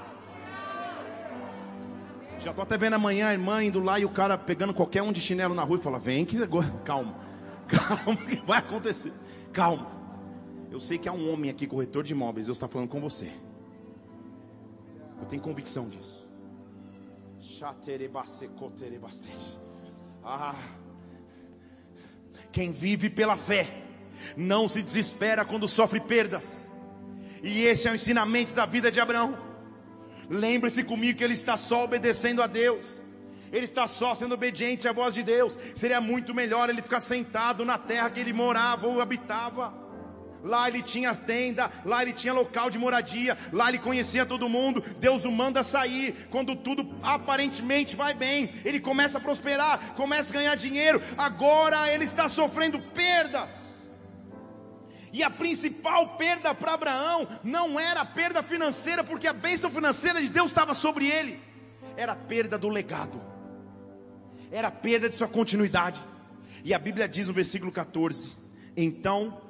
Já 2.41 2.51
estou 2.51 2.63
até 2.63 2.79
vendo 2.79 2.95
amanhã 2.95 3.29
a 3.29 3.33
irmã 3.33 3.63
indo 3.63 3.81
lá 3.81 4.01
e 4.01 4.05
o 4.05 4.09
cara 4.09 4.39
pegando 4.39 4.73
qualquer 4.73 5.03
um 5.03 5.13
de 5.13 5.21
chinelo 5.21 5.55
na 5.55 5.63
rua 5.63 5.79
e 5.79 5.83
fala: 5.83 5.99
Vem 5.99 6.25
que 6.25 6.43
agora, 6.43 6.71
calma, 6.85 7.15
calma, 7.69 8.17
que 8.17 8.37
vai 8.47 8.59
acontecer, 8.59 9.13
calma. 9.53 9.87
Eu 10.71 10.81
sei 10.81 10.97
que 10.97 11.09
há 11.09 11.13
um 11.13 11.31
homem 11.31 11.51
aqui, 11.51 11.67
corretor 11.67 12.03
de 12.03 12.13
imóveis, 12.13 12.47
Deus 12.47 12.57
está 12.57 12.67
falando 12.67 12.89
com 12.89 13.01
você. 13.01 13.31
Eu 15.21 15.27
tenho 15.27 15.43
convicção 15.43 15.89
disso. 15.89 16.27
Ah, 20.25 20.55
quem 22.51 22.73
vive 22.73 23.11
pela 23.11 23.37
fé 23.37 23.80
não 24.37 24.69
se 24.69 24.83
desespera 24.83 25.45
quando 25.45 25.69
sofre 25.69 26.01
perdas. 26.01 26.71
E 27.43 27.65
esse 27.65 27.89
é 27.89 27.91
o 27.91 27.95
ensinamento 27.95 28.53
da 28.53 28.67
vida 28.67 28.91
de 28.91 29.01
Abraão. 29.01 29.39
Lembre-se 30.29 30.85
comigo 30.85 31.19
que 31.19 31.25
ele 31.25 31.35
está 31.35 31.57
só 31.57 31.85
obedecendo 31.85 32.43
a 32.43 32.47
Deus. 32.47 33.03
Ele 33.53 33.65
está 33.65 33.87
só 33.87 34.15
sendo 34.15 34.35
obediente 34.35 34.87
à 34.87 34.93
voz 34.93 35.15
de 35.15 35.23
Deus. 35.23 35.59
Seria 35.75 36.01
muito 36.01 36.35
melhor 36.35 36.71
ele 36.71 36.83
ficar 36.83 37.01
sentado 37.01 37.65
na 37.65 37.77
terra 37.77 38.11
que 38.11 38.21
ele 38.21 38.33
morava 38.33 38.87
ou 38.87 39.01
habitava. 39.01 39.75
Lá 40.43 40.69
ele 40.69 40.83
tinha 40.83 41.15
tenda, 41.15 41.71
lá 41.85 42.03
ele 42.03 42.13
tinha 42.13 42.33
local 42.33 42.71
de 42.71 42.79
moradia, 42.79 43.37
lá 43.53 43.69
ele 43.69 43.79
conhecia 43.79 44.25
todo 44.25 44.49
mundo. 44.49 44.83
Deus 44.99 45.25
o 45.25 45.31
manda 45.31 45.63
sair. 45.63 46.29
Quando 46.31 46.57
tudo 46.57 46.97
aparentemente 47.03 47.97
vai 47.97 48.15
bem, 48.15 48.51
ele 48.65 48.81
começa 48.81 49.19
a 49.19 49.21
prosperar, 49.21 49.95
começa 49.95 50.31
a 50.31 50.35
ganhar 50.35 50.55
dinheiro. 50.55 51.03
Agora 51.19 51.93
ele 51.93 52.05
está 52.05 52.29
sofrendo 52.29 52.79
perdas. 52.95 53.70
E 55.13 55.23
a 55.23 55.31
principal 55.31 56.17
perda 56.17 56.55
para 56.55 56.75
Abraão 56.75 57.27
não 57.43 57.81
era 57.81 58.03
a 58.03 58.05
perda 58.05 58.43
financeira, 58.43 59.03
porque 59.03 59.27
a 59.27 59.33
bênção 59.33 59.71
financeira 59.71 60.21
de 60.21 60.29
Deus 60.29 60.51
estava 60.51 60.73
sobre 60.73 61.07
ele, 61.07 61.41
era 61.97 62.13
a 62.13 62.17
perda 62.17 62.57
do 62.57 62.69
legado, 62.69 63.21
era 64.53 64.69
a 64.69 64.71
perda 64.71 65.09
de 65.09 65.17
sua 65.17 65.27
continuidade. 65.27 66.01
E 66.65 66.73
a 66.73 66.79
Bíblia 66.79 67.09
diz 67.09 67.27
no 67.27 67.35
versículo 67.35 67.73
14: 67.73 68.33
Então, 68.77 69.41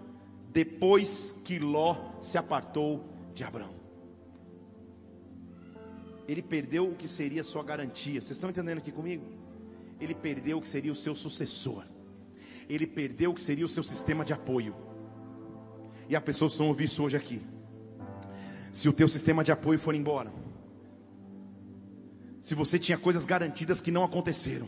depois 0.48 1.36
que 1.44 1.58
Ló 1.58 2.12
se 2.20 2.38
apartou 2.38 3.04
de 3.34 3.44
Abraão, 3.44 3.74
ele 6.26 6.40
perdeu 6.40 6.88
o 6.88 6.94
que 6.94 7.06
seria 7.06 7.44
sua 7.44 7.62
garantia. 7.62 8.20
Vocês 8.20 8.32
estão 8.32 8.48
entendendo 8.48 8.78
aqui 8.78 8.92
comigo? 8.92 9.26
Ele 10.00 10.14
perdeu 10.14 10.56
o 10.56 10.60
que 10.62 10.68
seria 10.68 10.90
o 10.90 10.96
seu 10.96 11.14
sucessor, 11.14 11.84
ele 12.66 12.86
perdeu 12.86 13.32
o 13.32 13.34
que 13.34 13.42
seria 13.42 13.66
o 13.66 13.68
seu 13.68 13.82
sistema 13.82 14.24
de 14.24 14.32
apoio 14.32 14.89
e 16.10 16.16
a 16.16 16.20
pessoa 16.20 16.48
precisam 16.48 16.66
ouvir 16.66 16.84
isso 16.86 17.04
hoje 17.04 17.16
aqui. 17.16 17.40
Se 18.72 18.88
o 18.88 18.92
teu 18.92 19.08
sistema 19.08 19.44
de 19.44 19.52
apoio 19.52 19.78
for 19.78 19.94
embora, 19.94 20.32
se 22.40 22.52
você 22.52 22.80
tinha 22.80 22.98
coisas 22.98 23.24
garantidas 23.24 23.80
que 23.80 23.92
não 23.92 24.02
aconteceram, 24.02 24.66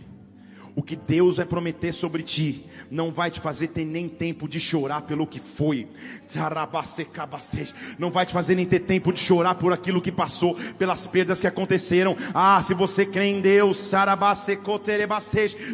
o 0.75 0.83
que 0.83 0.97
Deus 0.97 1.37
vai 1.37 1.45
prometer 1.45 1.93
sobre 1.93 2.23
ti 2.23 2.65
não 2.91 3.11
vai 3.11 3.31
te 3.31 3.41
fazer 3.41 3.69
ter 3.69 3.85
nem 3.85 4.09
tempo 4.09 4.49
de 4.49 4.59
chorar 4.59 5.03
pelo 5.03 5.27
que 5.27 5.41
foi. 5.41 5.87
Não 7.99 8.11
vai 8.11 8.25
te 8.25 8.33
fazer 8.33 8.55
nem 8.55 8.67
ter 8.67 8.81
tempo 8.81 9.13
de 9.13 9.21
chorar 9.21 9.55
por 9.55 9.73
aquilo 9.73 10.01
que 10.01 10.13
passou, 10.13 10.55
pelas 10.79 11.07
perdas 11.07 11.41
que 11.41 11.47
aconteceram. 11.47 12.17
Ah, 12.35 12.61
se 12.63 12.75
você 12.75 13.05
crê 13.05 13.27
em 13.27 13.41
Deus, 13.41 13.91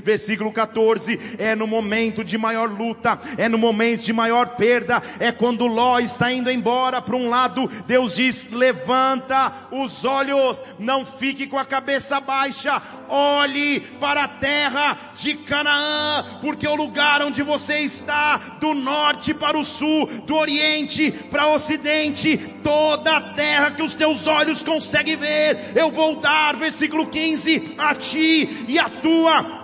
versículo 0.05 0.53
14, 0.53 1.19
é 1.39 1.55
no 1.55 1.67
momento 1.67 2.25
de 2.25 2.37
maior 2.37 2.71
luta, 2.71 3.21
é 3.37 3.49
no 3.49 3.59
momento 3.59 4.03
de 4.03 4.13
maior 4.13 4.57
perda, 4.57 5.03
é 5.21 5.31
quando 5.31 5.67
Ló 5.67 5.99
está 5.99 6.33
indo 6.33 6.51
embora 6.51 7.01
para 7.01 7.17
um 7.17 7.29
lado, 7.29 7.69
Deus 7.87 8.15
diz: 8.15 8.49
levanta 8.51 9.69
os 9.71 10.05
olhos, 10.05 10.63
não 10.79 11.05
fique 11.05 11.47
com 11.47 11.59
a 11.59 11.65
cabeça 11.65 12.21
baixa, 12.21 12.83
olhe 13.09 13.81
para 13.81 14.25
a 14.25 14.29
terra 14.29 14.88
de 15.15 15.35
Canaã, 15.35 16.39
porque 16.41 16.67
o 16.67 16.75
lugar 16.75 17.23
onde 17.23 17.43
você 17.43 17.81
está, 17.81 18.37
do 18.61 18.75
norte 18.75 19.35
para 19.35 19.59
o 19.59 19.65
sul, 19.65 20.07
do 20.27 20.35
oriente 20.35 21.11
para 21.31 21.49
o 21.49 21.55
ocidente, 21.55 22.37
toda 22.63 23.17
a 23.17 23.21
terra 23.35 23.71
que 23.71 23.83
os 23.83 23.95
teus 23.95 24.27
olhos 24.27 24.63
conseguem 24.63 25.17
ver, 25.17 25.73
eu 25.75 25.91
vou 25.91 26.17
dar, 26.17 26.57
versículo 26.57 27.07
15, 27.07 27.75
a 27.79 27.95
ti 27.95 28.67
e 28.69 28.79
a 28.79 28.89
tua 28.89 29.59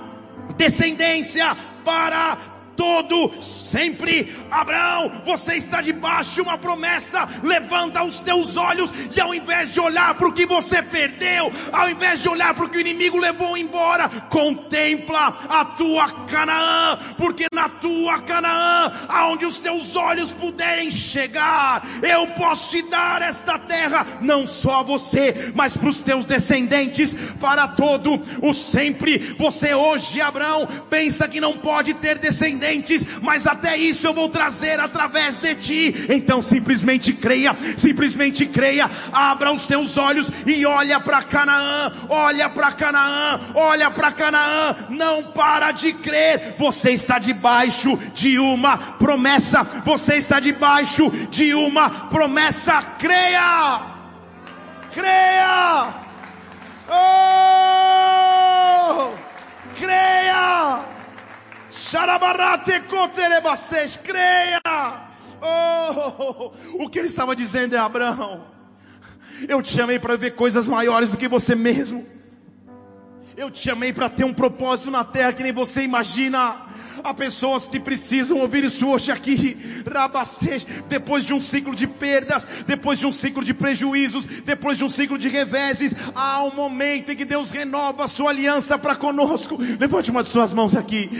descendência 0.57 1.57
para 1.85 2.53
todo 2.77 3.43
sempre. 3.43 4.35
Abraão, 4.51 5.22
você 5.25 5.55
está 5.55 5.81
debaixo 5.81 6.35
de 6.35 6.41
uma 6.43 6.59
promessa. 6.59 7.29
Levanta 7.43 8.05
os 8.05 8.20
teus 8.20 8.57
olhos 8.57 8.93
e 9.14 9.20
ao 9.20 9.35
invés 9.35 9.72
de 9.72 9.81
olhar 9.81 10.14
para 10.14 10.29
o 10.29 10.33
que 10.33 10.47
você 10.47 10.83
perdeu, 10.83 11.53
ao 11.72 11.89
invés 11.89 12.20
de 12.20 12.29
olhar 12.29 12.55
para 12.55 12.64
o 12.64 12.68
que 12.68 12.77
o 12.77 12.81
inimigo 12.81 13.18
levou 13.18 13.57
embora, 13.57 14.09
contempla 14.29 15.37
a 15.49 15.64
tua 15.64 16.11
Canaã, 16.27 16.99
porque 17.16 17.47
na 17.53 17.68
tua 17.68 18.20
Canaã, 18.22 18.93
aonde 19.09 19.47
os 19.47 19.59
teus 19.59 19.97
olhos 19.97 20.33
puderem 20.33 20.91
chegar, 20.91 21.87
eu 22.03 22.27
posso 22.29 22.70
te 22.70 22.83
dar 22.83 23.22
esta 23.22 23.59
terra, 23.59 24.07
não 24.20 24.47
só 24.47 24.81
a 24.81 24.83
você, 24.83 25.53
mas 25.55 25.77
para 25.77 25.89
os 25.89 26.01
teus 26.01 26.25
descendentes, 26.25 27.14
para 27.41 27.68
todo 27.68 28.20
o 28.43 28.53
sempre. 28.53 29.35
Você 29.39 29.75
hoje, 29.75 30.20
Abraão, 30.20 30.66
pensa 30.89 31.29
que 31.29 31.41
não 31.41 31.55
pode 31.55 31.95
ter 31.95 32.18
descendentes, 32.18 32.63
mas 33.22 33.46
até 33.46 33.76
isso 33.76 34.06
eu 34.06 34.14
vou 34.14 34.28
trazer 34.28 34.78
através 34.80 35.36
de 35.36 35.54
ti. 35.54 36.06
Então 36.08 36.42
simplesmente 36.42 37.12
creia, 37.12 37.56
simplesmente 37.76 38.46
creia, 38.46 38.90
abra 39.12 39.52
os 39.52 39.66
teus 39.66 39.96
olhos 39.96 40.30
e 40.46 40.64
olha 40.66 41.00
para 41.00 41.22
Canaã, 41.22 41.92
olha 42.08 42.48
para 42.48 42.72
Canaã, 42.72 43.40
olha 43.54 43.90
para 43.90 44.12
Canaã, 44.12 44.76
não 44.90 45.22
para 45.22 45.72
de 45.72 45.92
crer. 45.92 46.54
Você 46.58 46.90
está 46.90 47.18
debaixo 47.18 47.98
de 48.14 48.38
uma 48.38 48.76
promessa, 48.76 49.64
você 49.84 50.16
está 50.16 50.40
debaixo 50.40 51.10
de 51.30 51.54
uma 51.54 51.90
promessa. 52.08 52.82
Creia, 52.98 53.80
creia, 54.92 55.88
oh, 56.88 56.94
creia. 59.76 60.94
Xarabarate 61.75 62.81
creia. 64.05 64.61
Oh, 65.43 66.53
o 66.85 66.89
que 66.89 67.01
ele 67.01 67.09
estava 67.09 67.35
dizendo 67.35 67.75
é 67.75 67.79
Abraão. 67.79 68.47
Eu 69.49 69.61
te 69.61 69.72
chamei 69.72 69.99
para 69.99 70.16
ver 70.16 70.37
coisas 70.37 70.68
maiores 70.68 71.11
do 71.11 71.16
que 71.16 71.27
você 71.27 71.57
mesmo. 71.57 72.07
Eu 73.37 73.51
te 73.51 73.59
chamei 73.59 73.93
para 73.93 74.09
ter 74.09 74.22
um 74.22 74.33
propósito 74.33 74.89
na 74.89 75.03
terra 75.03 75.33
que 75.33 75.43
nem 75.43 75.53
você 75.53 75.83
imagina. 75.83 76.64
Há 77.03 77.12
pessoas 77.12 77.66
que 77.68 77.80
precisam 77.80 78.38
ouvir 78.38 78.64
isso 78.64 78.86
hoje 78.88 79.11
aqui. 79.11 79.57
Rabacês, 79.90 80.66
depois 80.88 81.24
de 81.24 81.34
um 81.34 81.40
ciclo 81.40 81.74
de 81.74 81.86
perdas, 81.86 82.47
depois 82.66 82.99
de 82.99 83.07
um 83.07 83.12
ciclo 83.12 83.45
de 83.45 83.53
prejuízos, 83.53 84.26
depois 84.26 84.78
de 84.78 84.84
um 84.84 84.88
ciclo 84.88 85.18
de 85.18 85.28
reveses, 85.28 85.95
há 86.14 86.42
um 86.45 86.55
momento 86.55 87.11
em 87.11 87.16
que 87.16 87.24
Deus 87.24 87.51
renova 87.51 88.05
a 88.05 88.09
sua 88.09 88.30
aliança 88.30 88.78
para 88.78 88.95
conosco. 88.95 89.59
Levante 89.78 90.11
uma 90.11 90.22
de 90.22 90.28
suas 90.28 90.53
mãos 90.53 90.76
aqui. 90.76 91.11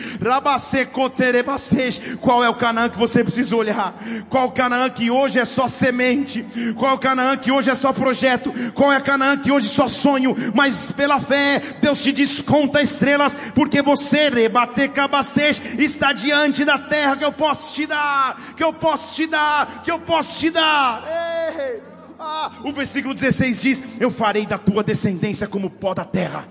Qual 2.20 2.45
é 2.45 2.49
o 2.49 2.55
Canaã 2.55 2.89
que 2.89 2.99
você 2.99 3.25
precisa 3.25 3.57
olhar? 3.57 3.95
Qual 4.29 4.49
o 4.49 4.53
Canaã 4.53 4.89
que 4.91 5.11
hoje 5.11 5.39
é 5.39 5.45
só 5.45 5.68
semente? 5.68 6.45
Qual 6.77 6.95
o 6.95 6.99
Canaã 6.99 7.37
que 7.37 7.51
hoje 7.51 7.70
é 7.70 7.75
só 7.75 7.93
projeto? 7.93 8.53
Qual 8.75 8.93
é 8.93 8.99
o 8.99 9.03
Canaã 9.03 9.37
que 9.37 9.51
hoje 9.51 9.66
é 9.66 9.70
só 9.70 9.89
sonho? 9.89 10.35
Mas 10.55 10.91
pela 10.93 11.20
fé, 11.20 11.62
Deus 11.81 12.03
te 12.03 12.12
desconta 12.12 12.83
estrelas, 12.83 13.37
porque 13.55 13.83
você 13.83 14.29
rebater 14.29 14.91
cabastez 14.91 15.61
está 15.79 16.12
diante 16.12 16.65
da 16.65 16.79
terra 16.79 17.17
que 17.17 17.25
eu 17.25 17.33
posso 17.33 17.75
te 17.75 17.87
dar, 17.87 18.55
que 18.57 18.62
eu 18.62 18.73
posso 18.73 19.15
te 19.15 19.27
dar, 19.27 19.83
que 19.83 19.91
eu 19.91 20.01
posso 20.01 20.39
te 20.41 20.51
dar. 20.51 21.03
Ei, 21.07 21.83
ah, 22.19 22.51
o 22.62 22.73
versículo 22.73 23.15
16 23.15 23.61
diz: 23.61 23.85
Eu 24.01 24.11
farei 24.11 24.47
da 24.47 24.59
tua 24.59 24.83
descendência 24.83 25.47
como 25.47 25.71
pó 25.71 25.95
da 25.95 26.05
terra. 26.05 26.47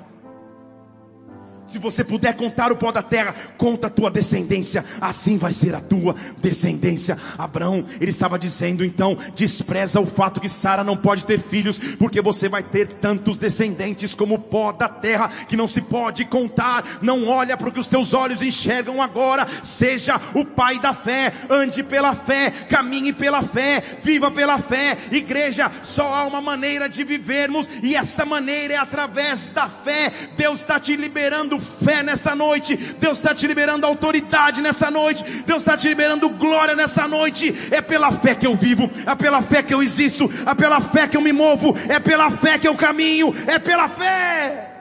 Se 1.65 1.79
você 1.79 2.03
puder 2.03 2.35
contar 2.35 2.71
o 2.71 2.75
pó 2.75 2.91
da 2.91 3.01
terra, 3.01 3.33
conta 3.57 3.87
a 3.87 3.89
tua 3.89 4.11
descendência, 4.11 4.83
assim 4.99 5.37
vai 5.37 5.53
ser 5.53 5.73
a 5.73 5.79
tua 5.79 6.13
descendência. 6.41 7.17
Abraão, 7.37 7.85
ele 8.01 8.11
estava 8.11 8.37
dizendo 8.37 8.83
então, 8.83 9.17
despreza 9.33 9.99
o 9.99 10.05
fato 10.05 10.41
que 10.41 10.49
Sara 10.49 10.83
não 10.83 10.97
pode 10.97 11.25
ter 11.25 11.39
filhos, 11.39 11.77
porque 11.97 12.21
você 12.21 12.49
vai 12.49 12.63
ter 12.63 12.87
tantos 12.87 13.37
descendentes 13.37 14.13
como 14.13 14.35
o 14.35 14.39
pó 14.39 14.73
da 14.73 14.89
terra, 14.89 15.29
que 15.47 15.55
não 15.55 15.67
se 15.67 15.81
pode 15.81 16.25
contar. 16.25 16.99
Não 17.01 17.27
olha 17.27 17.55
para 17.55 17.69
o 17.69 17.71
que 17.71 17.79
os 17.79 17.87
teus 17.87 18.13
olhos 18.13 18.41
enxergam 18.41 19.01
agora, 19.01 19.47
seja 19.63 20.19
o 20.33 20.43
pai 20.43 20.79
da 20.79 20.93
fé, 20.93 21.33
ande 21.49 21.81
pela 21.81 22.13
fé, 22.13 22.51
caminhe 22.69 23.13
pela 23.13 23.41
fé, 23.41 23.81
viva 24.03 24.29
pela 24.29 24.59
fé. 24.59 24.97
Igreja, 25.11 25.71
só 25.81 26.13
há 26.13 26.25
uma 26.25 26.41
maneira 26.41 26.89
de 26.89 27.05
vivermos, 27.05 27.69
e 27.81 27.95
essa 27.95 28.25
maneira 28.25 28.73
é 28.73 28.77
através 28.77 29.49
da 29.51 29.69
fé. 29.69 30.11
Deus 30.35 30.59
está 30.59 30.77
te 30.77 30.95
liberando 30.95 31.52
fé 31.59 32.03
nessa 32.03 32.35
noite, 32.35 32.75
Deus 32.75 33.17
está 33.17 33.33
te 33.33 33.45
liberando 33.47 33.85
autoridade 33.85 34.61
nessa 34.61 34.89
noite, 34.89 35.23
Deus 35.45 35.61
está 35.61 35.75
te 35.77 35.87
liberando 35.87 36.29
glória 36.29 36.75
nessa 36.75 37.07
noite. 37.07 37.53
É 37.71 37.81
pela 37.81 38.11
fé 38.11 38.35
que 38.35 38.47
eu 38.47 38.55
vivo, 38.55 38.89
é 39.05 39.15
pela 39.15 39.41
fé 39.41 39.63
que 39.63 39.73
eu 39.73 39.81
existo, 39.81 40.29
é 40.45 40.53
pela 40.53 40.79
fé 40.81 41.07
que 41.07 41.17
eu 41.17 41.21
me 41.21 41.33
movo, 41.33 41.75
é 41.89 41.99
pela 41.99 42.31
fé 42.31 42.57
que 42.57 42.67
eu 42.67 42.75
caminho, 42.75 43.33
é 43.47 43.59
pela 43.59 43.87
fé. 43.87 44.71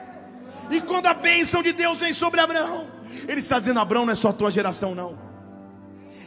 E 0.71 0.81
quando 0.81 1.07
a 1.07 1.13
bênção 1.13 1.61
de 1.61 1.73
Deus 1.73 1.97
vem 1.97 2.13
sobre 2.13 2.39
Abraão, 2.39 2.87
ele 3.27 3.39
está 3.39 3.59
dizendo: 3.59 3.79
Abraão 3.79 4.05
não 4.05 4.13
é 4.13 4.15
só 4.15 4.29
a 4.29 4.33
tua 4.33 4.49
geração, 4.49 4.95
não, 4.95 5.17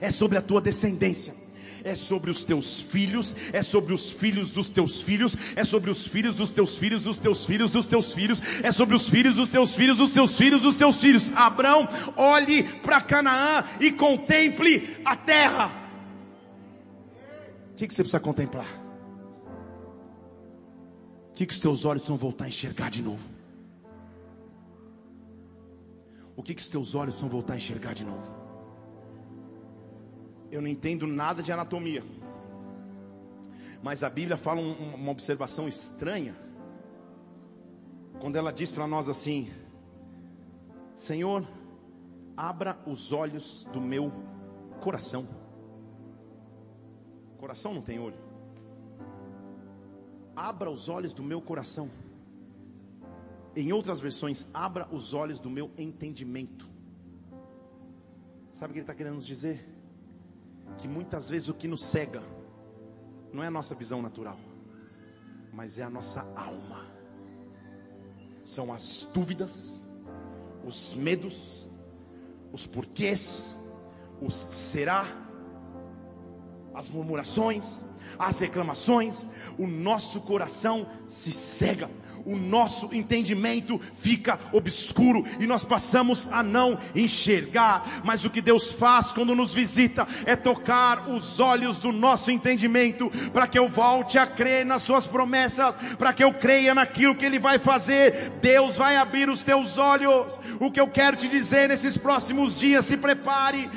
é 0.01 0.11
sobre 0.11 0.39
a 0.39 0.43
tua 0.43 0.61
descendência 0.61 1.46
é 1.87 1.95
sobre 1.95 2.33
os 2.33 2.43
teus 2.43 2.81
filhos, 2.81 3.37
é 3.53 3.63
sobre 3.63 3.95
os 3.95 4.11
filhos 4.11 4.51
dos 4.51 4.69
teus 4.69 5.01
filhos, 5.01 5.37
é 5.55 5.63
sobre 5.63 5.89
os 5.89 6.05
filhos 6.05 6.35
dos 6.35 6.51
teus 6.51 6.77
filhos, 6.77 7.01
dos 7.01 7.17
teus 7.17 7.47
filhos, 7.47 7.71
dos 7.71 7.87
teus 7.87 8.13
filhos, 8.13 8.43
é 8.63 8.73
sobre 8.73 8.97
os 8.97 9.09
filhos 9.09 9.37
dos 9.37 9.49
teus 9.49 9.73
filhos, 9.73 9.97
dos 9.97 10.11
teus 10.13 10.37
filhos, 10.37 10.63
dos 10.63 10.75
teus 10.75 11.01
filhos. 11.01 11.33
Abraão, 11.37 11.89
olhe 12.17 12.65
para 12.65 13.01
Canaã 13.01 13.65
e 13.81 13.93
contemple 13.93 14.97
a 15.05 15.15
terra. 15.15 15.71
O 17.71 17.77
que, 17.77 17.87
que 17.87 17.95
você 17.95 18.03
precisa 18.03 18.19
contemplar? 18.19 18.67
O 21.31 21.35
que, 21.35 21.47
que 21.47 21.53
os 21.53 21.61
teus 21.61 21.85
olhos 21.85 22.09
vão 22.09 22.17
voltar 22.17 22.47
a 22.47 22.49
enxergar 22.49 22.91
de 22.91 23.01
novo? 23.01 23.29
O 26.35 26.43
que, 26.43 26.53
que 26.53 26.63
os 26.63 26.69
teus 26.69 26.97
olhos 26.97 27.21
vão 27.21 27.31
voltar 27.31 27.55
a 27.55 27.57
enxergar 27.57 27.95
de 27.95 28.03
novo? 28.05 28.36
Eu 30.51 30.61
não 30.61 30.69
entendo 30.69 31.07
nada 31.07 31.43
de 31.43 31.53
anatomia. 31.53 32.05
Mas 33.83 34.03
a 34.03 34.11
Bíblia 34.11 34.37
fala 34.37 34.61
um, 34.61 34.95
uma 34.95 35.13
observação 35.13 35.69
estranha. 35.69 36.35
Quando 38.21 38.37
ela 38.37 38.53
diz 38.53 38.73
para 38.73 38.87
nós 38.87 39.09
assim: 39.09 39.51
Senhor, 40.95 41.47
abra 42.37 42.79
os 42.87 43.13
olhos 43.13 43.65
do 43.73 43.81
meu 43.81 44.13
coração. 44.81 45.27
Coração 47.39 47.75
não 47.75 47.83
tem 47.83 47.99
olho. 47.99 48.19
Abra 50.35 50.71
os 50.71 50.89
olhos 50.89 51.15
do 51.15 51.23
meu 51.23 51.41
coração. 51.41 51.91
Em 53.55 53.73
outras 53.73 54.01
versões, 54.01 54.49
abra 54.53 54.89
os 54.91 55.15
olhos 55.15 55.41
do 55.41 55.49
meu 55.49 55.71
entendimento. 55.79 56.69
Sabe 58.51 58.71
o 58.71 58.73
que 58.73 58.79
ele 58.79 58.83
está 58.85 58.95
querendo 58.95 59.15
nos 59.15 59.27
dizer? 59.27 59.76
Que 60.79 60.89
muitas 60.89 61.29
vezes 61.29 61.49
o 61.49 61.55
que 61.55 61.69
nos 61.69 61.85
cega 61.85 62.23
não 63.33 63.43
é 63.43 63.47
a 63.47 63.51
nossa 63.51 63.75
visão 63.75 64.01
natural, 64.01 64.39
mas 65.53 65.79
é 65.79 65.83
a 65.83 65.91
nossa 65.91 66.21
alma. 66.35 66.87
São 68.43 68.73
as 68.73 69.09
dúvidas, 69.13 69.83
os 70.65 70.95
medos, 70.95 71.69
os 72.53 72.67
porquês, 72.67 73.57
os 74.21 74.35
será, 74.35 75.05
as 76.75 76.89
murmurações, 76.89 77.83
as 78.19 78.39
reclamações, 78.41 79.27
o 79.59 79.67
nosso 79.67 80.21
coração 80.21 80.87
se 81.09 81.33
cega 81.33 81.91
o 82.27 82.37
nosso 82.37 82.93
entendimento 82.93 83.81
fica 83.97 84.39
obscuro 84.53 85.25
e 85.39 85.47
nós 85.47 85.63
passamos 85.63 86.29
a 86.31 86.43
não 86.43 86.77
enxergar. 86.95 88.03
Mas 88.05 88.25
o 88.25 88.31
que 88.31 88.43
Deus 88.43 88.71
faz 88.71 89.13
quando 89.13 89.35
nos 89.35 89.55
visita 89.55 90.07
é 90.25 90.35
tocar 90.35 91.09
os 91.09 91.39
olhos 91.39 91.79
do 91.79 91.93
nosso 91.93 92.31
entendimento, 92.31 93.11
para 93.33 93.47
que 93.47 93.59
eu 93.59 93.69
volte 93.69 94.19
a 94.19 94.27
crer 94.27 94.67
nas 94.67 94.83
Suas 94.83 95.07
promessas, 95.07 95.77
para 95.99 96.13
que 96.13 96.25
eu 96.25 96.33
creia 96.33 96.75
naquilo 96.75 97.15
que 97.15 97.25
Ele 97.25 97.39
vai 97.39 97.59
fazer. 97.59 98.33
Deus 98.41 98.77
vai 98.77 98.97
abrir 98.97 99.31
os 99.31 99.43
teus 99.43 99.79
olhos. 99.79 100.41
O 100.59 100.71
que 100.71 100.81
eu 100.81 100.89
quero 100.89 101.17
te 101.17 101.29
dizer 101.29 101.69
nesses 101.69 101.97
próximos 101.97 102.59
dias, 102.59 102.87
se 102.87 102.97
prepare. 102.97 103.71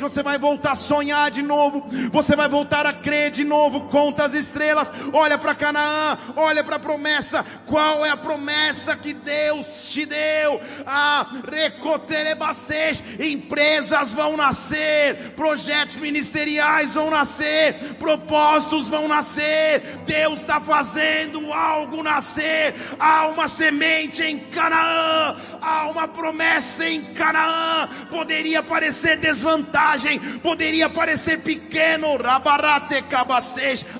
Você 0.00 0.22
vai 0.22 0.38
voltar 0.38 0.72
a 0.72 0.76
sonhar 0.76 1.30
de 1.30 1.42
novo, 1.42 1.86
você 2.12 2.36
vai 2.36 2.48
voltar 2.48 2.84
a 2.84 2.92
crer 2.92 3.30
de 3.30 3.44
novo. 3.44 3.88
Conta 3.88 4.24
as 4.24 4.34
estrelas, 4.34 4.92
olha 5.12 5.38
para 5.38 5.54
Canaã, 5.54 6.18
olha 6.36 6.65
para 6.66 6.76
a 6.76 6.80
promessa. 6.80 7.44
Qual 7.66 8.04
é 8.04 8.10
a 8.10 8.16
promessa 8.16 8.96
que 8.96 9.14
Deus 9.14 9.86
te 9.88 10.04
deu? 10.04 10.60
Ah, 10.84 11.26
recoterebastej. 11.50 13.02
Empresas 13.20 14.10
vão 14.12 14.36
nascer, 14.36 15.32
projetos 15.36 15.96
ministeriais 15.96 16.92
vão 16.92 17.10
nascer, 17.10 17.94
propósitos 17.98 18.88
vão 18.88 19.08
nascer. 19.08 19.80
Deus 20.04 20.40
está 20.40 20.60
fazendo 20.60 21.52
algo 21.52 22.02
nascer. 22.02 22.74
Há 22.98 23.28
uma 23.28 23.48
semente 23.48 24.22
em 24.22 24.38
Canaã, 24.38 25.36
há 25.62 25.88
uma 25.88 26.08
promessa 26.08 26.86
em 26.86 27.02
Canaã. 27.14 27.88
Poderia 28.10 28.62
parecer 28.62 29.16
desvantagem, 29.18 30.18
poderia 30.40 30.90
parecer 30.90 31.38
pequeno. 31.38 32.16
Rabarate. 32.16 32.96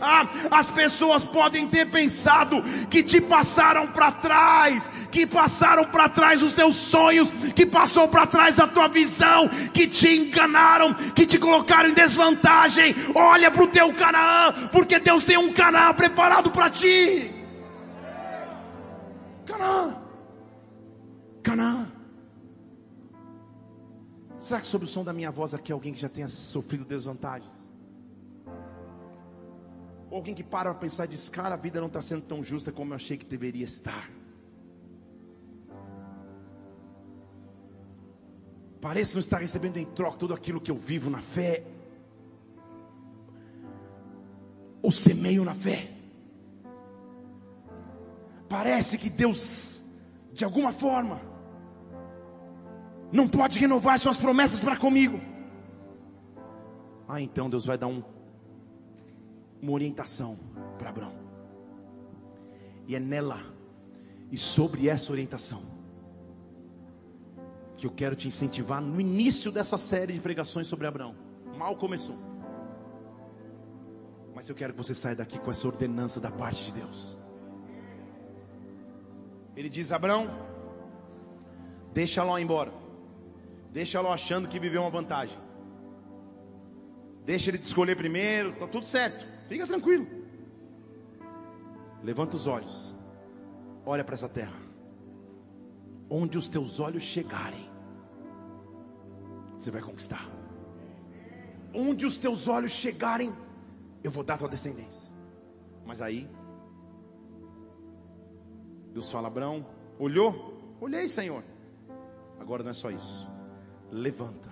Ah, 0.01 0.27
as 0.51 0.71
pessoas 0.71 1.25
podem 1.25 1.67
ter 1.69 1.87
pensado 1.87 2.56
que 2.91 3.03
te 3.03 3.21
passaram 3.21 3.87
para 3.89 4.13
trás, 4.13 4.91
que 5.11 5.27
passaram 5.27 5.85
para 5.85 6.09
trás 6.09 6.43
os 6.43 6.53
teus 6.53 6.77
sonhos, 6.77 7.31
que 7.55 7.67
passou 7.67 8.09
para 8.09 8.27
trás 8.27 8.59
a 8.59 8.67
tua 8.67 8.89
visão, 8.89 9.49
que 9.73 9.87
te 9.87 10.09
enganaram, 10.09 10.95
que 11.15 11.27
te 11.27 11.39
colocaram 11.39 11.91
em 11.91 11.95
desvantagem. 11.95 12.95
Olha 13.15 13.51
para 13.51 13.65
o 13.65 13.69
teu 13.69 13.93
Canaã, 13.93 14.69
porque 14.73 14.99
Deus 14.99 15.25
tem 15.25 15.37
um 15.37 15.53
Canaã 15.53 15.93
preparado 15.95 16.51
para 16.51 16.71
ti. 16.71 17.31
Canaã. 19.47 19.97
Canaã. 21.43 21.87
Será 24.39 24.61
que 24.61 24.67
sob 24.67 24.85
o 24.85 24.89
som 24.89 25.03
da 25.03 25.13
minha 25.13 25.31
voz 25.31 25.55
aqui 25.55 25.73
alguém 25.73 25.93
que 25.93 26.01
já 26.01 26.09
tenha 26.09 26.29
sofrido 26.29 26.85
desvantagens? 26.85 27.56
Ou 30.11 30.19
alguém 30.19 30.35
que 30.35 30.45
para 30.45 30.71
para 30.71 30.81
pensar 30.81 31.05
e 31.05 31.09
diz, 31.09 31.29
cara, 31.29 31.55
a 31.55 31.59
vida 31.59 31.81
não 31.81 31.89
está 31.89 32.01
sendo 32.01 32.23
tão 32.23 32.43
justa 32.43 32.71
como 32.71 32.93
eu 32.93 32.97
achei 32.97 33.17
que 33.17 33.25
deveria 33.25 33.65
estar. 33.65 34.09
Parece 38.81 39.15
não 39.15 39.21
estar 39.21 39.39
recebendo 39.39 39.79
em 39.79 39.85
troca 39.85 40.17
tudo 40.17 40.33
aquilo 40.35 40.61
que 40.61 40.71
eu 40.71 40.77
vivo 40.77 41.11
na 41.11 41.21
fé. 41.21 41.65
Ou 44.81 44.93
semeio 44.93 45.45
na 45.45 45.55
fé. 45.55 45.91
Parece 48.49 48.97
que 48.97 49.11
Deus, 49.11 49.83
de 50.33 50.45
alguma 50.45 50.71
forma, 50.71 51.21
não 53.11 53.27
pode 53.27 53.59
renovar 53.59 53.99
suas 53.99 54.17
promessas 54.17 54.63
para 54.63 54.77
comigo. 54.77 55.21
Ah, 57.09 57.21
então 57.21 57.51
Deus 57.51 57.65
vai 57.65 57.77
dar 57.77 57.89
um 57.89 58.03
uma 59.61 59.73
orientação 59.73 60.39
para 60.79 60.91
Abraão. 60.91 61.15
E 62.87 62.95
é 62.95 63.01
nela 63.01 63.39
e 64.31 64.37
sobre 64.37 64.89
essa 64.89 65.11
orientação 65.11 65.63
que 67.77 67.87
eu 67.87 67.91
quero 67.91 68.17
te 68.17 68.27
incentivar 68.27 68.81
no 68.81 69.01
início 69.01 69.53
dessa 69.53 69.77
série 69.77 70.13
de 70.13 70.21
pregações 70.21 70.67
sobre 70.67 70.87
Abraão. 70.87 71.15
Mal 71.57 71.77
começou. 71.77 72.17
Mas 74.35 74.49
eu 74.49 74.55
quero 74.55 74.73
que 74.73 74.79
você 74.79 74.95
saia 74.95 75.17
daqui 75.17 75.39
com 75.39 75.51
essa 75.51 75.67
ordenança 75.67 76.21
da 76.21 76.31
parte 76.31 76.67
de 76.67 76.73
Deus. 76.73 77.19
Ele 79.55 79.69
diz: 79.69 79.93
Abraão, 79.93 80.29
deixa 81.93 82.23
Ló 82.23 82.39
embora. 82.39 82.73
Deixa 83.73 84.01
Ló 84.01 84.13
achando 84.13 84.49
que 84.49 84.59
viveu 84.59 84.83
uma 84.83 84.91
vantagem. 84.91 85.39
Deixa 87.25 87.51
ele 87.51 87.59
te 87.59 87.65
escolher 87.65 87.97
primeiro, 87.97 88.51
está 88.51 88.67
tudo 88.67 88.87
certo. 88.87 89.27
Fica 89.49 89.67
tranquilo. 89.67 90.07
Levanta 92.03 92.37
os 92.37 92.47
olhos. 92.47 92.95
Olha 93.85 94.05
para 94.05 94.15
essa 94.15 94.29
terra. 94.29 94.57
Onde 96.09 96.39
os 96.39 96.49
teus 96.49 96.79
olhos 96.79 97.03
chegarem, 97.03 97.69
você 99.59 99.71
vai 99.71 99.81
conquistar. 99.81 100.29
Onde 101.75 102.07
os 102.07 102.17
teus 102.17 102.47
olhos 102.49 102.73
chegarem, 102.73 103.35
eu 104.03 104.11
vou 104.11 104.23
dar 104.23 104.35
a 104.35 104.39
tua 104.39 104.49
descendência. 104.49 105.11
Mas 105.85 106.01
aí, 106.01 106.29
Deus 108.93 109.11
fala: 109.11 109.29
Abraão, 109.29 109.67
olhou? 109.99 110.77
Olhei, 110.81 111.09
Senhor. 111.09 111.43
Agora 112.39 112.63
não 112.63 112.71
é 112.71 112.75
só 112.75 112.91
isso. 112.91 113.29
Levanta 113.91 114.51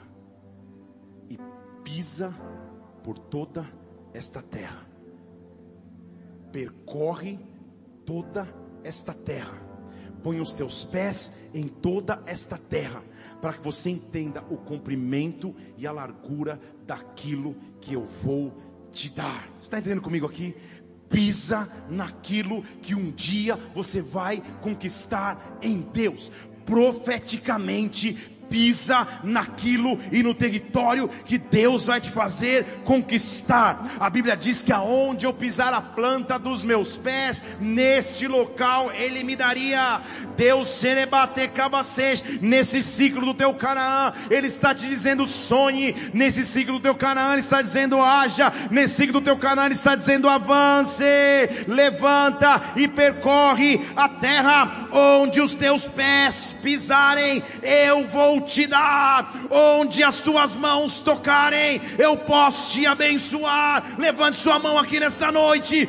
e 1.29 1.39
pisa 1.83 2.35
por 3.03 3.19
toda 3.19 3.63
a 3.63 3.84
esta 4.15 4.41
terra. 4.41 4.87
Percorre 6.53 7.39
toda 8.07 8.49
esta 8.85 9.13
terra. 9.13 9.61
Põe 10.23 10.41
os 10.41 10.55
teus 10.55 10.85
pés 10.85 11.33
em 11.53 11.69
toda 11.69 12.23
esta 12.25 12.57
terra, 12.57 13.03
para 13.43 13.53
que 13.53 13.63
você 13.63 13.91
entenda 13.91 14.43
o 14.49 14.57
comprimento 14.57 15.55
e 15.77 15.87
a 15.87 15.93
largura 15.93 16.59
daquilo 16.87 17.55
que 17.81 17.93
eu 17.93 18.05
vou 18.23 18.55
te 18.91 19.11
dar. 19.11 19.51
Você 19.55 19.65
está 19.65 19.79
entendendo 19.79 20.01
comigo 20.01 20.25
aqui? 20.25 20.57
Pisa 21.11 21.69
naquilo 21.91 22.63
que 22.81 22.95
um 22.95 23.11
dia 23.11 23.57
você 23.75 24.01
vai 24.01 24.43
conquistar 24.63 25.59
em 25.61 25.83
Deus 25.83 26.33
profeticamente 26.65 28.34
pisa 28.49 29.07
naquilo 29.23 29.99
e 30.13 30.23
no 30.23 30.35
território 30.35 31.09
que 31.09 31.39
Deus 31.39 31.85
vai 31.85 32.01
te 32.01 32.11
fazer 32.11 32.65
conquistar. 32.85 33.97
A 33.99 34.09
Bíblia 34.09 34.37
diz 34.37 34.63
que 34.63 34.73
aonde 34.73 35.27
eu 35.27 35.33
pisar 35.33 35.73
a 35.73 35.81
planta 35.81 36.39
dos 36.39 36.65
meus 36.65 36.97
pés, 36.97 37.43
neste 37.61 38.27
local 38.27 38.93
Ele 38.93 39.23
me 39.23 39.37
daria. 39.37 40.01
Deus 40.37 40.69
serebate 40.69 41.49
cabacete, 41.49 42.39
nesse 42.41 42.83
ciclo 42.83 43.27
do 43.27 43.35
teu 43.35 43.55
Canaã, 43.55 44.13
Ele 44.31 44.47
está 44.47 44.75
te 44.75 44.87
dizendo 44.87 45.27
sonhe, 45.27 45.95
nesse 46.13 46.45
ciclo 46.45 46.75
do 46.75 46.81
teu 46.81 46.95
Canaã, 46.95 47.33
Ele 47.33 47.41
está 47.41 47.63
dizendo 47.63 48.01
haja, 48.01 48.53
nesse 48.71 48.95
ciclo 48.95 49.21
do 49.21 49.25
teu 49.25 49.37
Canaã, 49.37 49.67
Ele 49.67 49.75
está 49.75 49.95
dizendo 49.95 50.29
avance, 50.29 51.05
levanta 51.67 52.61
e 52.77 52.89
percorre 52.89 53.81
a 53.97 54.09
terra 54.09 54.84
onde 54.95 55.41
os 55.41 55.55
teus 55.55 55.89
pés 55.89 56.55
pisarem, 56.63 57.43
eu 57.63 58.07
vou 58.07 58.41
te 58.41 58.67
dar, 58.67 59.35
onde 59.51 60.05
as 60.05 60.21
tuas 60.21 60.55
mãos 60.55 61.01
tocarem, 61.01 61.81
eu 61.99 62.17
posso 62.17 62.73
te 62.73 62.87
abençoar. 62.87 63.83
Levante 63.99 64.37
sua 64.37 64.59
mão 64.61 64.79
aqui 64.79 65.01
nesta 65.01 65.33
noite, 65.33 65.89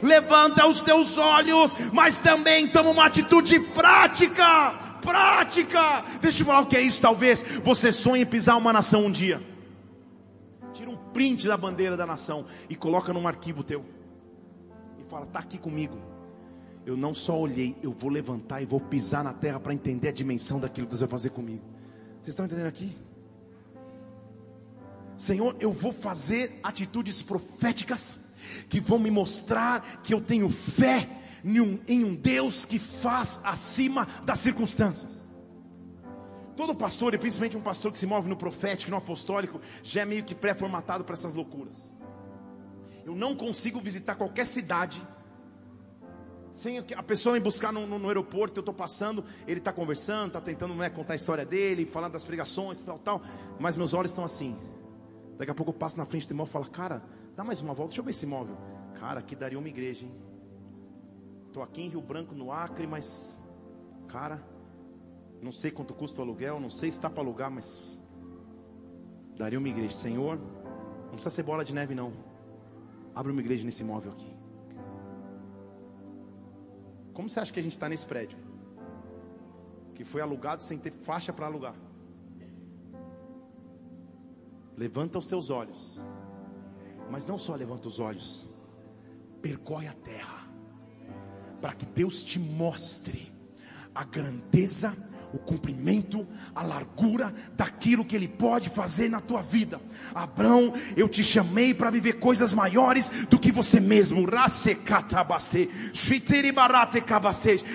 levanta 0.00 0.66
os 0.68 0.80
teus 0.80 1.18
olhos, 1.18 1.74
mas 1.92 2.18
também 2.18 2.68
toma 2.68 2.90
uma 2.90 3.06
atitude 3.06 3.58
prática. 3.58 4.74
Prática, 5.02 6.02
deixa 6.20 6.40
eu 6.40 6.46
falar 6.46 6.60
o 6.60 6.66
que 6.66 6.76
é 6.76 6.80
isso. 6.80 7.00
Talvez 7.00 7.44
você 7.62 7.92
sonhe 7.92 8.24
pisar 8.24 8.56
uma 8.56 8.72
nação 8.72 9.04
um 9.04 9.10
dia. 9.10 9.42
Tira 10.72 10.88
um 10.88 10.96
print 10.96 11.46
da 11.46 11.58
bandeira 11.58 11.94
da 11.94 12.06
nação 12.06 12.46
e 12.70 12.74
coloca 12.74 13.12
num 13.12 13.28
arquivo 13.28 13.62
teu. 13.62 13.84
E 15.04 15.10
fala: 15.10 15.24
está 15.24 15.38
aqui 15.38 15.58
comigo 15.58 15.98
eu 16.86 16.96
não 16.96 17.14
só 17.14 17.38
olhei, 17.38 17.76
eu 17.82 17.92
vou 17.92 18.10
levantar 18.10 18.60
e 18.60 18.66
vou 18.66 18.80
pisar 18.80 19.24
na 19.24 19.32
terra 19.32 19.58
para 19.58 19.72
entender 19.72 20.08
a 20.08 20.12
dimensão 20.12 20.60
daquilo 20.60 20.86
que 20.86 20.90
Deus 20.90 21.00
vai 21.00 21.08
fazer 21.08 21.30
comigo. 21.30 21.62
Vocês 22.16 22.28
estão 22.28 22.44
entendendo 22.44 22.66
aqui? 22.66 22.96
Senhor, 25.16 25.56
eu 25.60 25.72
vou 25.72 25.92
fazer 25.92 26.58
atitudes 26.62 27.22
proféticas 27.22 28.18
que 28.68 28.80
vão 28.80 28.98
me 28.98 29.10
mostrar 29.10 30.02
que 30.02 30.12
eu 30.12 30.20
tenho 30.20 30.50
fé 30.50 31.08
em 31.42 31.60
um, 31.60 31.78
em 31.86 32.04
um 32.04 32.14
Deus 32.14 32.64
que 32.64 32.78
faz 32.78 33.40
acima 33.44 34.06
das 34.24 34.40
circunstâncias. 34.40 35.28
Todo 36.56 36.74
pastor, 36.74 37.14
e 37.14 37.18
principalmente 37.18 37.56
um 37.56 37.62
pastor 37.62 37.90
que 37.90 37.98
se 37.98 38.06
move 38.06 38.28
no 38.28 38.36
profético, 38.36 38.90
no 38.90 38.96
apostólico, 38.96 39.60
já 39.82 40.02
é 40.02 40.04
meio 40.04 40.22
que 40.22 40.34
pré-formatado 40.34 41.02
para 41.02 41.14
essas 41.14 41.34
loucuras. 41.34 41.94
Eu 43.04 43.14
não 43.14 43.36
consigo 43.36 43.80
visitar 43.80 44.14
qualquer 44.14 44.46
cidade 44.46 45.06
sem 46.54 46.78
a 46.78 47.02
pessoa 47.02 47.34
me 47.34 47.40
buscar 47.40 47.72
no, 47.72 47.84
no, 47.84 47.98
no 47.98 48.06
aeroporto, 48.06 48.60
eu 48.60 48.62
estou 48.62 48.72
passando, 48.72 49.24
ele 49.44 49.58
está 49.58 49.72
conversando, 49.72 50.28
está 50.28 50.40
tentando 50.40 50.72
né, 50.72 50.88
contar 50.88 51.14
a 51.14 51.16
história 51.16 51.44
dele, 51.44 51.84
falando 51.84 52.12
das 52.12 52.24
pregações, 52.24 52.78
tal, 52.78 52.96
tal, 52.96 53.22
mas 53.58 53.76
meus 53.76 53.92
olhos 53.92 54.12
estão 54.12 54.24
assim. 54.24 54.56
Daqui 55.36 55.50
a 55.50 55.54
pouco 55.54 55.70
eu 55.70 55.74
passo 55.74 55.98
na 55.98 56.04
frente 56.04 56.28
do 56.28 56.32
imóvel 56.32 56.50
e 56.50 56.52
falo, 56.52 56.70
cara, 56.70 57.02
dá 57.34 57.42
mais 57.42 57.60
uma 57.60 57.74
volta, 57.74 57.88
deixa 57.88 58.00
eu 58.00 58.04
ver 58.04 58.12
esse 58.12 58.24
imóvel. 58.24 58.56
Cara, 58.94 59.18
aqui 59.18 59.34
daria 59.34 59.58
uma 59.58 59.68
igreja, 59.68 60.06
hein? 60.06 60.14
Estou 61.48 61.60
aqui 61.60 61.82
em 61.82 61.88
Rio 61.88 62.00
Branco, 62.00 62.36
no 62.36 62.52
Acre, 62.52 62.86
mas, 62.86 63.42
cara, 64.06 64.40
não 65.42 65.50
sei 65.50 65.72
quanto 65.72 65.92
custa 65.92 66.20
o 66.20 66.22
aluguel, 66.22 66.60
não 66.60 66.70
sei 66.70 66.88
se 66.88 66.98
está 66.98 67.10
para 67.10 67.20
alugar, 67.20 67.50
mas 67.50 68.00
daria 69.36 69.58
uma 69.58 69.68
igreja. 69.68 69.92
Senhor, 69.92 70.38
não 70.38 71.14
precisa 71.14 71.30
ser 71.30 71.42
bola 71.42 71.64
de 71.64 71.74
neve, 71.74 71.96
não. 71.96 72.12
Abre 73.14 73.32
uma 73.32 73.40
igreja 73.40 73.64
nesse 73.64 73.82
imóvel 73.82 74.12
aqui. 74.12 74.34
Como 77.12 77.28
você 77.30 77.40
acha 77.40 77.52
que 77.52 77.60
a 77.60 77.62
gente 77.62 77.72
está 77.72 77.88
nesse 77.88 78.04
prédio? 78.04 78.36
Que 79.94 80.04
foi 80.04 80.20
alugado 80.20 80.62
sem 80.62 80.76
ter 80.78 80.92
faixa 80.92 81.32
para 81.32 81.46
alugar. 81.46 81.76
Levanta 84.76 85.18
os 85.18 85.26
teus 85.26 85.50
olhos. 85.50 86.02
Mas 87.10 87.24
não 87.24 87.38
só 87.38 87.54
levanta 87.54 87.86
os 87.86 88.00
olhos. 88.00 88.52
percorre 89.44 89.86
a 89.88 89.92
terra, 89.92 90.48
para 91.60 91.74
que 91.74 91.84
Deus 91.84 92.24
te 92.24 92.38
mostre 92.38 93.30
a 93.94 94.02
grandeza 94.02 94.96
o 95.34 95.38
comprimento, 95.38 96.24
a 96.54 96.62
largura 96.62 97.34
daquilo 97.56 98.04
que 98.04 98.14
Ele 98.14 98.28
pode 98.28 98.68
fazer 98.68 99.10
na 99.10 99.20
tua 99.20 99.42
vida. 99.42 99.80
Abraão, 100.14 100.72
eu 100.96 101.08
te 101.08 101.24
chamei 101.24 101.74
para 101.74 101.90
viver 101.90 102.14
coisas 102.14 102.54
maiores 102.54 103.10
do 103.28 103.36
que 103.36 103.50
você 103.50 103.80
mesmo. 103.80 104.28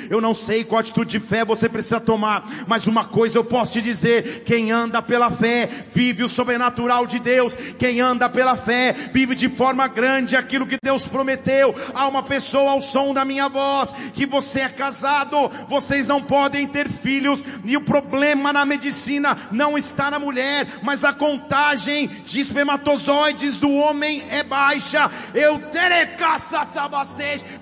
Eu 0.09 0.21
não 0.21 0.33
sei 0.33 0.63
qual 0.63 0.79
atitude 0.79 1.11
de 1.11 1.19
fé 1.19 1.43
você 1.43 1.67
precisa 1.67 1.99
tomar, 1.99 2.65
mas 2.65 2.87
uma 2.87 3.03
coisa 3.03 3.37
eu 3.37 3.43
posso 3.43 3.73
te 3.73 3.81
dizer: 3.81 4.43
quem 4.45 4.71
anda 4.71 5.01
pela 5.01 5.29
fé 5.29 5.69
vive 5.93 6.23
o 6.23 6.29
sobrenatural 6.29 7.05
de 7.05 7.19
Deus. 7.19 7.57
Quem 7.77 7.99
anda 7.99 8.29
pela 8.29 8.55
fé 8.55 8.95
vive 9.11 9.35
de 9.35 9.49
forma 9.49 9.85
grande 9.87 10.37
aquilo 10.37 10.65
que 10.65 10.77
Deus 10.81 11.05
prometeu. 11.05 11.75
Há 11.93 12.07
uma 12.07 12.23
pessoa 12.23 12.71
ao 12.71 12.79
som 12.79 13.13
da 13.13 13.25
minha 13.25 13.49
voz 13.49 13.93
que 14.13 14.25
você 14.25 14.61
é 14.61 14.69
casado, 14.69 15.49
vocês 15.67 16.07
não 16.07 16.21
podem 16.21 16.65
ter 16.65 16.89
filhos 16.89 17.43
e 17.63 17.75
o 17.77 17.81
problema 17.81 18.51
na 18.53 18.65
medicina 18.65 19.37
não 19.51 19.77
está 19.77 20.09
na 20.11 20.19
mulher, 20.19 20.67
mas 20.81 21.03
a 21.03 21.13
contagem 21.13 22.07
de 22.07 22.39
espermatozoides 22.39 23.57
do 23.57 23.71
homem 23.73 24.23
é 24.29 24.43
baixa. 24.43 25.09
Eu 25.33 25.59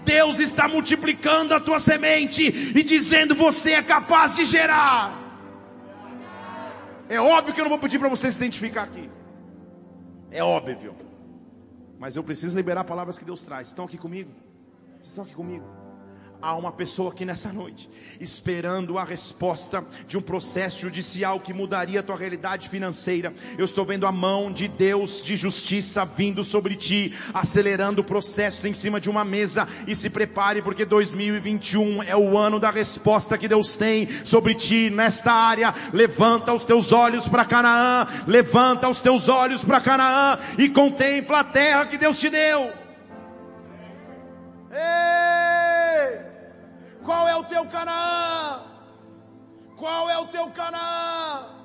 Deus 0.03 0.39
está 0.39 0.67
multiplicando 0.67 1.53
a 1.53 1.59
tua 1.59 1.79
semente 1.79 2.43
e 2.43 2.83
dizendo 2.83 3.35
você 3.35 3.73
é 3.73 3.81
capaz 3.81 4.35
de 4.35 4.45
gerar. 4.45 5.25
É 7.09 7.19
óbvio 7.19 7.53
que 7.53 7.61
eu 7.61 7.65
não 7.65 7.69
vou 7.69 7.79
pedir 7.79 7.99
para 7.99 8.09
você 8.09 8.31
se 8.31 8.37
identificar 8.37 8.83
aqui. 8.83 9.09
É 10.31 10.43
óbvio. 10.43 10.95
Mas 11.97 12.15
eu 12.15 12.23
preciso 12.23 12.55
liberar 12.55 12.83
palavras 12.83 13.17
que 13.17 13.25
Deus 13.25 13.41
traz. 13.43 13.69
Estão 13.69 13.85
aqui 13.85 13.97
comigo? 13.97 14.31
Vocês 14.95 15.09
estão 15.09 15.23
aqui 15.23 15.33
comigo? 15.33 15.76
Há 16.39 16.55
uma 16.55 16.71
pessoa 16.71 17.11
aqui 17.11 17.25
nessa 17.25 17.51
noite 17.51 17.89
esperando 18.19 18.97
a 18.97 19.03
resposta 19.03 19.83
de 20.07 20.17
um 20.17 20.21
processo 20.21 20.81
judicial 20.81 21.39
que 21.39 21.53
mudaria 21.53 21.99
a 21.99 22.03
tua 22.03 22.15
realidade 22.15 22.69
financeira. 22.69 23.33
Eu 23.57 23.65
estou 23.65 23.85
vendo 23.85 24.05
a 24.05 24.11
mão 24.11 24.51
de 24.51 24.67
Deus 24.67 25.23
de 25.23 25.35
justiça 25.35 26.05
vindo 26.05 26.43
sobre 26.43 26.75
ti, 26.75 27.13
acelerando 27.33 28.03
processos 28.03 28.65
em 28.65 28.73
cima 28.73 28.99
de 28.99 29.09
uma 29.09 29.25
mesa. 29.25 29.67
E 29.87 29.95
se 29.95 30.09
prepare, 30.09 30.61
porque 30.61 30.85
2021 30.85 32.03
é 32.03 32.15
o 32.15 32.37
ano 32.37 32.59
da 32.59 32.69
resposta 32.69 33.37
que 33.37 33.47
Deus 33.47 33.75
tem 33.75 34.07
sobre 34.23 34.53
ti 34.53 34.89
nesta 34.89 35.31
área. 35.31 35.73
Levanta 35.93 36.53
os 36.53 36.63
teus 36.63 36.91
olhos 36.91 37.27
para 37.27 37.45
Canaã, 37.45 38.07
levanta 38.27 38.89
os 38.89 38.99
teus 38.99 39.27
olhos 39.27 39.63
para 39.63 39.81
Canaã 39.81 40.37
e 40.57 40.69
contempla 40.69 41.39
a 41.39 41.43
terra 41.43 41.85
que 41.85 41.97
Deus 41.97 42.19
te 42.19 42.29
deu. 42.29 42.71
Ei! 44.71 45.26
Qual 47.07 47.25
é 47.25 47.37
o 47.37 47.43
teu 47.45 47.65
Canaã? 47.67 48.63
Qual 49.77 50.09
é 50.09 50.17
o 50.17 50.27
teu 50.27 50.51
Canaã? 50.51 51.56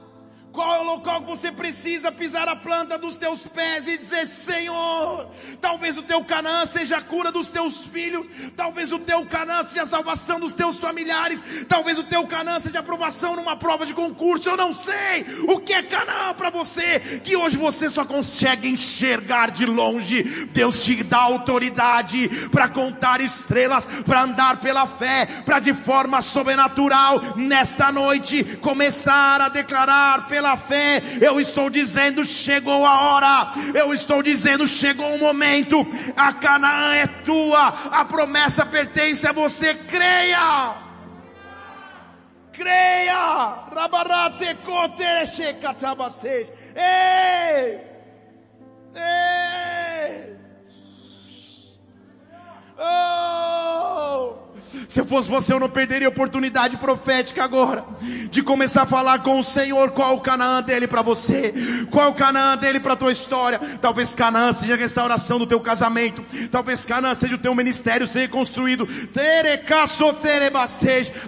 Qual 0.53 0.77
é 0.77 0.81
o 0.81 0.85
local 0.85 1.23
que 1.23 1.29
você 1.29 1.51
precisa 1.51 2.13
pisar 2.13 2.47
a 2.47 2.55
planta 2.55 2.99
dos 2.99 3.17
teus 3.17 3.47
pés 3.47 3.89
e 3.89 3.97
dizer: 3.97 4.27
Senhor, 4.27 5.27
talvez 5.63 5.97
o 5.97 6.03
teu 6.03 6.23
Canaã 6.23 6.67
seja 6.67 6.99
a 6.99 7.01
cura 7.01 7.33
dos 7.33 7.49
teus 7.49 7.79
filhos, 7.79 8.29
talvez 8.55 8.93
o 8.93 8.99
teu 8.99 9.25
Canaã 9.25 9.63
seja 9.63 9.83
a 9.83 9.87
salvação 9.87 10.39
dos 10.39 10.53
teus 10.53 10.79
familiares, 10.79 11.43
talvez 11.67 11.99
o 11.99 12.05
teu 12.05 12.27
Canaã 12.27 12.61
seja 12.61 12.81
aprovação 12.81 13.35
numa 13.35 13.57
prova 13.57 13.87
de 13.87 13.95
concurso. 13.95 14.51
Eu 14.51 14.57
não 14.59 14.75
sei 14.75 15.25
o 15.49 15.59
que 15.59 15.73
é 15.73 15.83
Canaã 15.83 16.35
para 16.35 16.51
você, 16.51 17.01
que 17.25 17.35
hoje 17.35 17.57
você 17.57 17.89
só 17.89 18.05
consegue 18.05 18.69
enxergar 18.69 19.51
de 19.51 19.65
longe. 19.65 20.23
Deus 20.53 20.85
te 20.85 21.03
dá 21.03 21.21
autoridade 21.21 22.29
para 22.51 22.69
contar 22.69 23.23
estrelas, 23.23 23.87
para 24.05 24.25
andar 24.25 24.61
pela 24.61 24.87
fé, 24.87 25.25
para 25.47 25.61
de 25.61 25.73
forma 25.73 26.21
sobrenatural, 26.21 27.37
nesta 27.37 27.91
noite, 27.91 28.45
começar 28.61 29.41
a 29.41 29.49
declarar 29.49 30.29
pela 30.29 30.42
pela 30.43 30.57
fé, 30.57 31.01
eu 31.21 31.39
estou 31.39 31.71
dizendo: 31.71 32.25
chegou 32.25 32.85
a 32.85 33.01
hora, 33.01 33.53
eu 33.73 33.95
estou 33.95 34.23
dizendo: 34.23 34.67
chegou 34.67 35.15
o 35.15 35.19
momento, 35.19 35.87
a 36.17 36.33
Canaã 36.33 36.95
é 36.97 37.07
tua, 37.07 37.69
a 37.69 38.05
promessa 38.05 38.67
pertence 38.67 39.27
a 39.27 39.33
você, 39.33 39.75
creia. 39.75 40.75
Creia, 42.53 43.65
Rabarate 43.75 44.57
Kotereshe 44.57 45.55
Katabastej. 45.55 46.53
Ei! 46.77 47.81
Ei! 48.95 50.37
Oh! 52.79 54.42
Se 54.87 55.01
eu 55.01 55.07
fosse 55.07 55.29
você, 55.29 55.53
eu 55.53 55.61
não 55.61 55.69
perderia 55.69 56.09
a 56.09 56.11
oportunidade 56.11 56.77
profética 56.77 57.45
agora 57.45 57.85
de 58.31 58.43
começar 58.43 58.83
a 58.83 58.87
falar 58.87 59.23
com 59.23 59.39
o 59.39 59.45
Senhor 59.45 59.91
qual 59.91 60.17
o 60.17 60.21
Canaã 60.21 60.63
dele 60.63 60.87
para 60.87 61.03
você, 61.03 61.53
qual 61.91 62.11
o 62.11 62.15
Canaã 62.15 62.57
dele 62.57 62.81
para 62.81 62.97
tua 62.97 63.13
história. 63.13 63.61
Talvez 63.81 64.15
Canaã 64.15 64.53
seja 64.53 64.75
a 64.75 64.77
restauração 64.77 65.39
do 65.39 65.47
teu 65.47 65.61
casamento, 65.61 66.25
talvez 66.51 66.85
Canaã 66.85 67.15
seja 67.15 67.35
o 67.35 67.39
teu 67.39 67.55
ministério 67.55 68.09
ser 68.09 68.21
reconstruído. 68.21 68.89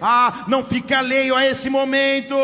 Ah, 0.01 0.45
não 0.49 0.65
fique 0.65 0.95
alheio 0.95 1.35
a 1.35 1.47
esse 1.47 1.69
momento. 1.69 2.35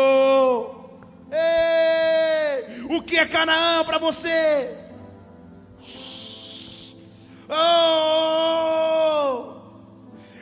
Ei, 1.31 2.85
o 2.89 3.01
que 3.01 3.17
é 3.17 3.25
Canaã 3.25 3.83
para 3.83 3.97
você? 3.97 4.77
Oh! 7.49 9.50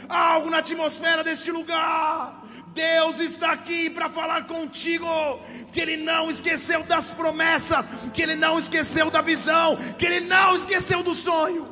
Algo 0.09 0.49
na 0.49 0.57
atmosfera 0.57 1.23
deste 1.23 1.51
lugar. 1.51 2.43
Deus 2.73 3.19
está 3.19 3.51
aqui 3.51 3.89
para 3.89 4.09
falar 4.09 4.45
contigo. 4.45 5.05
Que 5.71 5.81
Ele 5.81 5.97
não 5.97 6.29
esqueceu 6.29 6.83
das 6.83 7.11
promessas, 7.11 7.87
que 8.13 8.21
Ele 8.21 8.35
não 8.35 8.57
esqueceu 8.57 9.11
da 9.11 9.21
visão, 9.21 9.77
que 9.97 10.05
Ele 10.05 10.21
não 10.21 10.55
esqueceu 10.55 11.03
do 11.03 11.13
sonho. 11.13 11.67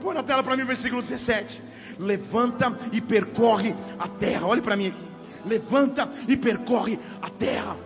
Põe 0.00 0.14
na 0.14 0.22
tela 0.22 0.42
para 0.42 0.56
mim 0.56 0.62
o 0.62 0.66
versículo 0.66 1.02
17. 1.02 1.62
Levanta 1.98 2.76
e 2.92 3.00
percorre 3.00 3.74
a 3.98 4.06
terra. 4.06 4.46
Olhe 4.46 4.62
para 4.62 4.76
mim 4.76 4.88
aqui. 4.88 5.06
Levanta 5.44 6.08
e 6.28 6.36
percorre 6.36 6.98
a 7.20 7.30
terra. 7.30 7.76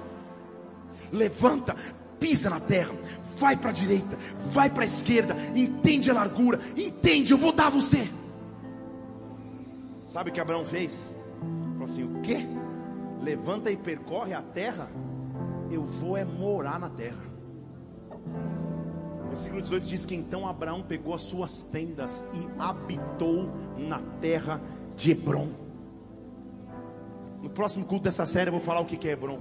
Levanta, 1.13 1.75
pisa 2.19 2.49
na 2.49 2.61
terra, 2.61 2.95
vai 3.37 3.57
para 3.57 3.71
a 3.71 3.73
direita, 3.73 4.17
vai 4.53 4.71
para 4.71 4.85
a 4.85 4.87
esquerda, 4.87 5.37
entende 5.57 6.11
a 6.11 6.15
largura, 6.15 6.61
entende, 6.77 7.33
eu 7.33 7.39
vou 7.39 7.53
dar 7.53 7.69
você. 7.69 8.09
Sabe 10.11 10.31
o 10.31 10.33
que 10.33 10.41
Abraão 10.41 10.65
fez? 10.65 11.17
Falou 11.75 11.85
assim: 11.85 12.03
o 12.03 12.21
quê? 12.21 12.39
Levanta 13.23 13.71
e 13.71 13.77
percorre 13.77 14.35
a 14.35 14.43
terra, 14.43 14.91
eu 15.71 15.85
vou 15.85 16.17
é 16.17 16.25
morar 16.25 16.81
na 16.81 16.91
terra. 16.91 17.23
Versículo 19.29 19.63
18 19.63 19.87
diz 19.87 20.05
que 20.05 20.17
então 20.17 20.49
Abraão 20.49 20.83
pegou 20.83 21.15
as 21.15 21.21
suas 21.21 21.63
tendas 21.63 22.25
e 22.35 22.61
habitou 22.61 23.49
na 23.79 24.01
terra 24.21 24.61
de 24.97 25.13
Hebron. 25.13 25.51
No 27.41 27.49
próximo 27.49 27.87
culto 27.87 28.03
dessa 28.03 28.27
série 28.27 28.49
eu 28.49 28.53
vou 28.53 28.61
falar 28.61 28.81
o 28.81 28.87
que 28.87 29.07
é 29.07 29.13
Hebron. 29.13 29.39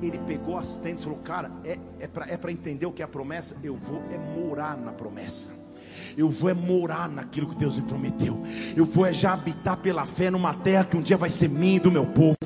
Ele 0.00 0.18
pegou 0.20 0.56
as 0.56 0.78
tendas 0.78 1.02
e 1.02 1.04
falou: 1.04 1.18
Cara, 1.18 1.52
é, 1.62 1.78
é 2.00 2.06
para 2.06 2.50
é 2.50 2.52
entender 2.52 2.86
o 2.86 2.92
que 2.92 3.02
é 3.02 3.04
a 3.04 3.08
promessa. 3.08 3.54
Eu 3.62 3.76
vou 3.76 4.02
é 4.10 4.16
morar 4.16 4.78
na 4.78 4.92
promessa. 4.92 5.57
Eu 6.18 6.28
vou 6.28 6.50
é 6.50 6.54
morar 6.54 7.08
naquilo 7.08 7.46
que 7.46 7.54
Deus 7.54 7.76
me 7.76 7.82
prometeu. 7.82 8.42
Eu 8.76 8.84
vou 8.84 9.06
é 9.06 9.12
já 9.12 9.34
habitar 9.34 9.76
pela 9.76 10.04
fé 10.04 10.32
numa 10.32 10.52
terra 10.52 10.82
que 10.82 10.96
um 10.96 11.00
dia 11.00 11.16
vai 11.16 11.30
ser 11.30 11.48
minha 11.48 11.76
e 11.76 11.78
do 11.78 11.92
meu 11.92 12.06
povo. 12.06 12.36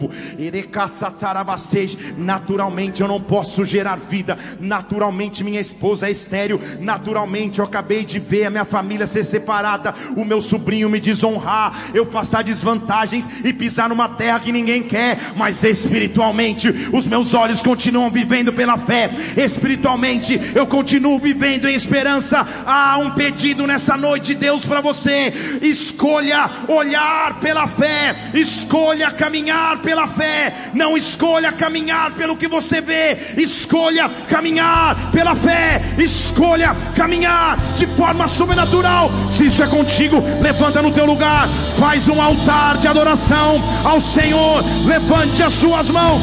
Naturalmente 2.19 3.01
eu 3.01 3.09
não 3.09 3.19
posso 3.19 3.65
gerar 3.65 3.97
vida. 3.97 4.39
Naturalmente 4.61 5.43
minha 5.43 5.59
esposa 5.59 6.07
é 6.07 6.11
estéreo. 6.11 6.61
Naturalmente 6.81 7.61
eu 7.61 7.65
acabei 7.65 8.05
de 8.05 8.19
ver 8.19 8.45
a 8.45 8.51
minha 8.51 8.67
família 8.67 9.07
ser 9.07 9.25
separada. 9.25 9.95
O 10.19 10.23
meu 10.23 10.43
sobrinho 10.43 10.91
me 10.91 11.01
desonrar. 11.01 11.93
Eu 11.95 12.05
passar 12.05 12.45
desvantagens 12.45 13.27
e 13.43 13.55
pisar 13.55 13.89
numa 13.89 14.11
terra 14.11 14.39
que 14.39 14.53
ninguém 14.53 14.83
quer. 14.83 15.19
Mas 15.35 15.65
espiritualmente 15.65 16.69
os 16.93 17.07
meus 17.07 17.33
olhos 17.33 17.63
continuam 17.63 18.11
vivendo 18.11 18.53
pela 18.53 18.77
fé. 18.77 19.11
Espiritualmente 19.35 20.39
eu 20.55 20.67
continuo 20.67 21.19
vivendo 21.19 21.67
em 21.67 21.75
esperança. 21.75 22.47
Há 22.67 22.99
um 22.99 23.13
pedido 23.13 23.62
pedido 23.63 23.67
nessa 23.67 23.97
noite, 23.97 24.35
Deus, 24.35 24.65
para 24.65 24.81
você. 24.81 25.33
Escolha 25.63 26.51
olhar 26.69 27.39
pela 27.41 27.67
fé, 27.67 28.15
escolha 28.35 29.11
caminhar 29.11 29.79
pela 29.79 30.07
fé. 30.07 30.71
Não 30.75 30.97
escolha 30.97 31.53
caminhar 31.53 32.13
pelo 32.13 32.37
que 32.37 32.49
você 32.49 32.81
vê, 32.81 33.35
escolha 33.37 34.09
caminhar 34.29 35.11
pela 35.11 35.35
fé, 35.35 35.81
escolha 35.99 36.77
caminhar 36.95 37.59
de 37.75 37.87
forma 37.87 38.27
sobrenatural. 38.27 39.11
Se 39.29 39.47
isso 39.47 39.63
é 39.63 39.67
contigo, 39.67 40.23
levanta 40.41 40.83
no 40.83 40.93
teu 40.93 41.07
lugar, 41.07 41.49
faz 41.79 42.09
um 42.09 42.21
altar 42.21 42.79
de 42.79 42.89
adoração 42.89 43.63
ao 43.85 44.01
Senhor. 44.01 44.63
Levante 44.87 45.43
as 45.43 45.53
suas 45.53 45.89
mãos 45.89 46.21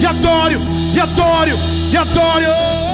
e 0.00 0.06
adore, 0.06 0.58
e 0.94 1.00
adore, 1.00 1.52
e 1.92 1.96
adore. 1.96 2.93